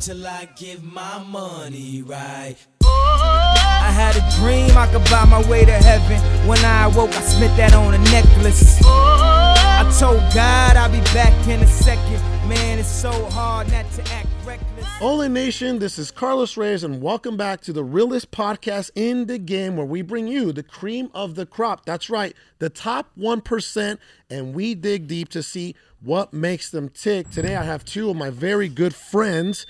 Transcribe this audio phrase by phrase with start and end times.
[0.00, 2.56] till I get my money right.
[2.82, 6.48] I had a dream I could buy my way to heaven.
[6.48, 8.80] When I awoke, I smit that on a necklace.
[8.82, 12.18] I told God I'll be back in a second.
[12.48, 14.86] Man, it's so hard not to act reckless.
[15.02, 19.38] Ole Nation, this is Carlos Reyes, and welcome back to the realest podcast in the
[19.38, 21.84] game where we bring you the cream of the crop.
[21.84, 23.98] That's right, the top 1%,
[24.30, 27.30] and we dig deep to see what makes them tick.
[27.30, 29.66] Today, I have two of my very good friends,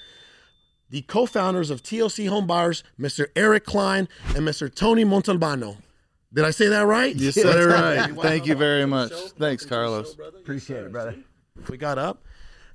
[0.91, 3.27] the co founders of TLC Home Buyers, Mr.
[3.35, 4.73] Eric Klein and Mr.
[4.73, 5.77] Tony Montalbano.
[6.33, 7.15] Did I say that right?
[7.15, 8.15] You said it right.
[8.23, 9.13] Thank you very much.
[9.39, 10.17] Thanks, Carlos.
[10.41, 11.17] Appreciate it, brother.
[11.69, 12.23] we got up.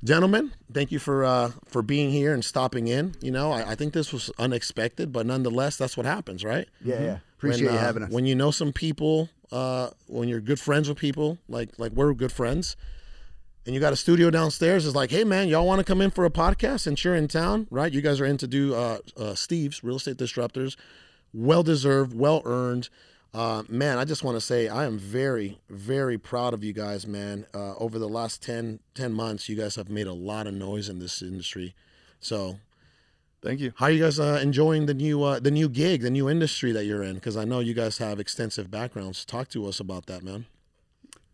[0.04, 3.16] Gentlemen, thank you for uh, for being here and stopping in.
[3.22, 6.68] You know, I, I think this was unexpected, but nonetheless, that's what happens, right?
[6.84, 7.18] Yeah, yeah.
[7.38, 8.12] Appreciate when, you uh, having us.
[8.12, 12.14] When you know some people, uh, when you're good friends with people, like like we're
[12.14, 12.76] good friends,
[13.66, 16.12] and you got a studio downstairs, it's like, hey man, y'all want to come in
[16.12, 17.92] for a podcast since you're in town, right?
[17.92, 20.76] You guys are in to do uh, uh, Steve's Real Estate Disruptors,
[21.34, 22.90] well deserved, well earned.
[23.34, 27.06] Uh, man, I just want to say I am very, very proud of you guys,
[27.06, 27.46] man.
[27.54, 30.88] Uh, over the last 10, 10 months, you guys have made a lot of noise
[30.88, 31.76] in this industry.
[32.22, 32.60] So,
[33.42, 33.74] Thank you.
[33.76, 36.72] how are you guys uh, enjoying the new uh, the new gig, the new industry
[36.72, 37.16] that you're in?
[37.16, 39.26] Because I know you guys have extensive backgrounds.
[39.26, 40.46] Talk to us about that, man.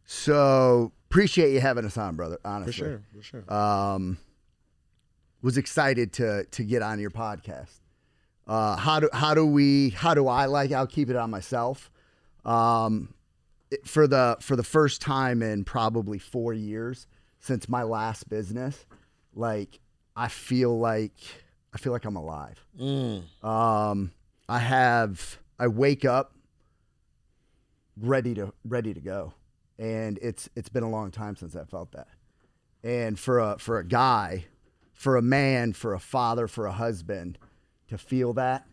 [0.06, 2.38] so appreciate you having us on, brother.
[2.46, 3.54] Honestly, For sure, for sure.
[3.54, 4.18] Um,
[5.42, 7.80] was excited to to get on your podcast.
[8.48, 10.72] Uh, how do how do we how do I like?
[10.72, 11.92] I'll keep it on myself.
[12.46, 13.14] Um,
[13.70, 17.08] it- for the for the first time in probably four years
[17.40, 18.86] since my last business,
[19.34, 19.80] like
[20.16, 21.14] I feel like
[21.74, 22.66] I feel like I'm alive.
[22.80, 23.24] Mm.
[23.44, 24.12] Um,
[24.50, 26.34] I have I wake up
[27.98, 29.34] ready to ready to go,
[29.82, 32.08] and it's it's been a long time since I felt that.
[32.84, 34.46] And for a for a guy,
[34.94, 37.40] for a man, for a father, for a husband,
[37.88, 38.68] to feel that,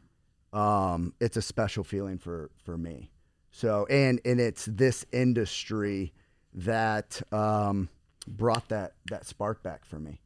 [0.53, 3.11] um, it's a special feeling for for me.
[3.51, 6.13] So and and it's this industry
[6.53, 7.89] that um,
[8.27, 10.21] brought that that spark back for me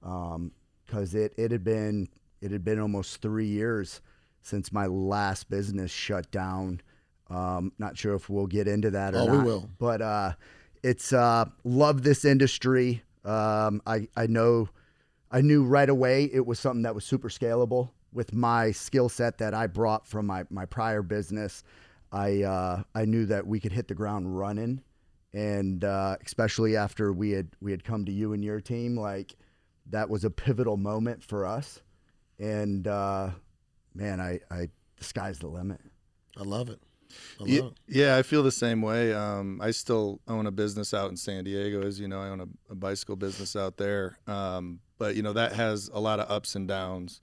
[0.00, 2.08] because it it had been
[2.40, 4.00] it had been almost three years
[4.40, 6.80] since my last business shut down.
[7.30, 9.68] Um, not sure if we'll get into that or Oh, we will.
[9.78, 10.32] but uh,
[10.82, 13.02] it's uh, love this industry.
[13.24, 14.68] Um, I I know
[15.30, 19.38] I knew right away it was something that was super scalable with my skill set
[19.38, 21.64] that I brought from my my prior business.
[22.10, 24.82] I uh, I knew that we could hit the ground running,
[25.32, 29.34] and uh, especially after we had we had come to you and your team, like
[29.90, 31.80] that was a pivotal moment for us.
[32.38, 33.30] And uh,
[33.94, 35.80] man, I, I the sky's the limit.
[36.36, 36.80] I love it.
[37.40, 39.12] Yeah, yeah, I feel the same way.
[39.12, 42.20] Um, I still own a business out in San Diego, as you know.
[42.20, 46.00] I own a, a bicycle business out there, um, but you know that has a
[46.00, 47.20] lot of ups and downs.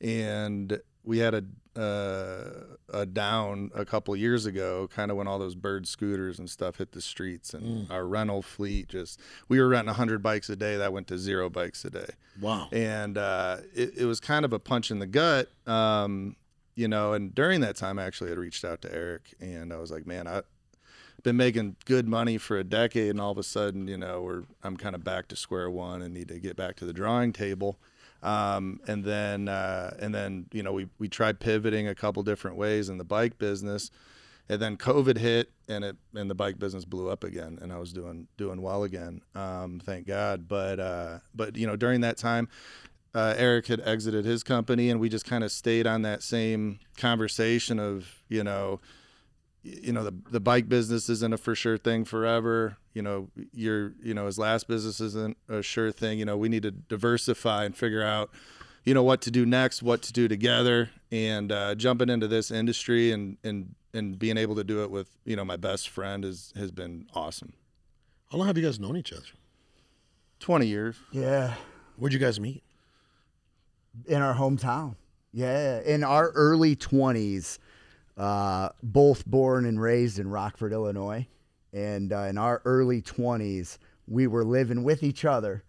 [0.00, 1.44] And we had a
[1.76, 6.50] uh, a down a couple years ago, kind of when all those bird scooters and
[6.50, 10.56] stuff hit the streets, and our rental fleet just we were renting hundred bikes a
[10.56, 12.08] day, that went to zero bikes a day.
[12.40, 12.68] Wow.
[12.72, 16.36] and uh, it, it was kind of a punch in the gut, um,
[16.80, 17.12] you know.
[17.12, 20.06] And during that time, I actually had reached out to Eric, and I was like,
[20.06, 20.44] "Man, I've
[21.22, 24.44] been making good money for a decade, and all of a sudden, you know, we're
[24.62, 27.32] I'm kind of back to square one and need to get back to the drawing
[27.34, 27.78] table."
[28.22, 32.56] Um, and then uh, and then you know we we tried pivoting a couple different
[32.56, 33.90] ways in the bike business.
[34.48, 37.78] And then COVID hit, and it and the bike business blew up again, and I
[37.78, 40.48] was doing doing well again, um, thank God.
[40.48, 42.48] But uh, but you know during that time,
[43.14, 46.78] uh, Eric had exited his company, and we just kind of stayed on that same
[46.96, 48.80] conversation of you know,
[49.62, 52.76] you know the the bike business isn't a for sure thing forever.
[52.94, 56.18] You know, your you know his last business isn't a sure thing.
[56.18, 58.30] You know, we need to diversify and figure out
[58.84, 62.50] you know what to do next, what to do together, and uh, jumping into this
[62.50, 66.24] industry and and and being able to do it with you know my best friend
[66.24, 67.54] is has been awesome.
[68.30, 69.26] How long have you guys known each other?
[70.38, 70.96] Twenty years.
[71.10, 71.54] Yeah,
[72.00, 72.62] Where'd you guys meet?
[74.06, 74.96] In our hometown.
[75.32, 77.58] Yeah, in our early twenties,
[78.16, 81.26] uh, both born and raised in Rockford, Illinois,
[81.72, 83.78] and uh, in our early twenties,
[84.08, 85.62] we were living with each other,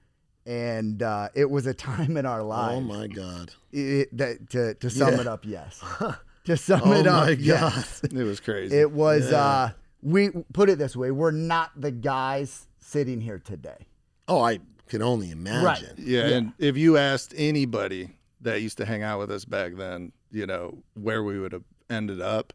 [0.47, 2.77] and uh, it was a time in our lives.
[2.77, 3.51] Oh my God.
[3.71, 5.21] it, that, to to sum Yeah.
[5.21, 5.83] it up, yes.
[6.45, 7.39] to sum Oh it up, my God.
[7.39, 8.01] yes.
[8.12, 8.75] It was crazy.
[8.75, 9.29] It was.
[9.31, 9.38] Yeah.
[9.38, 9.69] Uh,
[10.01, 13.85] we put it this way: we're not the guys sitting here today.
[14.27, 14.59] Oh, I
[14.91, 15.95] can only imagine.
[15.97, 16.05] Right.
[16.05, 18.09] Yeah, and if you asked anybody
[18.41, 21.63] that used to hang out with us back then, you know, where we would have
[21.89, 22.51] ended up,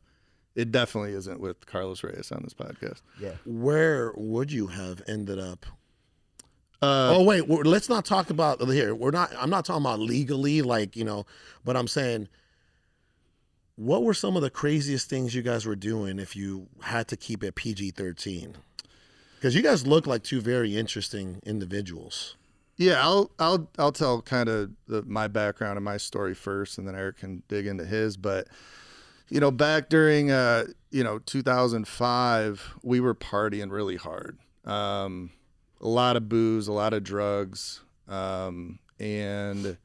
[0.55, 3.00] it definitely isn't with Carlos Reyes on this podcast.
[3.19, 3.33] Yeah.
[3.47, 5.65] Where would you have ended up?
[6.83, 8.94] Uh, oh wait, we're, let's not talk about here.
[8.94, 9.33] We're not.
[9.38, 11.25] I'm not talking about legally, like you know,
[11.65, 12.29] but I'm saying,
[13.77, 17.17] what were some of the craziest things you guys were doing if you had to
[17.17, 18.56] keep it PG-13?
[19.37, 22.37] Because you guys look like two very interesting individuals.
[22.77, 24.71] Yeah, I'll I'll I'll tell kind of
[25.06, 28.17] my background and my story first, and then Eric can dig into his.
[28.17, 28.49] But
[29.29, 34.38] you know, back during uh, you know 2005, we were partying really hard.
[34.65, 35.31] Um,
[35.81, 39.79] a lot of booze, a lot of drugs, um, and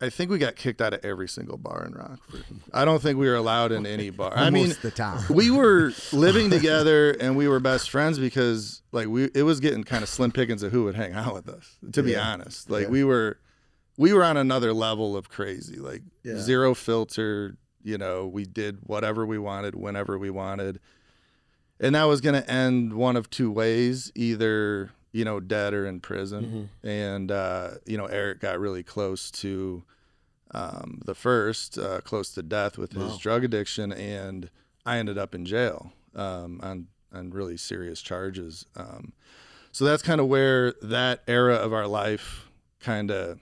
[0.00, 2.44] I think we got kicked out of every single bar in Rockford.
[2.72, 4.32] I don't think we were allowed in any bar.
[4.36, 5.24] I mean, the time.
[5.30, 9.84] we were living together and we were best friends because like we it was getting
[9.84, 12.88] kind of slim pickings of who would hang out with us to be honest like
[12.88, 13.38] we were
[13.96, 16.38] we were on another level of crazy like Yeah.
[16.38, 20.78] zero filter you know we did whatever we wanted whenever we wanted
[21.80, 25.86] and that was going to end one of two ways either you know dead or
[25.86, 29.82] in prison and uh you know Eric got really close to
[30.52, 34.48] um, the first, uh, close to death with his drug addiction, and
[34.86, 38.64] I ended up in jail um, on on really serious charges.
[38.76, 39.12] Um,
[39.72, 42.48] so that's kind of where that era of our life
[42.80, 43.40] kind of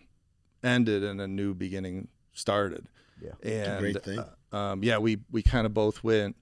[0.62, 2.86] ended and a new beginning started.
[3.20, 3.32] Yeah.
[3.42, 4.18] and great thing.
[4.52, 6.36] uh, um, yeah, we we kind of both went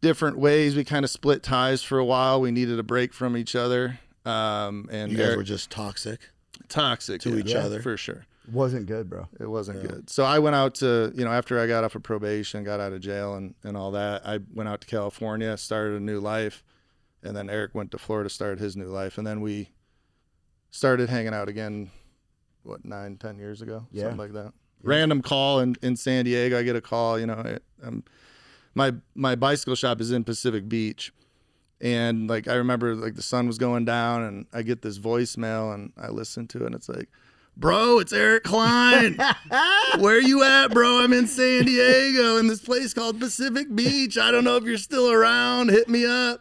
[0.00, 0.76] different ways.
[0.76, 2.40] We kind of split ties for a while.
[2.40, 3.98] We needed a break from each other.
[4.24, 6.20] Um, and You guys Eric- were just toxic.
[6.68, 7.80] toxic to yeah, each other.
[7.82, 8.26] for sure.
[8.50, 9.28] Wasn't good, bro.
[9.38, 10.10] It wasn't good.
[10.10, 12.92] So I went out to, you know, after I got off of probation, got out
[12.92, 16.64] of jail and, and all that, I went out to California, started a new life.
[17.22, 19.16] And then Eric went to Florida, started his new life.
[19.16, 19.70] And then we
[20.72, 21.90] started hanging out again,
[22.64, 23.86] what, nine, ten years ago?
[23.92, 24.02] Yeah.
[24.04, 24.52] Something like that.
[24.82, 26.58] Random call in, in San Diego.
[26.58, 28.02] I get a call, you know, I, um,
[28.74, 31.12] my, my bicycle shop is in Pacific Beach.
[31.82, 35.74] And like, I remember like the sun was going down and I get this voicemail
[35.74, 37.08] and I listen to it and it's like,
[37.56, 39.18] bro, it's Eric Klein.
[39.98, 41.00] Where you at, bro?
[41.00, 44.16] I'm in San Diego in this place called Pacific Beach.
[44.16, 45.70] I don't know if you're still around.
[45.70, 46.40] Hit me up.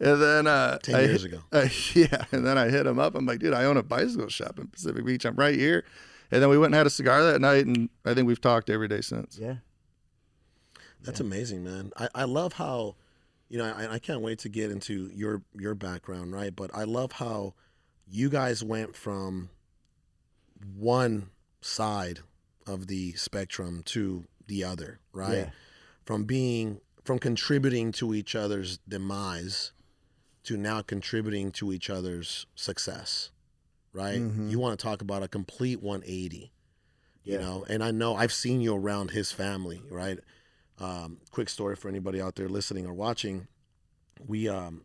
[0.00, 1.38] And then uh, 10 I years ago.
[1.52, 3.14] uh, yeah, and then I hit him up.
[3.14, 5.24] I'm like, dude, I own a bicycle shop in Pacific Beach.
[5.24, 5.84] I'm right here.
[6.32, 8.68] And then we went and had a cigar that night, and I think we've talked
[8.68, 9.38] every day since.
[9.38, 9.56] Yeah.
[11.02, 11.92] That's amazing, man.
[11.96, 12.96] I, I love how,
[13.52, 16.56] you know, I, I can't wait to get into your your background, right?
[16.56, 17.52] But I love how
[18.08, 19.50] you guys went from
[20.74, 21.28] one
[21.60, 22.20] side
[22.66, 25.34] of the spectrum to the other, right?
[25.36, 25.50] Yeah.
[26.06, 29.72] From being from contributing to each other's demise
[30.44, 33.30] to now contributing to each other's success,
[33.92, 34.18] right?
[34.18, 34.50] Mhm.
[34.50, 36.52] You want to talk about a complete 180,
[37.22, 37.66] you know?
[37.68, 40.18] And I know I've seen you around his family, right?
[40.82, 43.46] Um, quick story for anybody out there listening or watching.
[44.26, 44.84] We um,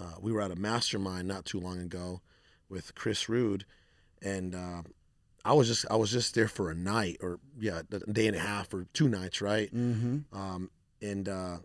[0.00, 2.20] uh, we were at a mastermind not too long ago
[2.68, 3.64] with Chris Rude,
[4.22, 4.82] and uh,
[5.44, 8.36] I was just I was just there for a night or yeah, a day and
[8.36, 9.72] a half or two nights, right?
[9.74, 10.36] Mm-hmm.
[10.36, 10.70] Um,
[11.02, 11.58] and uh,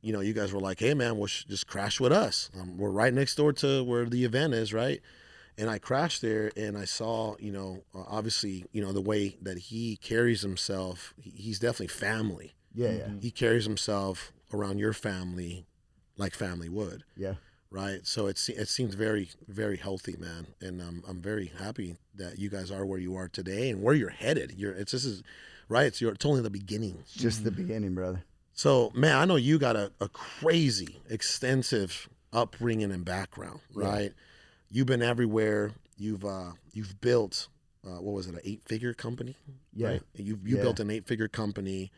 [0.00, 2.50] you know, you guys were like, "Hey, man, we'll sh- just crash with us.
[2.58, 5.00] Um, we're right next door to where the event is, right?"
[5.56, 9.36] And I crashed there, and I saw, you know, uh, obviously, you know, the way
[9.42, 11.14] that he carries himself.
[11.20, 12.54] he- He's definitely family.
[12.74, 15.66] Yeah, yeah, He carries himself around your family
[16.16, 17.34] like family would, yeah.
[17.70, 18.00] right?
[18.06, 20.48] So it it seems very very healthy, man.
[20.60, 23.94] And um, I'm very happy that you guys are where you are today and where
[23.94, 24.54] you're headed.
[24.56, 25.22] You're it's this is
[25.68, 25.86] right.
[25.86, 26.96] It's your it's only the beginning.
[27.00, 28.24] It's just the beginning, brother.
[28.52, 34.12] So, man, I know you got a, a crazy, extensive upbringing and background, right?
[34.70, 35.70] You've been everywhere.
[35.96, 37.46] You've uh, you've built
[37.86, 39.36] uh, what was it, an eight figure company?
[39.74, 39.88] Yeah.
[39.88, 40.02] Right?
[40.14, 40.62] You you Yeah.
[40.62, 41.92] built an eight figure company.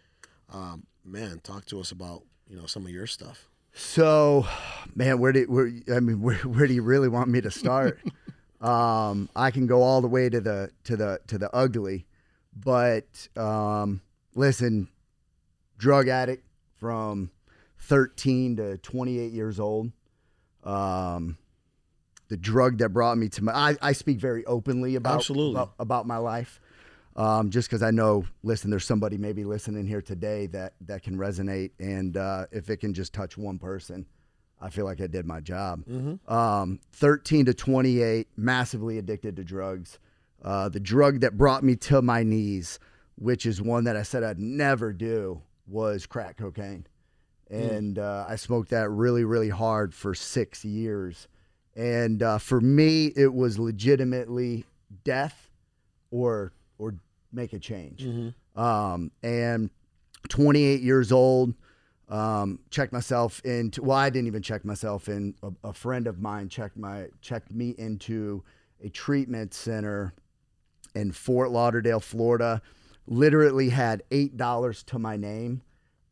[0.50, 3.48] Um, man, talk to us about you know some of your stuff.
[3.72, 4.46] So,
[4.94, 8.00] man, where do where I mean where where do you really want me to start?
[8.60, 12.06] um, I can go all the way to the to the to the ugly,
[12.54, 14.00] but um,
[14.34, 14.88] listen,
[15.78, 16.44] drug addict
[16.76, 17.30] from
[17.78, 19.92] 13 to 28 years old.
[20.64, 21.38] Um,
[22.28, 25.52] the drug that brought me to my I, I speak very openly about Absolutely.
[25.52, 26.60] about, about my life.
[27.16, 31.16] Um, just because I know, listen, there's somebody maybe listening here today that that can
[31.16, 34.06] resonate, and uh, if it can just touch one person,
[34.60, 35.82] I feel like I did my job.
[36.28, 39.98] Um, 13 to 28, massively addicted to drugs.
[40.42, 42.78] Uh, the drug that brought me to my knees,
[43.16, 46.86] which is one that I said I'd never do, was crack cocaine.
[47.50, 51.26] And uh, I smoked that really, really hard for six years.
[51.74, 54.64] And uh, for me, it was legitimately
[55.04, 55.50] death
[56.10, 56.94] or or
[57.32, 58.06] make a change.
[58.56, 59.70] Um, and
[60.28, 61.54] 28 years old,
[62.08, 63.82] um, checked myself into.
[63.82, 65.34] Well, I didn't even check myself in.
[65.42, 68.42] A, a friend of mine checked my checked me into
[68.82, 70.12] a treatment center
[70.94, 72.62] in Fort Lauderdale, Florida.
[73.06, 75.62] Literally had eight dollars to my name,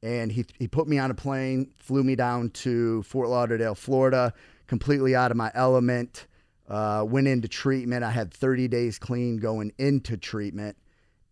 [0.00, 4.32] and he he put me on a plane, flew me down to Fort Lauderdale, Florida,
[4.68, 6.28] completely out of my element.
[6.68, 8.04] Uh, went into treatment.
[8.04, 10.76] I had 30 days clean going into treatment,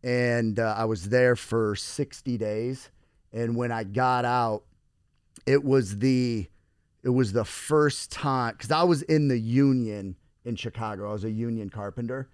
[0.02, 2.90] and uh, I was there for 60 days.
[3.32, 4.62] And when I got out,
[5.44, 6.48] it was the
[7.02, 11.10] it was the first time because I was in the union in Chicago.
[11.10, 12.28] I was a union carpenter,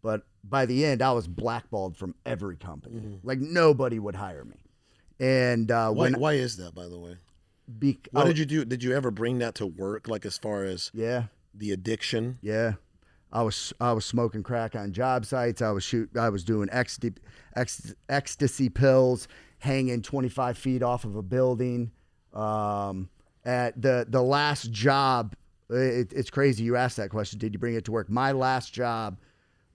[0.00, 3.18] but by the end, I was blackballed from every company.
[3.24, 4.56] Like nobody would hire me.
[5.18, 7.16] And uh, Why, when why is that, by the way?
[7.66, 8.64] bec- What did you do?
[8.64, 11.24] Did you ever bring that to work, like as far as yeah,
[11.56, 12.38] the addiction?
[12.42, 12.74] yeah.
[13.32, 15.60] I was I was smoking crack on job sites.
[15.60, 16.16] I was shoot.
[16.16, 17.14] I was doing ecstasy,
[18.08, 21.90] ecstasy pills, hanging 25 feet off of a building.
[22.32, 23.10] Um,
[23.44, 25.34] at the the last job,
[25.68, 26.64] it, it's crazy.
[26.64, 27.38] You asked that question.
[27.38, 28.08] Did you bring it to work?
[28.08, 29.18] My last job,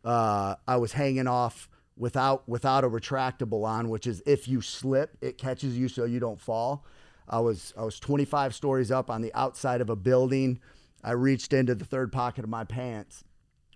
[0.04, 5.18] uh, I was hanging off without without a retractable on, which is if you slip,
[5.22, 6.86] it catches you so you don't fall.
[7.30, 10.60] I was I was 25 stories up on the outside of a building.
[11.04, 13.24] I reached into the third pocket of my pants,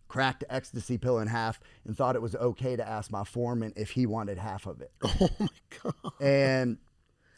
[0.07, 3.73] cracked the ecstasy pill in half, and thought it was okay to ask my foreman
[3.75, 4.91] if he wanted half of it.
[5.03, 5.47] Oh my
[5.83, 6.13] god!
[6.21, 6.77] And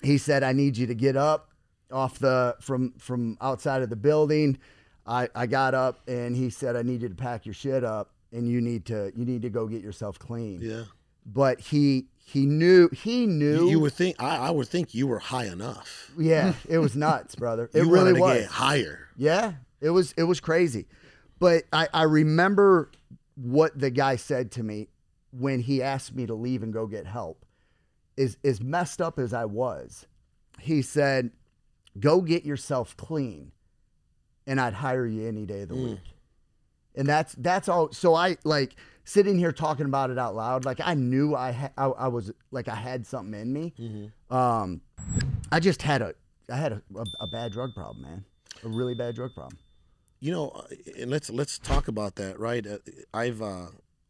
[0.04, 1.52] he said, "I need you to get up
[1.92, 4.58] off the from from outside of the building."
[5.06, 8.12] I, I got up and he said, "I need you to pack your shit up
[8.34, 10.84] and you need to you need to go get yourself clean." Yeah,
[11.26, 15.20] But he he knew he knew you, would think I, I would think you were
[15.20, 16.12] high enough.
[16.18, 17.70] yeah it was nuts, brother.
[17.74, 18.42] It you really was.
[18.42, 19.08] get higher.
[19.16, 20.86] Yeah, it was it was crazy.
[21.40, 22.92] But I, I remember
[23.36, 24.88] what the guy said to me
[25.32, 27.46] when he asked me to leave and go get help.
[28.16, 30.08] Is as messed up as I was,
[30.60, 31.32] he said,
[32.00, 33.52] Go get yourself clean
[34.48, 36.00] and I'd hire you any day of the week.
[36.96, 40.80] And that's that's all so I like sitting here talking about it out loud, like
[40.84, 43.74] I knew I ha- I, I was like I had something in me.
[44.32, 44.82] Um
[45.52, 46.16] I just had a
[46.50, 48.26] I had a, a, a bad drug problem, man.
[48.64, 49.60] A really bad drug problem.
[50.20, 50.64] You know, uh,
[50.98, 52.66] and let's let's talk about that, right?
[52.66, 52.78] Uh,
[53.14, 53.68] I've uh,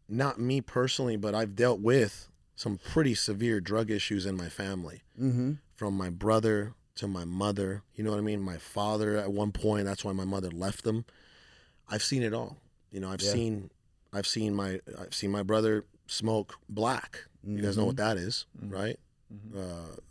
[0.07, 5.03] not me personally, but I've dealt with some pretty severe drug issues in my family,
[5.19, 5.53] Mm-hmm.
[5.75, 7.83] from my brother to my mother.
[7.93, 8.41] You know what I mean?
[8.41, 9.85] My father at one point.
[9.85, 11.05] That's why my mother left them.
[11.89, 12.57] I've seen it all.
[12.91, 13.31] You know, I've Yeah.
[13.33, 13.69] seen,
[14.13, 17.25] I've seen my, I've seen my brother smoke black.
[17.43, 18.97] You guys know what that is, right?
[19.55, 19.59] Uh,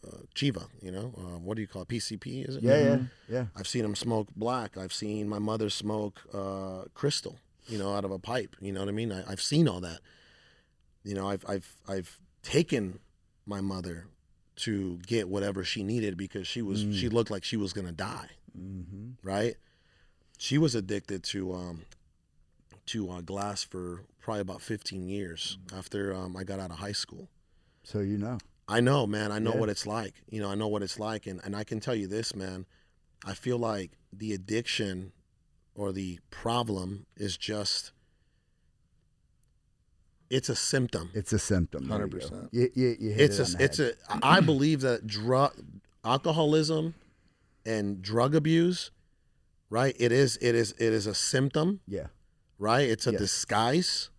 [0.07, 0.67] uh, Chiva.
[0.83, 1.89] You know, uh, what do you call it?
[1.89, 2.49] PCP?
[2.49, 2.63] Is it?
[2.63, 3.45] Yeah, yeah, yeah.
[3.57, 4.77] I've seen them smoke black.
[4.77, 8.57] I've seen my mother smoke uh, crystal, you know, out of a pipe.
[8.61, 9.13] You know what I mean?
[9.13, 10.01] I, I've seen all that.
[11.03, 12.99] You know, I've I've I've taken
[13.47, 14.09] my mother
[14.57, 18.31] to get whatever she needed because she was she looked like she was gonna die.
[18.59, 19.27] Mm-hmm.
[19.27, 19.57] Right?
[20.39, 21.83] She was addicted to um,
[22.87, 26.93] to uh, glass for probably about 15 years after um, I got out of high
[26.93, 27.29] school.
[27.83, 28.39] So you know.
[28.69, 29.31] I know, man.
[29.31, 29.61] I know Yeah.
[29.61, 30.15] what it's like.
[30.29, 32.67] You know, I know what it's like, and and I can tell you this, man.
[33.25, 35.13] I feel like the addiction
[35.75, 37.93] or the problem is just
[40.29, 41.11] it's a symptom.
[41.15, 41.87] It's a symptom.
[41.89, 42.19] There you go.
[42.19, 42.49] 100%.
[42.53, 43.95] You, you, you hit It's it a on the it's head.
[44.11, 45.53] a I believe that drug
[46.05, 46.95] alcoholism
[47.65, 48.91] and drug abuse,
[49.71, 49.95] right?
[49.99, 52.07] It is it is it is a symptom, yeah.
[52.59, 52.89] right?
[52.89, 53.21] It's a Yes.
[53.21, 54.11] disguise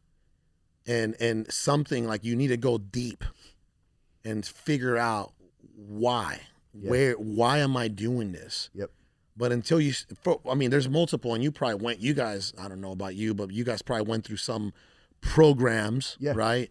[0.86, 3.26] and and something like you need to go deep
[4.28, 5.34] and figure out
[5.76, 6.42] why.
[6.74, 6.90] Yeah.
[6.92, 8.70] Where why am I doing this?
[8.74, 8.92] Yep.
[9.36, 9.94] But until you
[10.50, 13.34] I mean there's multiple and you probably went you guys I don't know about you
[13.34, 14.74] but you guys probably went through some
[15.22, 16.34] programs, Yeah.
[16.36, 16.70] right?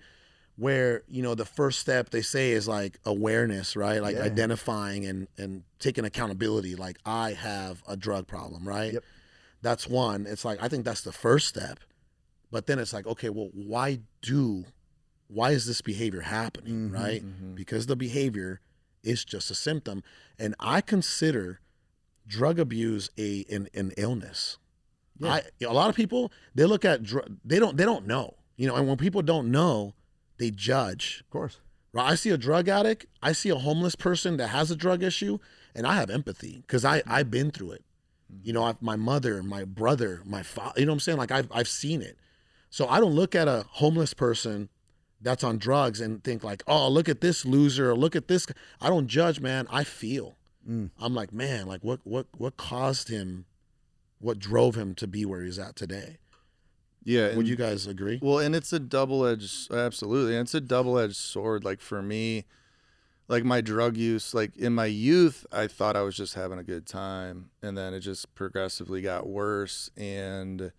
[0.56, 4.00] Where, you know, the first step they say is like awareness, right?
[4.00, 4.22] Like Yeah.
[4.22, 8.94] identifying and and taking accountability like I have a drug problem, right?
[8.94, 9.04] Yep.
[9.62, 10.26] That's one.
[10.26, 11.80] It's like I think that's the first step.
[12.50, 14.64] But then it's like, okay, well, why do
[15.28, 17.22] why is this behavior happening, Mhm, right?
[17.24, 17.54] mhm.
[17.54, 18.60] Because the behavior
[19.02, 20.02] is just a symptom.
[20.38, 21.60] And I consider
[22.26, 24.58] drug abuse a an, an illness.
[25.18, 25.34] Yeah.
[25.34, 28.34] I a lot of people they look at dr- they don't they don't know.
[28.56, 29.94] You know, and when people don't know,
[30.38, 31.20] they judge.
[31.20, 31.60] Of course.
[31.92, 32.10] Right?
[32.10, 35.38] I see a drug addict, I see a homeless person that has a drug issue,
[35.74, 37.84] and I have empathy because I I've been through it.
[38.42, 40.80] You know, I've, my mother, my brother, my father.
[40.80, 41.18] You know what I'm saying?
[41.18, 42.18] Like I've I've seen it.
[42.70, 44.68] So I don't look at a homeless person
[45.20, 48.46] that's on drugs and think like, oh, look at this loser, or look at this.
[48.80, 49.66] I don't judge, man.
[49.70, 50.36] I feel.
[50.68, 50.90] Mm.
[51.00, 53.46] I'm like, man, like what what what caused him,
[54.18, 56.18] what drove him to be where he's at today?
[57.04, 57.28] Yeah.
[57.28, 58.18] Would and- you guys agree?
[58.20, 60.32] Well, and it's a double edged, absolutely.
[60.32, 61.64] And it's a double edged sword.
[61.64, 62.46] Like for me,
[63.28, 66.64] like my drug use, like in my youth, I thought I was just having a
[66.64, 67.50] good time.
[67.62, 69.88] And then it just progressively got worse.
[69.96, 70.72] And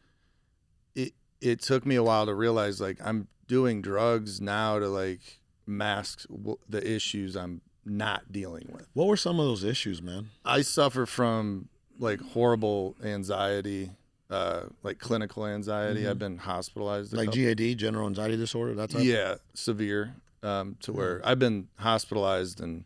[1.42, 5.40] it, it took me a while to realize like I'm doing drugs now to like
[5.66, 8.88] mask w- the issues I'm not dealing with.
[8.94, 10.30] What were some of those issues, man?
[10.46, 13.92] I suffer from like horrible anxiety,
[14.30, 16.08] uh, like clinical anxiety.
[16.08, 17.14] I've been hospitalized.
[17.14, 22.62] Like couple- GAD, general anxiety disorder, That's yeah, severe um, to where I've been hospitalized
[22.62, 22.86] and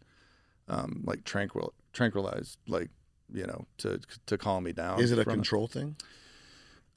[0.68, 2.90] um, like tranquil tranquilized, like
[3.34, 5.00] you know, to to calm me down.
[5.02, 5.96] Is it a control thing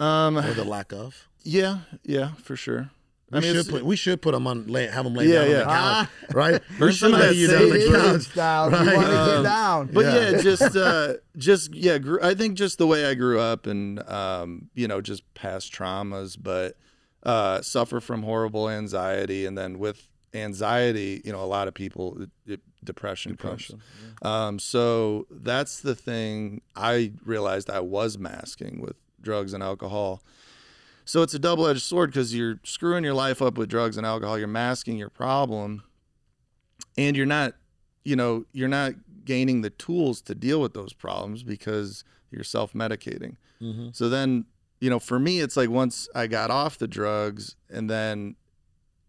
[0.01, 1.29] Um, or the lack of?
[1.43, 2.91] yeah, yeah, for sure.
[3.31, 5.41] We I mean, should put we should put them on lay, have them lay Yeah,
[5.43, 5.57] down yeah.
[5.63, 5.73] on the
[6.27, 6.63] couch, right?
[6.71, 7.89] We There's should lay you down on the is
[8.27, 8.33] couch.
[8.33, 8.71] style.
[8.71, 9.87] You want to get down.
[9.93, 10.31] But Yeah.
[10.31, 13.99] yeah, just uh, just yeah, gr- I think just the way I grew up and
[14.09, 16.77] um, you know, just past traumas, but
[17.25, 22.21] uh, suffer from horrible anxiety, and then with anxiety, you know, a lot of people
[22.23, 23.81] it, it, depression, Depression,
[24.23, 24.31] comes.
[24.31, 30.23] Um, so that's the thing I realized I was masking with drugs and alcohol.
[31.05, 34.39] So it's a double-edged sword because you're screwing your life up with drugs and alcohol.
[34.39, 35.83] You're masking your problem,
[36.97, 37.55] and you're not,
[38.05, 43.37] you know, you're not gaining the tools to deal with those problems because you're self-medicating.
[43.61, 43.89] Mm-hmm.
[43.93, 44.47] So then,
[44.81, 48.37] you know, for me, it's like once I got off the drugs, and then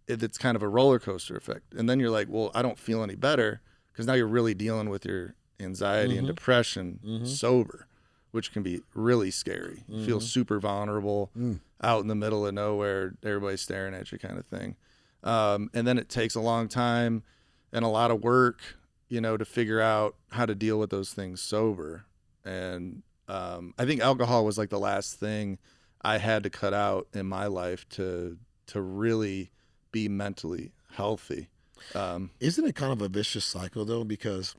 [0.07, 1.73] it, it's kind of a roller coaster effect.
[1.73, 4.89] And then you're like, well, I don't feel any better because now you're really dealing
[4.89, 6.35] with your anxiety and Mhm.
[6.35, 7.27] depression Mhm.
[7.27, 7.87] sober,
[8.35, 9.83] which can be really scary.
[9.87, 11.61] You feel super vulnerable Mm.
[11.81, 14.75] out in the middle of nowhere, everybody's staring at you, kind of thing.
[15.23, 17.23] Um, and then it takes a long time
[17.71, 18.59] and a lot of work,
[19.07, 22.03] you know, to figure out how to deal with those things sober.
[22.43, 25.57] And um, I think alcohol was like the last thing
[26.01, 28.37] I had to cut out in my life to
[28.67, 29.51] to really
[29.93, 31.47] be mentally healthy.
[31.93, 34.03] Um, Isn't it kind of a vicious cycle though?
[34.03, 34.55] Because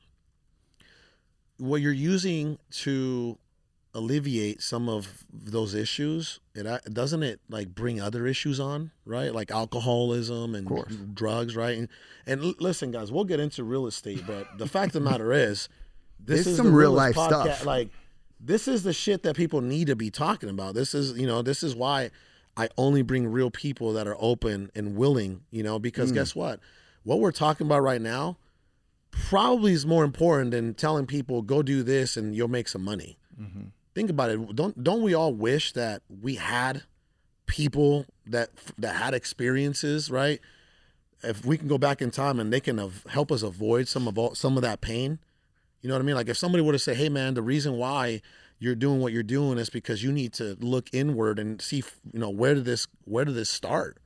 [1.59, 3.39] what you're using to
[3.97, 9.33] alleviate some of those issues, it doesn't it like bring other issues on, right?
[9.33, 11.79] Like alcoholism and drugs, right?
[11.79, 11.89] And,
[12.27, 15.33] and l- listen, guys, we'll get into real estate, but the fact of the matter
[15.33, 15.69] is,
[16.21, 17.65] this There's is some real life stuff.
[17.65, 17.89] Like,
[18.39, 20.75] this is the shit that people need to be talking about.
[20.75, 22.11] This is, you know, this is why
[22.57, 26.17] I only bring real people that are open and willing, you know, because mm.
[26.17, 26.61] guess what?
[27.03, 28.37] What we're talking about right now
[29.11, 33.19] probably is more important than telling people go do this and you'll make some money.
[33.41, 33.69] Mm-hmm.
[33.97, 34.55] Think about it.
[34.55, 36.83] Don't don't we all wish that we had
[37.47, 40.39] people that that had experiences, right?
[41.23, 44.07] If we can go back in time and they can av- help us avoid some
[44.07, 45.19] of all, some of that pain,
[45.81, 46.15] you know what I mean?
[46.15, 48.21] Like if somebody were to say, "Hey, man, the reason why
[48.59, 51.83] you're doing what you're doing is because you need to look inward and see,
[52.13, 53.97] you know, where did this where did this start?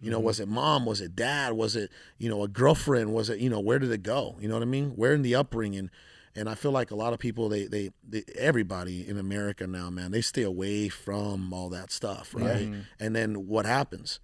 [0.00, 0.52] You know, was mm-hmm.
[0.52, 0.86] it mom?
[0.86, 1.54] Was it dad?
[1.54, 3.12] Was it you know a girlfriend?
[3.12, 4.36] Was it you know where did it go?
[4.38, 4.90] You know what I mean?
[4.90, 5.90] Where in the upbringing?
[6.34, 9.90] And I feel like a lot of people, they, they, they everybody in America now,
[9.90, 12.66] man, they stay away from all that stuff, right?
[12.66, 12.80] Mm-hmm.
[12.98, 14.18] And then what happens?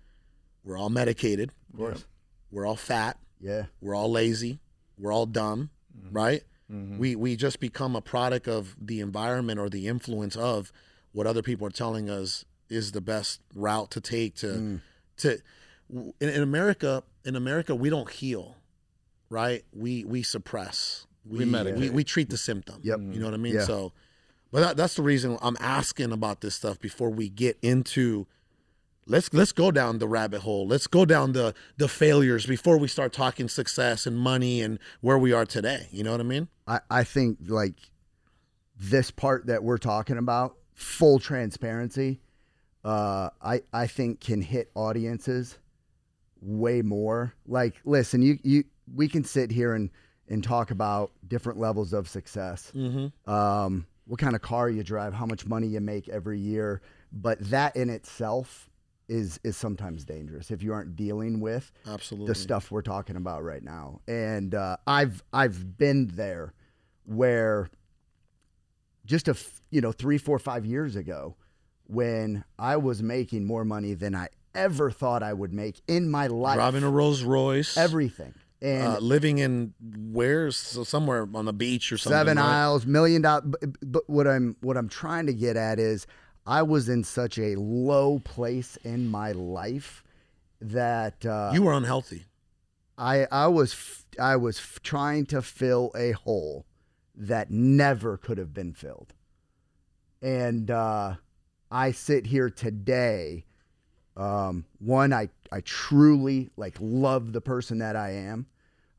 [0.64, 1.51] We're all medicated.
[1.73, 2.07] Of course.
[2.51, 3.18] We're all fat.
[3.40, 3.64] Yeah.
[3.81, 4.61] We're all lazy.
[4.99, 6.16] We're all dumb, mm-hmm.
[6.16, 6.42] right?
[6.73, 6.99] Mm-hmm.
[6.99, 10.73] We we just become a product of the environment or the influence of
[11.12, 14.81] what other people are telling us is the best route to take to mm.
[15.18, 15.38] to
[15.90, 18.57] in, in America in America we don't heal,
[19.31, 19.64] right?
[19.73, 21.07] We we suppress.
[21.29, 21.79] We medicate.
[21.79, 22.81] we, we treat the symptom.
[22.83, 22.99] Yep.
[23.01, 23.55] You know what I mean?
[23.55, 23.64] Yeah.
[23.64, 23.93] So
[24.51, 28.27] but that, that's the reason I'm asking about this stuff before we get into
[29.07, 30.67] let's let's go down the rabbit hole.
[30.67, 35.19] Let's go down the the failures before we start talking success and money and where
[35.19, 35.88] we are today.
[35.91, 36.49] You know what I mean?
[36.67, 37.75] I, I think like
[38.79, 42.21] this part that we're talking about, full transparency,
[42.85, 45.59] uh, I, I think can hit audiences
[46.41, 47.35] way more.
[47.47, 48.64] Like, listen, you, you
[48.95, 49.91] we can sit here and,
[50.29, 52.71] and talk about different levels of success.
[52.75, 53.31] Mm-hmm.
[53.31, 56.81] Um, what kind of car you drive, how much money you make every year.
[57.12, 58.69] But that in itself
[59.09, 62.29] is is sometimes dangerous if you aren't dealing with Absolutely.
[62.29, 64.01] the stuff we're talking about right now.
[64.07, 66.53] And uh, I've I've been there
[67.05, 67.71] where
[69.07, 71.37] just a f- you know three, four, five years ago,
[71.87, 76.27] when I was making more money than I ever thought I would make in my
[76.27, 77.77] life, Driving a Rolls Royce.
[77.79, 79.75] everything, and uh, living in
[80.11, 82.18] where's so somewhere on the beach or something.
[82.18, 82.44] seven right?
[82.44, 83.42] aisles, million dollar.
[83.42, 86.07] But, but what I'm what I'm trying to get at is
[86.47, 90.03] I was in such a low place in my life
[90.61, 92.25] that uh, You were unhealthy.
[92.97, 96.66] I I was f- I was f- trying to fill a hole
[97.14, 99.14] that never could have been filled,
[100.21, 101.14] and uh,
[101.71, 103.44] I sit here today.
[104.18, 108.46] Um, one, I I truly like love the person that I am.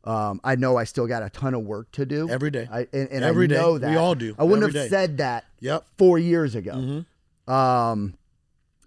[0.05, 2.67] Um, I know I still got a ton of work to do Every day.
[2.71, 3.55] I, and, and Every I day.
[3.55, 4.33] know We that all do.
[4.39, 4.89] I wouldn't Every have day.
[4.89, 5.85] said that Yep.
[5.97, 7.05] four years ago.
[7.47, 7.53] Mhm.
[7.53, 8.13] Um,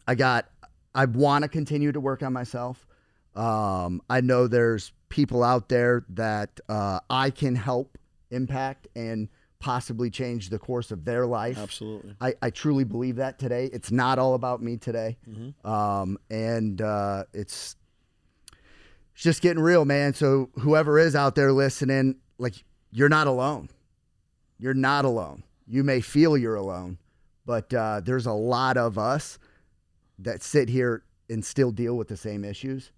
[0.08, 0.48] I got
[0.94, 2.86] I want to continue to work on myself.
[3.34, 7.96] Um, I know there's people out there that uh, I can help
[8.30, 9.28] impact and
[9.62, 11.56] possibly change the course of their life.
[11.56, 12.16] Absolutely.
[12.20, 13.70] I, I truly believe that today.
[13.72, 15.16] It's not all about me today.
[15.64, 17.76] Um, and uh, it's
[19.14, 20.14] it's just getting real, man.
[20.14, 23.68] So whoever is out there listening, like you're not alone.
[24.58, 25.44] You're not alone.
[25.66, 26.98] You may feel you're alone,
[27.46, 29.38] but uh, there's a lot of us
[30.18, 32.90] that sit here and still deal with the same issues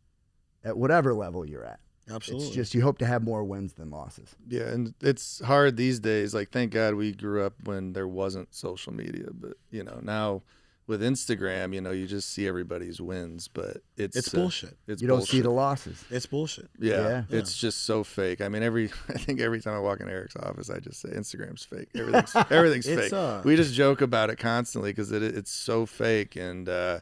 [0.65, 1.81] at whatever level you're at.
[2.11, 2.47] Absolutely.
[2.49, 4.35] It's just you hope to have more wins than losses.
[4.49, 6.35] Yeah, and it's hard these days.
[6.35, 10.43] Like, thank God we grew up when there wasn't social media, but you know now
[10.87, 14.77] with Instagram, you know, you just see everybody's wins, but it's It's uh, bullshit.
[14.87, 15.31] It's you don't bullshit.
[15.33, 16.05] see the losses.
[16.11, 16.69] It's bullshit.
[16.79, 17.39] Yeah, Yeah.
[17.39, 18.43] it's just so fake.
[18.43, 21.09] I mean, every I think every time I walk in Eric's office, I just say
[21.09, 21.89] Instagram's fake.
[21.95, 23.13] Everything's everything's fake.
[23.15, 27.01] uh, we just joke about it constantly because it, it's so fake, and uh,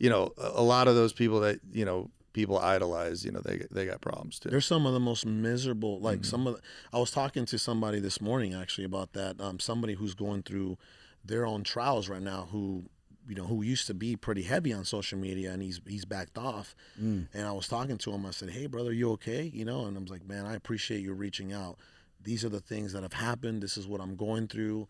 [0.00, 3.40] you know, a, a lot of those people that you know people idolize, you know,
[3.40, 4.50] they they got problems too.
[4.50, 5.98] They're some of the most miserable.
[6.00, 6.60] Like some of, the,
[6.92, 9.40] I was talking to somebody this morning actually about that.
[9.40, 10.78] Um, somebody who's going through
[11.24, 12.48] their own trials right now.
[12.52, 12.84] Who,
[13.28, 16.38] you know, who used to be pretty heavy on social media, and he's he's backed
[16.38, 16.74] off.
[17.32, 18.24] And I was talking to him.
[18.26, 21.00] I said, "Hey, brother, you okay?" You know, and I was like, "Man, I appreciate
[21.02, 21.78] you reaching out.
[22.22, 23.62] These are the things that have happened.
[23.62, 24.88] This is what I'm going through."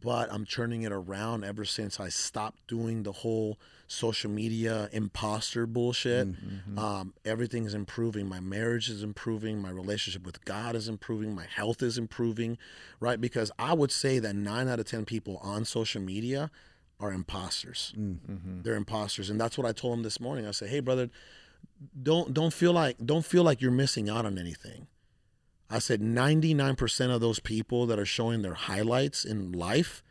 [0.00, 5.66] But I'm turning it around ever since I stopped doing the whole social media imposter
[5.66, 6.28] bullshit.
[6.28, 6.78] Mm, mm-hmm.
[6.78, 8.28] Um, everything is improving.
[8.28, 9.60] My marriage is improving.
[9.60, 11.34] My relationship with God is improving.
[11.34, 12.58] My health is improving,
[13.00, 13.20] right?
[13.20, 16.50] Because I would say that nine out of 10 people on social media
[17.00, 17.92] are imposters.
[17.98, 18.62] Mm, mm-hmm.
[18.62, 19.30] They're imposters.
[19.30, 20.46] And that's what I told him this morning.
[20.46, 21.10] I said, hey, brother,
[22.00, 24.86] don't don't feel like don't feel like you're missing out on anything.
[25.70, 30.02] I said 99% of those people that are showing their highlights in life,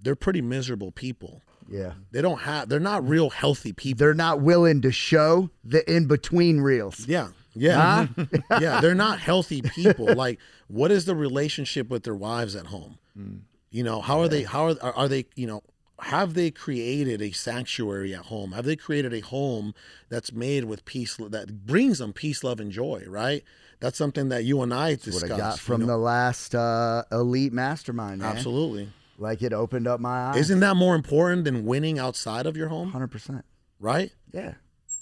[0.00, 1.42] they're pretty miserable people.
[1.68, 1.94] Yeah.
[2.12, 3.98] They don't have they're not real healthy people.
[3.98, 7.06] They're not willing to show the in between reels.
[7.08, 7.28] Yeah.
[7.54, 8.06] Yeah.
[8.60, 8.80] yeah.
[8.80, 10.06] They're not healthy people.
[10.16, 12.98] Like, what is the relationship with their wives at home?
[13.18, 13.40] Mm.
[13.70, 15.62] You know, how are they, how are, are they, you know,
[16.00, 18.52] have they created a sanctuary at home?
[18.52, 19.74] Have they created a home
[20.08, 23.42] that's made with peace, that brings them peace, love, and joy, right?
[23.80, 25.22] That's something that you and I discussed.
[25.22, 25.86] What I got you from know?
[25.88, 28.20] the last uh, elite mastermind.
[28.22, 28.34] Man.
[28.36, 28.88] Absolutely.
[29.18, 30.36] Like it opened up my eyes.
[30.38, 32.90] Isn't that more important than winning outside of your home?
[32.92, 33.44] hundred percent?
[33.80, 34.12] Right?
[34.32, 34.54] Yeah.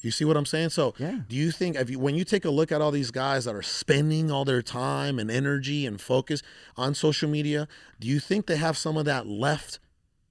[0.02, 0.68] You see what I'm saying?
[0.68, 1.20] So, Yeah.
[1.28, 3.54] do you think if you, when you take a look at all these guys that
[3.54, 6.42] are spending all their time and energy and focus
[6.76, 7.66] on social media,
[8.00, 9.78] do you think they have some of that left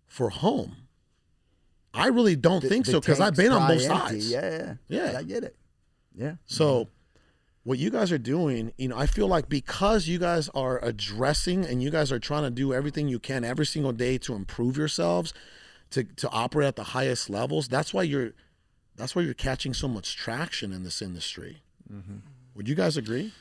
[0.06, 0.76] for home?
[1.94, 4.20] I really don't think The so because I've been on both empty.
[4.22, 4.32] sides.
[4.32, 5.12] Yeah, yeah.
[5.12, 5.18] Yeah.
[5.18, 5.56] I get it.
[6.16, 6.36] Yeah.
[6.46, 6.90] So,
[7.64, 11.66] what you guys are doing, you know, I feel like because you guys are addressing
[11.66, 14.78] and you guys are trying to do everything you can every single day to improve
[14.78, 15.34] yourselves,
[15.92, 17.68] to to operate at the highest levels.
[17.68, 18.34] That's why you're,
[18.96, 21.64] that's why you're catching so much traction in this industry.
[22.56, 23.34] Would you guys agree?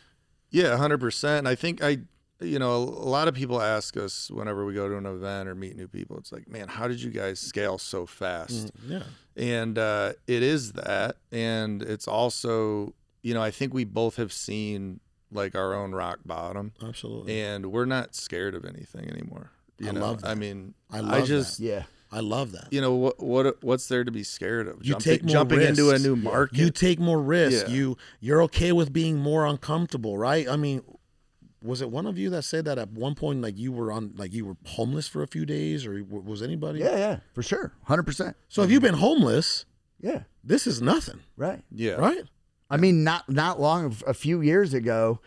[0.50, 1.46] Yeah, hundred percent.
[1.46, 1.98] I think I,
[2.40, 5.54] you know, a lot of people ask us whenever we go to an event or
[5.54, 6.18] meet new people.
[6.18, 8.70] It's like, man, how did you guys scale so fast?
[8.86, 9.04] Yeah.
[9.36, 14.32] And uh, it is that, and it's also, you know, I think we both have
[14.32, 17.40] seen like our own rock bottom, Absolutely.
[17.40, 19.50] and we're not scared of anything anymore.
[19.78, 21.84] You I know, love I mean, I I love just, Yeah.
[22.14, 22.68] I love that.
[22.70, 24.84] you know, what what what's there to be scared of?
[24.84, 26.58] You Jumping- take more jumping into a new market.
[26.58, 27.68] You take more risks.
[27.70, 27.74] Yeah.
[27.74, 30.46] You you're okay with being more uncomfortable, right?
[30.46, 30.82] I mean,
[31.62, 34.12] was it one of you that said that at one point, like you were on,
[34.16, 36.80] like you were homeless for a few days, or was anybody?
[36.80, 37.72] Yeah, yeah, for sure.
[37.84, 38.36] Hundred percent.
[38.50, 39.64] So if you've been homeless,
[40.00, 40.24] Yeah.
[40.44, 41.62] this is nothing, Right.
[41.70, 42.24] yeah, right?
[42.72, 45.20] I mean, not not long a few years ago,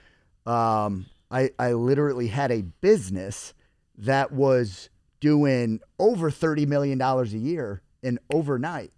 [0.48, 3.54] um, I I literally had a business
[4.00, 8.92] that was doing over thirty million dollars a year, and overnight,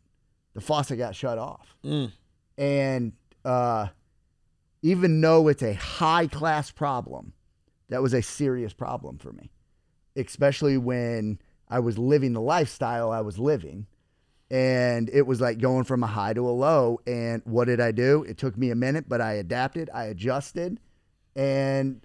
[0.53, 1.75] the faucet got shut off.
[1.83, 2.13] Mm.
[2.57, 3.11] And
[3.43, 3.87] uh,
[4.81, 7.33] even though it's a high class problem,
[7.89, 9.51] that was a serious problem for me,
[10.15, 13.87] especially when I was living the lifestyle I was living.
[14.49, 17.01] And it was like going from a high to a low.
[17.05, 18.23] And what did I do?
[18.23, 20.79] It took me a minute, but I adapted, I adjusted,
[21.35, 22.01] and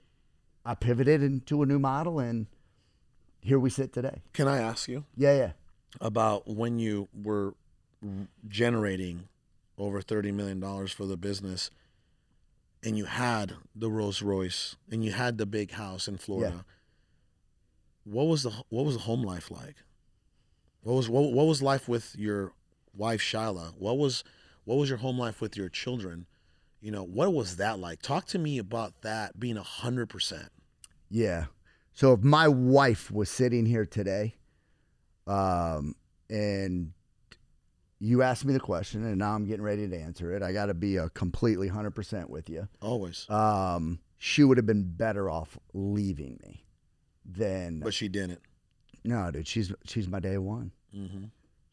[0.64, 2.18] I pivoted into a new model.
[2.18, 2.46] And
[3.40, 4.22] here we sit today.
[4.32, 5.52] Can I ask you Yeah, yeah.
[6.00, 7.54] about when you were
[8.48, 9.28] generating
[9.78, 11.70] over thirty million dollars for the business,
[12.82, 16.64] and you had the Rolls Royce, and you had the big house in Florida?
[18.04, 19.76] What was the what was the home life like?
[20.82, 22.52] What was what, what was life with your
[22.94, 23.74] wife Shyla?
[23.78, 24.24] What was
[24.64, 26.26] what was your home life with your children?
[26.80, 28.02] You know, what was that like?
[28.02, 30.48] Talk to me about that being a hundred percent.
[31.08, 31.46] Yeah.
[31.92, 34.34] So if my wife was sitting here today,
[35.26, 35.94] um,
[36.30, 36.92] and
[38.00, 40.42] you asked me the question, and now I'm getting ready to answer it.
[40.42, 42.66] I got to be a completely hundred percent with you.
[42.80, 43.28] Always.
[43.30, 46.64] Um, she would have been better off leaving me
[47.24, 48.40] than but she didn't.
[49.04, 49.46] No, dude.
[49.46, 50.72] She's she's my day one.
[50.96, 51.24] Mm-hmm.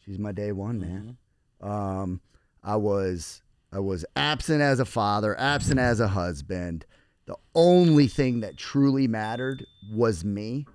[0.06, 1.18] She's my day one, man.
[1.62, 2.22] Um,
[2.64, 6.86] I was I was absent as a father, absent as a husband.
[7.26, 10.66] The only thing that truly mattered was me,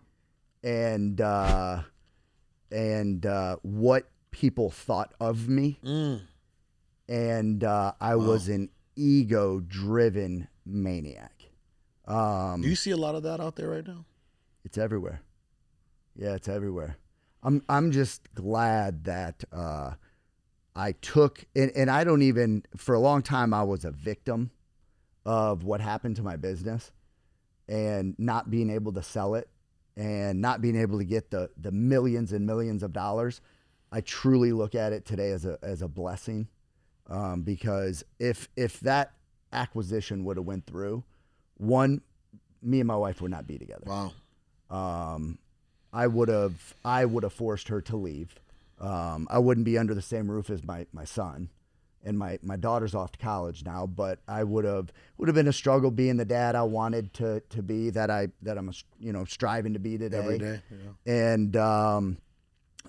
[0.63, 1.83] and uh,
[2.71, 5.79] and uh, what people thought of me.
[5.85, 6.21] Mm.
[7.07, 11.33] And uh, I was an ego-driven maniac.
[12.07, 14.05] Um, Do you see a lot of that out there right now?
[14.65, 15.21] it's everywhere.
[16.17, 16.97] Yeah, it's everywhere.
[17.43, 19.93] I'm I'm just glad that uh,
[20.75, 24.51] I took and, and I don't even for a long time I was a victim
[25.27, 26.93] of what happened to my business
[27.69, 29.49] and not being able to sell it
[29.97, 33.41] and not being able to get the the millions and millions of dollars.
[33.93, 36.49] I truly look at it today as a as a blessing
[37.09, 39.13] um, because if if that
[39.53, 41.05] acquisition would have went through,
[41.59, 42.01] one,
[42.63, 44.13] me and my wife would not be together Wow.
[44.71, 45.39] um,
[45.95, 48.35] I would have I would have forced her to leave.
[48.81, 51.49] Um, I wouldn't be under the same roof as my my son,
[52.05, 53.87] and my my daughter's off to college now.
[53.87, 57.41] But I would have would have been a struggle being the dad I wanted to
[57.49, 60.19] to be that I that I'm you know striving to be today.
[60.19, 60.61] Every day.
[60.71, 61.13] Yeah.
[61.15, 62.19] And um,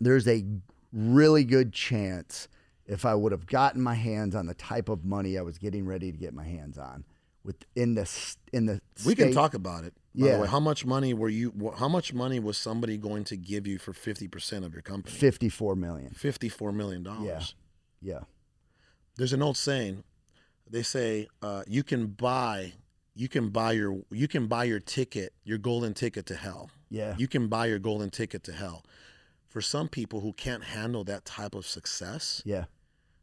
[0.02, 0.44] there's a
[0.92, 2.48] really good chance
[2.88, 5.86] if I would have gotten my hands on the type of money I was getting
[5.86, 7.04] ready to get my hands on
[7.44, 8.10] within the
[8.52, 9.94] in the We can talk about it.
[10.18, 10.36] By Yeah.
[10.36, 11.74] the way, how much money were you?
[11.78, 15.16] How much money was somebody going to give you for fifty percent of your company?
[15.16, 16.12] fifty four million.
[16.14, 17.56] Fifty-four million dollars.
[18.02, 18.14] Yeah.
[18.14, 18.20] Yeah.
[19.18, 20.04] There's an old saying.
[20.70, 22.74] They say uh, you can buy,
[23.14, 26.70] you can buy your, you can buy your ticket, your golden ticket to hell.
[26.90, 27.16] Yeah.
[27.18, 28.84] You can buy your golden ticket to hell.
[29.48, 32.66] For some people who can't handle that type of success, Yeah.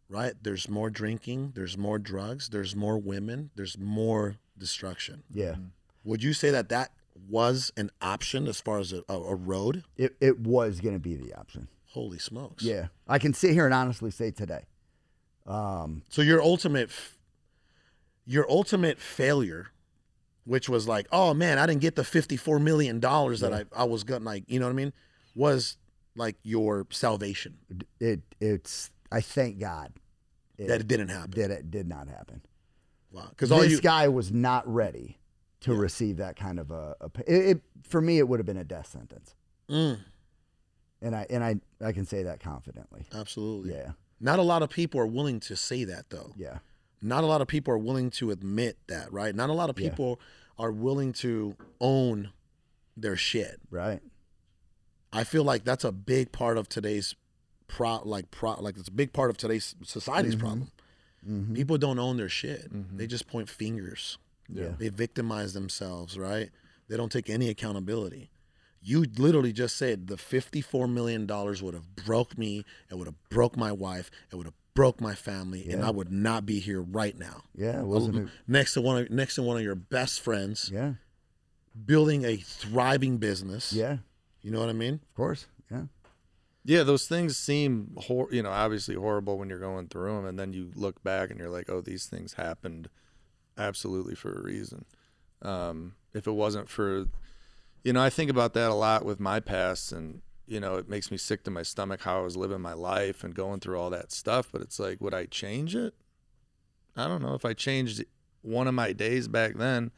[0.09, 0.33] right?
[0.43, 5.25] There's more drinking, there's more drugs, there's more women, there's more destruction.
[5.31, 5.57] Yeah.
[6.05, 6.93] Would you say that that
[7.29, 9.85] was an option as far as a, a, road?
[9.97, 11.69] It it was going to be the option.
[11.91, 12.65] Holy smokes!
[12.65, 12.89] Yeah.
[13.07, 14.65] I can sit here and honestly say today.
[15.47, 16.91] Um, So your ultimate,
[18.25, 19.69] your ultimate failure,
[20.45, 23.85] which was like, oh man, I didn't get the fifty-four million dollars that I I
[23.85, 24.93] was gonna like, you know what I mean?
[25.35, 25.77] Was
[26.17, 27.57] like your salvation
[27.99, 29.93] it it's I thank God
[30.59, 31.41] it, that it didn't happen.
[31.41, 32.43] that it did not happen.
[33.11, 35.19] Wow, because all This you guy was not ready
[35.63, 38.57] to receive that kind of a, a it, it for me it would have been
[38.57, 39.35] a death sentence.
[39.71, 39.99] Mm,
[41.01, 43.05] And I and I I can say that confidently.
[43.13, 43.73] absolutely.
[43.73, 43.93] Yeah.
[44.21, 46.33] Not a lot of people are willing to say that though.
[46.37, 46.59] Yeah.
[47.01, 49.35] not a lot of people are willing to admit that, right?
[49.35, 49.89] Not a lot of Yeah.
[49.91, 50.21] people
[50.59, 52.31] are willing to own
[52.97, 53.61] their shit.
[53.71, 54.01] Right.
[55.13, 57.15] I feel like that's a big part of today's
[57.69, 60.71] pro like pro like it's a big part of today's society's problem.
[61.27, 61.55] Mhm.
[61.55, 62.69] People don't own their shit.
[62.97, 64.19] They just point fingers.
[64.53, 64.73] Yeah.
[64.79, 66.51] They victimize themselves, right?
[66.89, 68.31] They don't take any accountability.
[68.81, 72.65] You literally just said the fifty-four million dollars would have broke me.
[72.91, 74.11] It would have broke my wife.
[74.31, 77.45] It would have broke my family, and I would not be here right now.
[77.55, 77.83] Yeah.
[77.83, 80.95] Wasn't a, next to one of next to one of your best friends, yeah.
[81.87, 83.73] building a thriving business.
[83.73, 83.99] Yeah.
[84.41, 84.95] You know what I mean?
[84.95, 85.47] Of course.
[85.71, 85.85] Yeah.
[86.65, 90.39] Yeah, those things seem, hor- you know, obviously horrible when you're going through them, and
[90.39, 92.89] then you look back and you're like, oh, these things happened
[93.59, 94.85] absolutely for a reason.
[95.43, 97.07] Um, if it wasn't for,
[97.85, 100.89] you know, I think about that a lot with my past, and you know, it
[100.89, 103.79] makes me sick to my stomach how I was living my life and going through
[103.79, 104.49] all that stuff.
[104.53, 105.95] But it's like, would I change it?
[106.97, 107.35] I don't know.
[107.35, 108.05] If I changed
[108.43, 109.93] one of my days back then,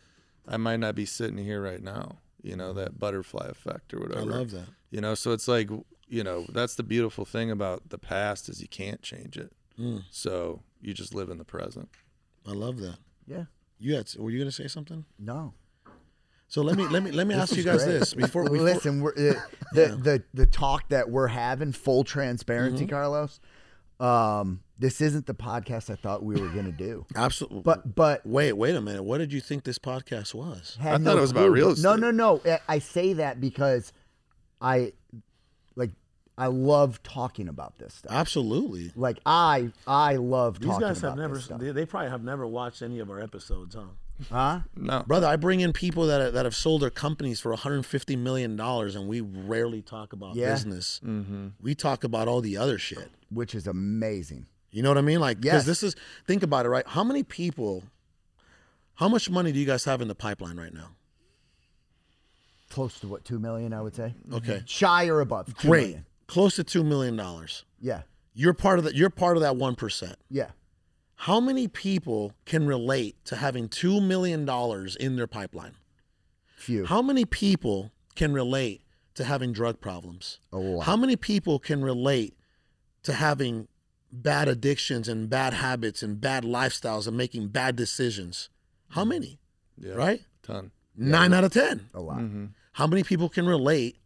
[0.46, 2.18] I might not be sitting here right now.
[2.42, 4.20] You know, that butterfly effect or whatever.
[4.20, 4.66] I love that.
[4.90, 5.70] You know, so it's like,
[6.08, 9.52] you know, that's the beautiful thing about the past is you can't change it.
[9.80, 11.88] Mm, So you just live in the present.
[12.46, 12.98] I love that.
[13.26, 13.44] Yeah.
[13.78, 15.04] You had were you gonna say something?
[15.18, 15.54] No.
[16.48, 17.98] So let me let me let me ask you guys great.
[17.98, 19.00] this before we listen.
[19.00, 19.40] We're, uh,
[19.72, 22.94] the, the the talk that we're having, full transparency, Mm-hmm.
[22.94, 23.40] Carlos.
[24.00, 27.06] Um, this isn't the podcast I thought we were gonna do.
[27.16, 27.62] Absolutely.
[27.62, 29.02] But but wait, wait a minute.
[29.04, 30.76] What did you think this podcast was?
[30.80, 31.84] had I thought no it was about real estate.
[31.84, 32.10] no, no.
[32.10, 32.40] No.
[32.44, 33.92] I- I say that because
[34.60, 34.94] I like
[36.36, 38.12] I love talking about this stuff.
[38.12, 38.90] Absolutely.
[38.96, 41.60] Like I I love These talking guys about have never, this stuff.
[41.60, 43.82] they, they probably have never watched any of our episodes, huh?
[44.30, 44.60] huh?
[44.76, 45.04] No.
[45.06, 48.96] Brother, I bring in people that that have sold their companies for 150 million dollars,
[48.96, 50.50] and we rarely talk about Yeah.
[50.52, 51.00] business.
[51.04, 51.48] Mm-hmm.
[51.62, 53.10] We talk about all the other shit.
[53.30, 54.46] Which is amazing.
[54.72, 55.20] You know what I mean?
[55.20, 55.66] Like, because Yes.
[55.66, 56.86] this is think about it, right?
[56.88, 57.84] How many people?
[58.96, 60.90] How much money do you guys have in the pipeline right now?
[62.70, 64.14] Close to what two million, I would say.
[64.32, 65.46] Okay, Shy or above.
[65.58, 66.06] two great, million.
[66.26, 67.64] Close to two million dollars.
[67.80, 68.02] Yeah.
[68.34, 68.94] You're part of that.
[68.94, 70.16] You're part of that one percent.
[70.30, 70.50] Yeah.
[71.16, 75.74] How many people can relate to having two million dollars in their pipeline?
[76.56, 76.86] Few.
[76.86, 78.82] How many people can relate
[79.14, 80.40] to having drug problems?
[80.52, 80.84] A lot.
[80.84, 82.34] How many people can relate
[83.04, 83.68] to having
[84.10, 88.48] bad addictions and bad habits and bad lifestyles and making bad decisions?
[88.90, 89.38] How many?
[89.78, 89.94] Yeah.
[89.94, 90.22] Right?
[90.42, 90.70] Ton.
[90.96, 91.90] Nine out of 10.
[91.94, 92.18] a lot.
[92.18, 92.46] Mm-hmm.
[92.72, 93.96] How many people can relate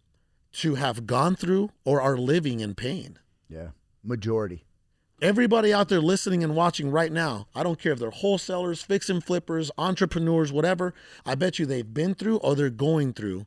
[0.58, 3.18] to have gone through or are living in pain?
[3.48, 3.68] Yeah.
[4.02, 4.64] Majority.
[5.20, 9.08] Everybody out there listening and watching right now, I don't care if they're wholesalers, fix
[9.10, 10.94] and flippers, entrepreneurs, whatever,
[11.26, 13.46] I bet you they've been through or they're going through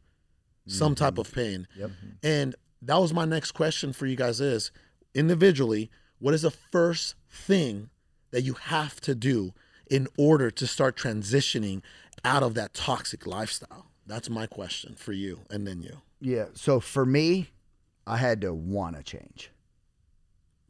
[0.68, 1.22] some type mm-hmm.
[1.22, 1.68] of pain.
[1.78, 1.92] Yep.
[2.24, 4.72] And that was my next question for you guys is
[5.14, 7.90] individually, what is the first thing
[8.32, 9.54] that you have to do
[9.90, 11.82] in order to start transitioning
[12.24, 13.91] out of that toxic lifestyle?
[14.12, 16.02] That's my question for you and then you.
[16.20, 16.48] Yeah.
[16.54, 17.48] So for me,
[18.06, 19.52] I had to want to change.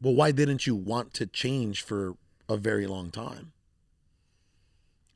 [0.00, 2.14] Well, why didn't you want to change for
[2.48, 3.50] a very long time?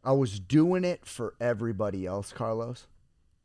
[0.03, 2.89] I was doing it for everybody else, Carlos.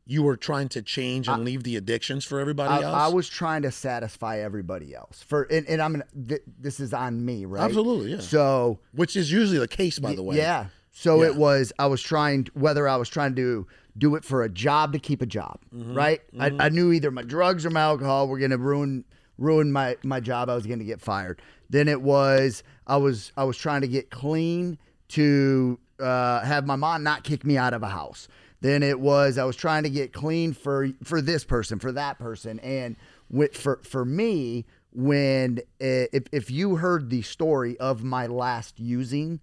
[0.04, 2.96] You were trying to change and leave the addictions for everybody I, else?
[2.96, 5.22] I was trying to satisfy everybody else.
[5.22, 6.06] For and, and I'm gonna.
[6.28, 7.62] Th- this is on me, right?
[7.62, 8.18] Absolutely, yeah.
[8.18, 10.38] So Which is usually the case, by the way.
[10.38, 10.66] Yeah.
[10.92, 11.28] So Yeah.
[11.30, 13.66] it was, I was trying, whether I was trying to
[13.98, 15.94] do it for a job to keep a job, Mm-hmm.
[15.94, 16.20] right?
[16.38, 19.04] I, I knew either my drugs or my alcohol were going to ruin
[19.38, 20.48] ruin my, my job.
[20.50, 21.40] I was going to get fired.
[21.70, 24.78] Then it was, I was, I was trying to get clean
[25.08, 28.28] to uh, have my mom not kick me out of a house.
[28.60, 32.18] Then it was, I was trying to get clean for, for this person, for that
[32.18, 32.60] person.
[32.60, 32.94] And
[33.30, 38.78] with, for, for me, when, uh, if, if you heard the story of my last
[38.78, 39.40] using,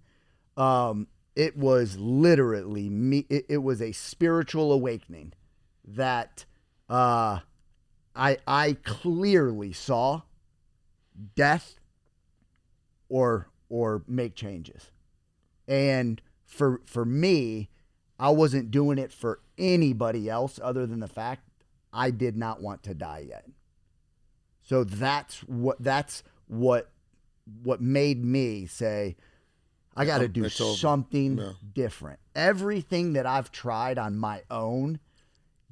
[0.56, 1.08] um,
[1.40, 3.24] it was literally me.
[3.30, 5.32] It, it was a spiritual awakening
[5.86, 6.44] that
[6.90, 7.38] uh,
[8.14, 10.20] I I clearly saw
[11.34, 11.80] death
[13.08, 14.90] or or make changes,
[15.66, 17.70] and for for me,
[18.18, 21.48] I wasn't doing it for anybody else other than the fact
[21.90, 23.46] I did not want to die yet.
[24.62, 26.90] So that's what that's what
[27.62, 29.16] what made me say
[29.96, 31.52] I got to Um, do something Yeah.
[31.74, 32.18] different.
[32.34, 35.00] Everything that I've tried on my own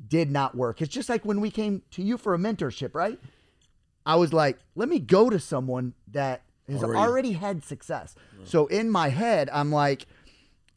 [0.08, 0.80] did not work.
[0.82, 3.18] It's just like when we came to you for a mentorship, right?
[4.06, 8.14] I was like, let me go to someone that has Already- already, had success.
[8.44, 10.06] So in my head, I'm like,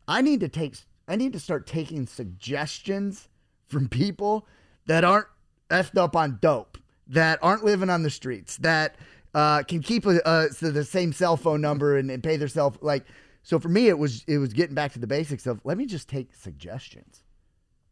[0.08, 0.76] I need to take
[1.08, 3.28] I need to start taking suggestions
[3.68, 4.48] from people
[4.86, 5.28] that aren't
[5.70, 6.78] effed up on dope,
[7.08, 8.96] that aren't living on the streets, that
[9.34, 12.48] uh, can keep a, uh, so the same cell phone number and, and pay their
[12.48, 13.06] self like.
[13.44, 15.86] So for me, it was it was getting back to the basics of let me
[15.86, 17.24] just take suggestions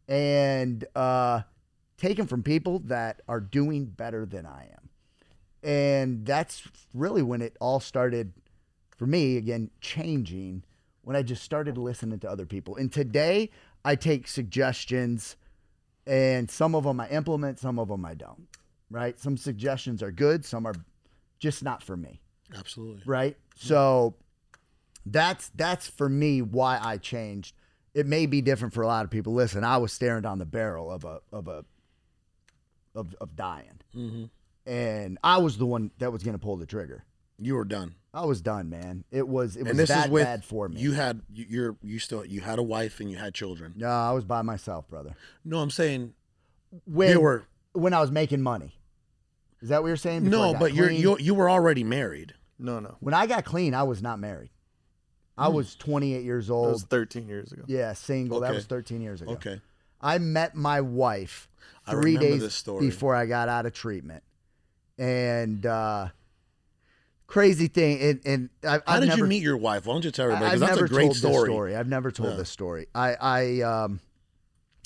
[0.08, 1.42] and uh,
[1.96, 6.62] take them from people that are doing better than I am, and that's
[6.94, 8.32] really when it all started
[8.96, 10.62] for me again changing
[11.02, 12.76] when I just started listening to other people.
[12.76, 13.50] And today
[13.84, 15.36] I take suggestions
[16.06, 18.46] and some of them I implement, some of them I don't.
[18.90, 19.18] Right?
[19.18, 20.74] Some suggestions are good, some are
[21.38, 22.20] just not for me.
[22.56, 23.02] Absolutely.
[23.06, 23.36] Right?
[23.56, 24.14] So
[25.06, 27.54] that's that's for me why I changed.
[27.94, 29.32] It may be different for a lot of people.
[29.32, 31.64] Listen, I was staring down the barrel of a of a
[32.94, 33.80] of of dying.
[33.92, 34.24] hmm
[34.66, 37.04] And I was the one that was going to pull the trigger.
[37.38, 37.94] You were done.
[38.12, 39.04] I was done, man.
[39.10, 40.80] It was it was and this that is with bad for me.
[40.80, 43.74] you had you- you're you still you had a wife and you had children.
[43.76, 45.14] no, I was by myself, brother.
[45.44, 46.14] No, I'm saying
[46.84, 48.74] When they were when I was making money.
[49.62, 50.24] Is that what you're saying?
[50.24, 52.34] Before no, got but you're you you were already married.
[52.58, 52.96] No, no.
[53.00, 54.50] when I got clean, I was not married.
[55.40, 56.66] I was 28 years old.
[56.68, 57.62] That was 13 years ago.
[57.66, 58.40] Yeah, single.
[58.40, 58.56] That Okay.
[58.56, 59.32] was 13 years ago.
[59.32, 59.60] Okay.
[60.00, 61.48] I met my wife
[61.86, 62.86] I three remember days this story.
[62.86, 64.22] before I got out of treatment,
[64.98, 66.08] and uh,
[67.26, 68.00] crazy thing.
[68.00, 69.86] And, and I, How I've did never, you meet your wife?
[69.86, 70.52] Why don't you tell everybody?
[70.52, 71.32] I've that's never a great told story.
[71.34, 71.76] This story.
[71.76, 72.86] I've never told this story.
[72.94, 74.00] I I um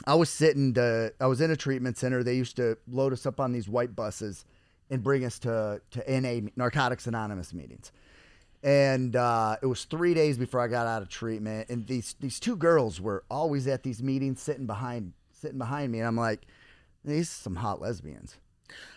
[0.07, 2.23] I was sitting to I was in a treatment center.
[2.23, 4.45] They used to load us up on these white buses
[4.91, 7.93] and bring us to to NA Narcotics Anonymous meetings.
[8.65, 12.41] And uh, it was three days before I got out of treatment, and these these
[12.41, 16.47] two girls were always at these meetings, sitting behind sitting behind me, and I'm like,
[17.05, 18.37] these are some hot lesbians.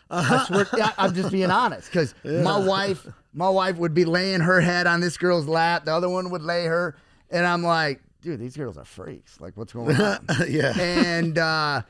[0.09, 4.39] I swear, yeah, I'm just being honest because my wife, my wife would be laying
[4.39, 5.83] her head on this girl's lap.
[5.83, 6.95] The other one would lay her,
[7.29, 9.41] and I'm like, dude, these girls are freaks.
[9.41, 10.25] Like, what's going on?
[10.47, 10.79] yeah.
[10.79, 11.81] and uh,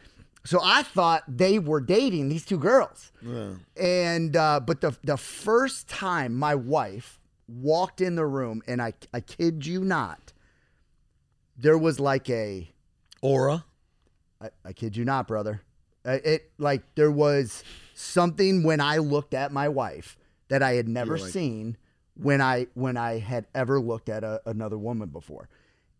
[0.43, 3.11] so I thought they were dating these two girls.
[3.79, 8.93] And uh, but the the first time my wife walked in the room, and I
[9.13, 10.33] I kid you not,
[11.57, 12.69] there was like a
[13.21, 13.65] Aura.
[14.41, 15.61] I, I kid you not, brother.
[16.05, 20.17] It like there was something when I looked at my wife
[20.47, 21.77] that I had never like- seen
[22.15, 25.49] when I when I had ever looked at a, another woman before.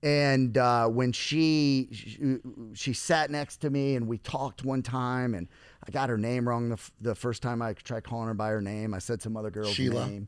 [0.03, 2.37] And uh, when she, she
[2.73, 5.47] she sat next to me and we talked one time and
[5.85, 8.49] I got her name wrong the, f- the first time I tried calling her by
[8.49, 8.93] her name.
[8.93, 10.07] I said some other girl's Sheila?
[10.07, 10.27] name.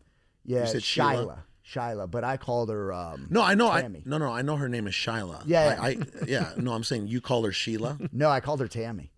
[0.50, 1.12] Yeah, said Shyla.
[1.12, 1.44] Sheila?
[1.64, 2.92] Shyla, but I called her.
[2.92, 3.70] Um, No, I know.
[3.70, 4.32] I no, no.
[4.32, 5.44] I know her name is Shyla.
[5.46, 5.98] Yeah, I, I
[6.28, 6.54] yeah.
[6.58, 8.00] No, I'm saying you call her Sheila.
[8.12, 9.12] no, I called her Tammy.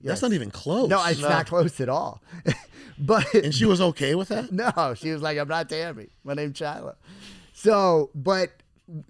[0.00, 0.88] That's not even close.
[0.88, 2.22] No, it's not close at all.
[2.98, 4.50] but And she was okay with that.
[4.50, 6.08] No, she was like, I'm not Tammy.
[6.24, 6.96] My name's Shyla.
[7.52, 8.50] So, but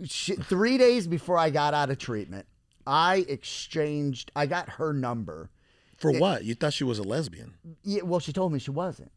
[0.04, 2.46] she, three days before I got out of treatment,
[2.86, 5.50] I exchanged, I got her number.
[5.96, 6.44] For what?
[6.44, 7.54] You thought she was a lesbian.
[7.84, 9.12] Yeah, well, she told me she wasn't.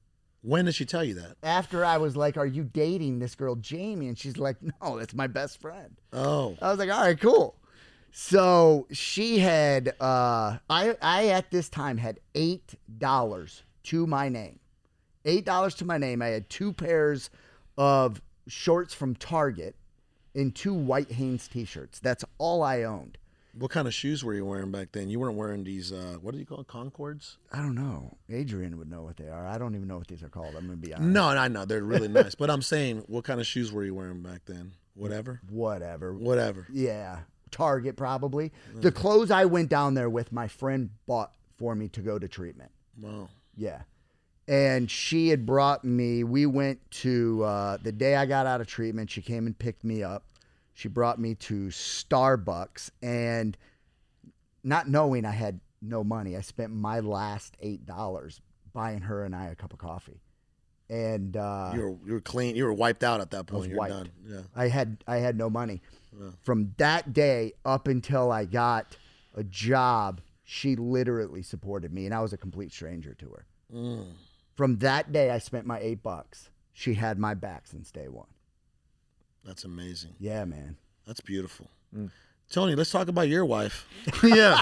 [0.46, 1.38] When did she tell you that?
[1.42, 4.08] After I was like, Are you dating this girl, Jamie?
[4.08, 5.96] And she's like, No, that's my best friend.
[6.14, 7.56] Oh, I was like, All right, cool.
[8.12, 14.60] So she had, uh, I, I at this time had $8 to my name.
[15.26, 16.22] $8 to my name.
[16.22, 17.30] I had two pairs
[17.78, 19.76] of shorts from Target
[20.36, 22.00] and two white Hanes t shirts.
[22.00, 23.18] That's all I owned.
[23.58, 25.10] What kind of shoes were you wearing back then?
[25.10, 25.92] You weren't wearing these.
[25.92, 26.68] Uh, what do you call it?
[26.68, 27.38] Concords?
[27.52, 28.18] I don't know.
[28.30, 29.48] Adrian would know what they are.
[29.48, 30.56] I don't even know what these are called.
[30.56, 31.10] I'm going to be honest.
[31.10, 32.36] No, I know they're really nice.
[32.36, 34.74] But I'm saying, what kind of shoes were you wearing back then?
[34.96, 36.14] Whatever, Whatever.
[36.14, 36.68] whatever.
[36.72, 37.20] Yeah.
[37.52, 38.52] Target, probably.
[38.76, 42.28] The clothes I went down there with, my friend bought for me to go to
[42.28, 42.72] treatment.
[43.00, 43.30] Wow.
[43.56, 43.82] Yeah.
[44.48, 48.68] And she had brought me, we went to, uh, the day I got out of
[48.68, 50.24] treatment, she came and picked me up.
[50.76, 52.92] She brought me to Starbucks.
[53.02, 53.58] And
[54.64, 58.40] not knowing I had no money, I spent my last $8
[58.74, 60.22] buying her and I a cup of coffee.
[60.90, 62.56] And uh, You were you were clean.
[62.56, 63.72] You were wiped out at that point.
[63.72, 64.12] You're done.
[64.28, 64.42] Yeah.
[64.56, 65.82] I had I had no money.
[66.44, 68.96] From that day up until I got
[69.34, 73.46] a job, she literally supported me, and I was a complete stranger to her.
[73.74, 74.12] Mm.
[74.54, 76.52] From that day, I spent my eight bucks.
[76.72, 78.28] She had my back since day one.
[79.46, 80.16] That's amazing.
[80.20, 80.78] Yeah, man.
[81.06, 81.70] That's beautiful.
[81.96, 82.10] Mm.
[82.52, 83.88] Tony, let's talk about your wife.
[84.24, 84.62] yeah.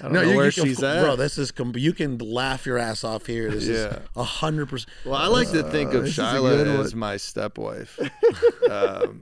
[0.00, 1.02] I don't know you- where you can- she's at.
[1.02, 1.16] bro.
[1.16, 3.50] This is com- you can laugh your ass off here.
[3.50, 4.00] This is Yeah.
[4.16, 4.90] a hundred percent.
[5.04, 6.98] Well, I like to think of this is a Shyla as one.
[7.00, 7.98] my stepwife.
[8.70, 9.20] um,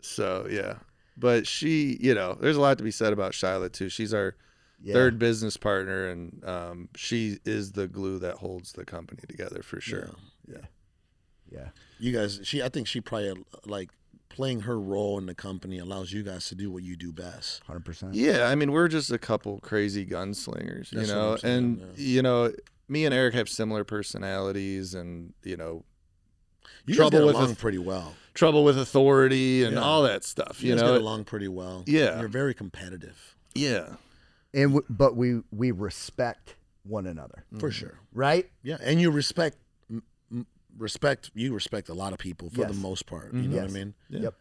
[0.00, 0.76] so yeah,
[1.16, 3.88] but she, you know, there's a lot to be said about Shyla too.
[3.90, 4.34] She's our
[4.82, 4.94] Yeah.
[4.94, 9.80] third business partner, and um, she is the glue that holds the company together for
[9.80, 10.10] sure.
[10.48, 10.56] Yeah.
[11.52, 11.68] Yeah.
[11.98, 12.62] You guys, she.
[12.62, 13.34] I think she probably
[13.66, 13.90] like
[14.30, 17.62] playing her role in the company allows you guys to do what you do best.
[17.64, 18.14] Hundred percent.
[18.14, 21.54] Yeah, I mean, we're just a couple crazy gunslingers, you That's what know, I'm saying,
[21.56, 22.06] and yeah.
[22.14, 22.52] you know,
[22.88, 25.84] me and Eric have similar personalities, and you know,
[26.86, 28.14] You Trouble get with along a- pretty well.
[28.34, 29.82] trouble with authority and Yeah.
[29.82, 30.62] all that stuff.
[30.62, 31.84] You, You know, get along pretty well.
[31.86, 32.18] Yeah.
[32.20, 33.96] you're very competitive yeah,
[34.54, 36.54] And w- but we we respect
[36.84, 37.98] one another, for sure.
[38.12, 38.48] right?
[38.62, 39.69] Yeah, and you respect m- m-
[40.78, 41.30] respect.
[41.34, 43.32] You respect a lot of people for the most part.
[43.34, 43.62] You know Yes.
[43.62, 43.94] what I mean?
[44.08, 44.20] Yeah.
[44.20, 44.34] Yep.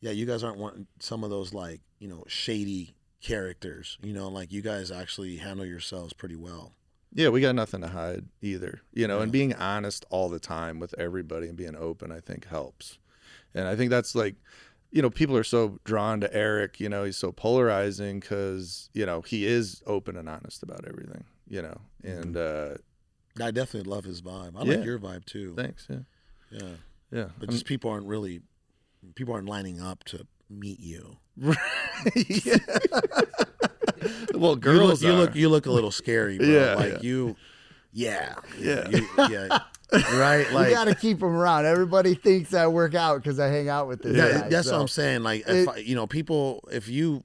[0.00, 3.98] Yeah, you guys aren't wanting some of those like you know shady characters.
[4.02, 6.72] You know, like you guys actually handle yourselves pretty well.
[7.14, 8.82] Yeah, we got nothing to hide either.
[8.92, 12.46] You know, and being honest all the time with everybody and being open, I think
[12.46, 12.98] helps.
[13.54, 14.34] And I think that's like,
[14.90, 16.78] you know, people are so drawn to Eric.
[16.78, 21.24] You know, he's so polarizing because you know he is open and honest about everything.
[21.48, 22.74] You know, and uh,
[23.40, 24.52] I definitely love his vibe.
[24.56, 24.76] I Yeah.
[24.76, 25.54] like your vibe too.
[25.56, 25.86] thanks.
[25.90, 25.96] Yeah,
[26.50, 26.60] Yeah,
[27.12, 27.28] yeah.
[27.38, 28.40] but I'm- just people aren't really
[29.14, 31.18] people aren't lining up to meet you.
[31.36, 31.52] yeah.
[34.34, 36.46] well, You look, girls, you look you look a little scary, bro.
[36.46, 36.98] Yeah, like yeah.
[37.02, 37.36] you.
[37.92, 38.88] Yeah, Yeah.
[38.90, 39.58] you- yeah.
[40.18, 40.46] right.
[40.48, 41.64] We Like got to keep them around.
[41.64, 44.48] Everybody thinks I work out because I hang out with this Yeah, guy.
[44.48, 45.22] that's so- what I'm saying.
[45.22, 47.22] Like, if It- I, you know, people, if you, if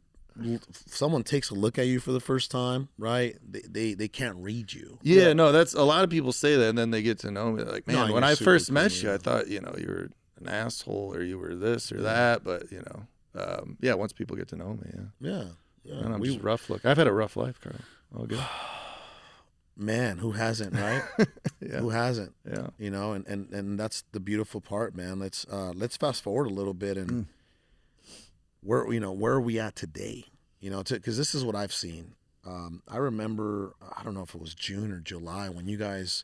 [0.87, 3.35] someone takes a look at you for the first time, right?
[3.49, 4.99] They they, they can't read you.
[5.01, 7.51] Yeah, no, that's a lot of people say that, and then they get to know
[7.51, 7.63] me.
[7.63, 9.15] They're like, No, man, when I super first met you, yeah.
[9.15, 12.71] I thought you know you were an asshole or you were this or that, but
[12.71, 13.93] you know, um, yeah.
[13.93, 15.43] Once people get to know me, yeah, Yeah,
[15.83, 15.95] yeah.
[16.05, 16.85] and I'm We- just rough look.
[16.85, 17.75] I've had a rough life, Carl.
[18.17, 18.39] All good.
[19.77, 21.03] man, who hasn't, right?
[21.63, 22.33] Yeah, Who hasn't?
[22.49, 22.67] yeah.
[22.79, 25.19] You know, and, and and that's the beautiful part, man.
[25.19, 27.27] Let's uh let's fast forward a little bit and
[28.61, 30.25] where you know where are we at today?
[30.61, 32.13] You know, because this is what I've seen.
[32.45, 36.23] Um, I remember I don't know if it was June or July when you guys.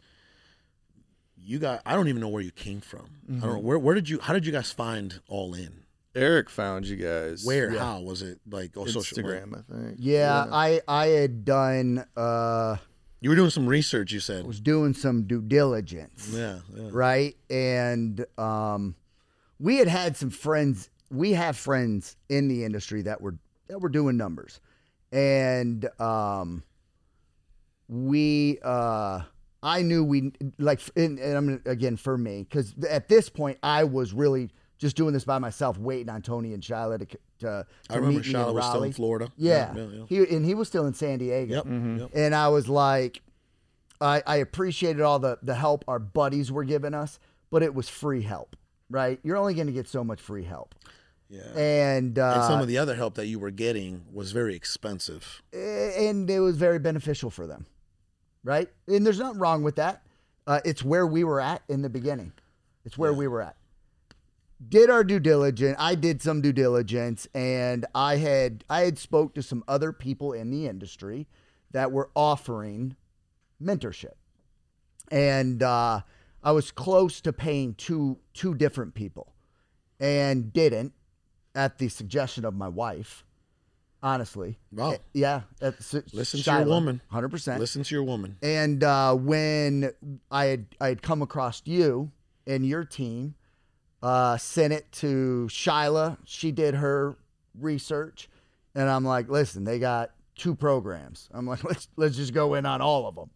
[1.39, 1.81] You got.
[1.85, 3.07] I don't even know where you came from.
[3.29, 3.77] I don't know where.
[3.79, 4.19] Where did you?
[4.19, 5.83] How did you guys find All In?
[6.15, 7.45] Eric found you guys.
[7.45, 7.69] Where?
[7.77, 8.39] How was it?
[8.49, 9.97] Like oh, social Instagram, I think.
[9.99, 12.77] Yeah, I I had done uh
[13.21, 14.11] You were doing some research.
[14.11, 14.43] You said.
[14.45, 16.59] I was doing some due diligence, Yeah.
[16.75, 16.89] yeah.
[16.91, 17.35] right?
[17.51, 18.95] And um
[19.59, 23.35] we had had some friends, we have friends in the industry that were
[23.68, 24.59] that were doing numbers.
[25.11, 26.63] And um
[27.88, 29.22] we uh
[29.63, 33.86] I knew we like, and, and I'm again for me because at this point I
[33.86, 37.65] was really just doing this by myself, waiting on Tony and Shyla to, to, to
[37.89, 38.91] I remember meet me in Shyla was still in Raleigh.
[38.93, 39.32] Florida.
[39.36, 40.03] Yeah, yeah, yeah.
[40.07, 41.55] he and he was still in San Diego.
[41.55, 41.97] Yep, Mm-hmm.
[41.97, 42.09] yep.
[42.13, 43.22] And I was like,
[43.99, 47.89] I, I appreciated all the the help our buddies were giving us, but it was
[47.89, 48.55] free help,
[48.91, 49.20] right?
[49.24, 50.76] You're only going to get so much free help,
[51.30, 51.41] Yeah.
[51.57, 55.41] and uh, and some of the other help that you were getting was very expensive.
[55.51, 57.65] and it was very beneficial for them,
[58.43, 58.69] right?
[58.88, 60.03] And there's nothing wrong with that.
[60.45, 62.32] Uh, it's where we were at in the beginning.
[62.86, 63.57] It's where we were at.
[64.69, 65.75] Did our due diligence.
[65.78, 70.32] I did some due diligence, and I had I had spoke to some other people
[70.32, 71.28] in the industry
[71.71, 72.95] that were offering
[73.61, 74.13] mentorship,
[75.11, 76.01] and uh,
[76.41, 79.34] I was close to paying two two different people,
[79.99, 80.93] and didn't
[81.58, 83.26] at the suggestion of my wife.
[84.03, 84.91] Honestly, Wow.
[84.91, 85.41] Eh, yeah.
[86.14, 87.01] Listen to your woman.
[87.10, 87.60] hundred percent.
[87.60, 88.38] Listen to your woman.
[88.43, 89.91] And uh, when
[90.30, 92.12] I had I had come across you
[92.45, 93.34] and your team,
[94.03, 96.18] uh, sent it to Shyla.
[96.26, 97.18] She did her
[97.60, 98.30] research,
[98.76, 101.28] and I'm like, listen, they got two programs.
[101.34, 103.32] I'm like, let's let's just go in on all of them.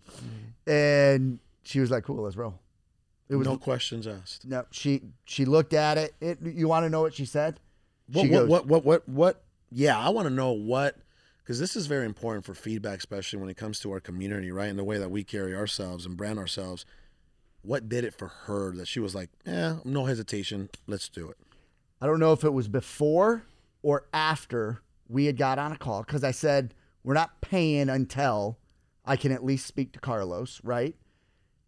[0.67, 2.59] And she was like, cool, let's roll.
[3.29, 4.45] It was no questions asked.
[4.45, 4.65] no.
[4.69, 6.13] She she looked at it.
[6.21, 7.59] it you want to know what she said?
[8.11, 9.43] What, what, goes, what, what, what, what?
[9.71, 10.97] Yeah, I want to know what,
[11.43, 14.69] because this is very important for feedback, especially when it comes to our community, right?
[14.69, 16.85] And the way that we carry ourselves and brand ourselves.
[17.63, 21.37] What did it for her that she was like, yeah, no hesitation, let's do it.
[22.01, 23.43] I don't know if it was before
[23.83, 28.57] or after we had got on a call because I said we're not paying until
[29.05, 30.95] I can at least speak to Carlos, right?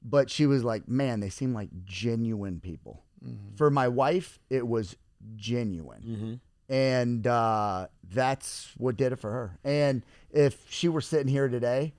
[0.03, 3.55] But she was like, "Man, they seem like genuine people." Mm-hmm.
[3.55, 4.97] For my wife, it was
[5.35, 9.57] genuine, and uh, that's what did it for her.
[9.63, 11.93] And if she were sitting here today,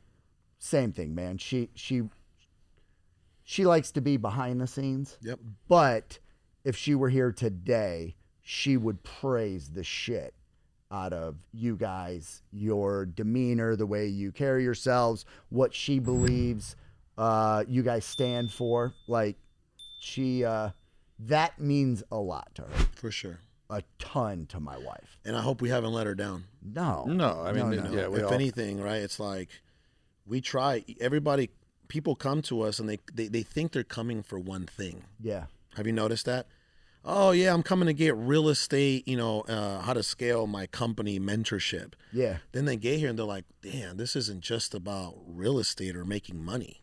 [0.59, 1.39] same thing, man.
[1.39, 2.03] She she
[3.45, 5.19] she likes to be behind the scenes.
[5.23, 5.39] Yep.
[5.69, 6.19] But
[6.65, 10.35] if she were here today, she would praise the shit
[10.91, 16.77] out of you guys, your demeanor, the way you carry yourselves, what she believes
[17.19, 18.95] uh, you guys stand for.
[19.09, 19.37] Like
[20.01, 20.71] she, uh,
[21.27, 23.41] that means a lot to her, For sure.
[23.71, 25.19] a ton to my wife.
[25.25, 26.45] And I hope we haven't let her down.
[26.63, 27.91] No, No, I mean, No, no.
[27.93, 29.03] yeah, we if all, anything, right?
[29.03, 29.49] It's like
[30.27, 30.85] we try.
[31.01, 31.51] Everybody,
[31.89, 35.05] people come to us and they, they they think they're coming for one thing.
[35.21, 35.45] yeah,
[35.77, 36.47] Have you noticed that?
[37.07, 39.07] Oh yeah, I'm coming to get real estate.
[39.07, 41.93] You know uh, how to scale my company mentorship.
[42.13, 45.97] yeah, Then they get here and they're like, damn, this isn't just about real estate
[45.97, 46.83] or making money.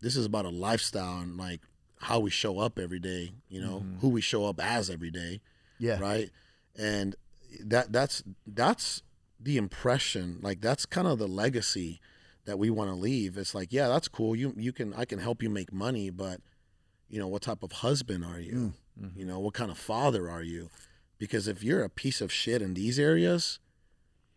[0.00, 1.60] This is about a lifestyle and like
[2.00, 3.32] how we show up every day.
[3.48, 3.98] You know mm-hmm.
[4.00, 5.40] who we show up as every day
[5.80, 6.30] yeah, right?
[6.78, 7.16] And
[7.64, 9.02] that that's that's
[9.40, 12.00] the impression like that's kind of the legacy
[12.44, 13.36] that we want to leave.
[13.36, 14.36] It's like yeah that's cool.
[14.36, 16.40] You you can i can help you make money but
[17.08, 18.52] you know what type of husband are you?
[18.52, 18.72] Mm.
[19.00, 19.28] You mm-hmm.
[19.28, 20.68] know what kind of father are you?
[21.18, 23.58] Because if you're a piece of shit in these areas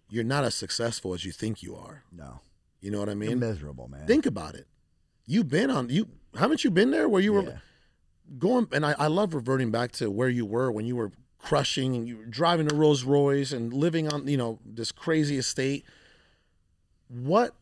[0.10, 2.04] you're not as successful as you think you are.
[2.12, 2.42] No,
[2.82, 3.40] you know what i you're mean?
[3.40, 4.06] miserable, man.
[4.06, 4.68] think about it
[5.26, 6.08] you've been on you
[6.38, 7.58] haven't you been there where you were Yeah.
[8.40, 11.96] going and I, I love reverting back to where you were when you were crushing
[11.96, 15.86] and you were driving a Rolls Royce and living on you know this crazy estate.
[17.10, 17.54] What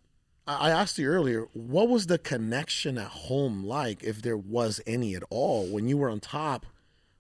[0.47, 4.82] I I asked you earlier, what was the connection at home like, if there was
[4.88, 6.66] any at all, when you were on top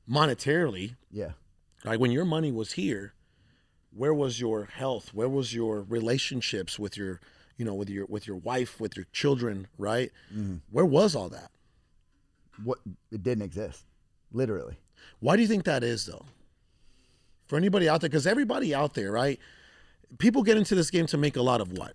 [0.09, 0.95] monetarily?
[1.11, 1.31] yeah,
[1.85, 3.13] Like when your money was here,
[3.95, 5.13] where was your health?
[5.13, 7.19] Where was your relationships with your,
[7.61, 10.09] you know, with your with your wife, with your children, right?
[10.33, 10.55] Mm-hmm.
[10.71, 11.51] Where was all that?
[12.63, 12.79] what
[13.11, 13.85] it didn't exist,
[14.31, 14.77] literally.
[15.19, 16.25] Why do you think that is, though?
[17.45, 19.39] For anybody out there, because everybody out there, right?
[20.17, 21.93] People get into this game to make a lot of what?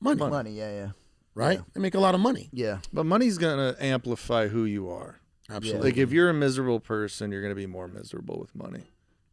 [0.00, 0.88] Money, Money, yeah, yeah,
[1.34, 1.60] right?
[1.74, 2.48] They make a lot of money.
[2.50, 5.20] yeah, but money's gonna amplify who you are.
[5.50, 5.90] Absolutely.
[5.90, 8.84] Like if you're a miserable person, you're gonna be more miserable with money.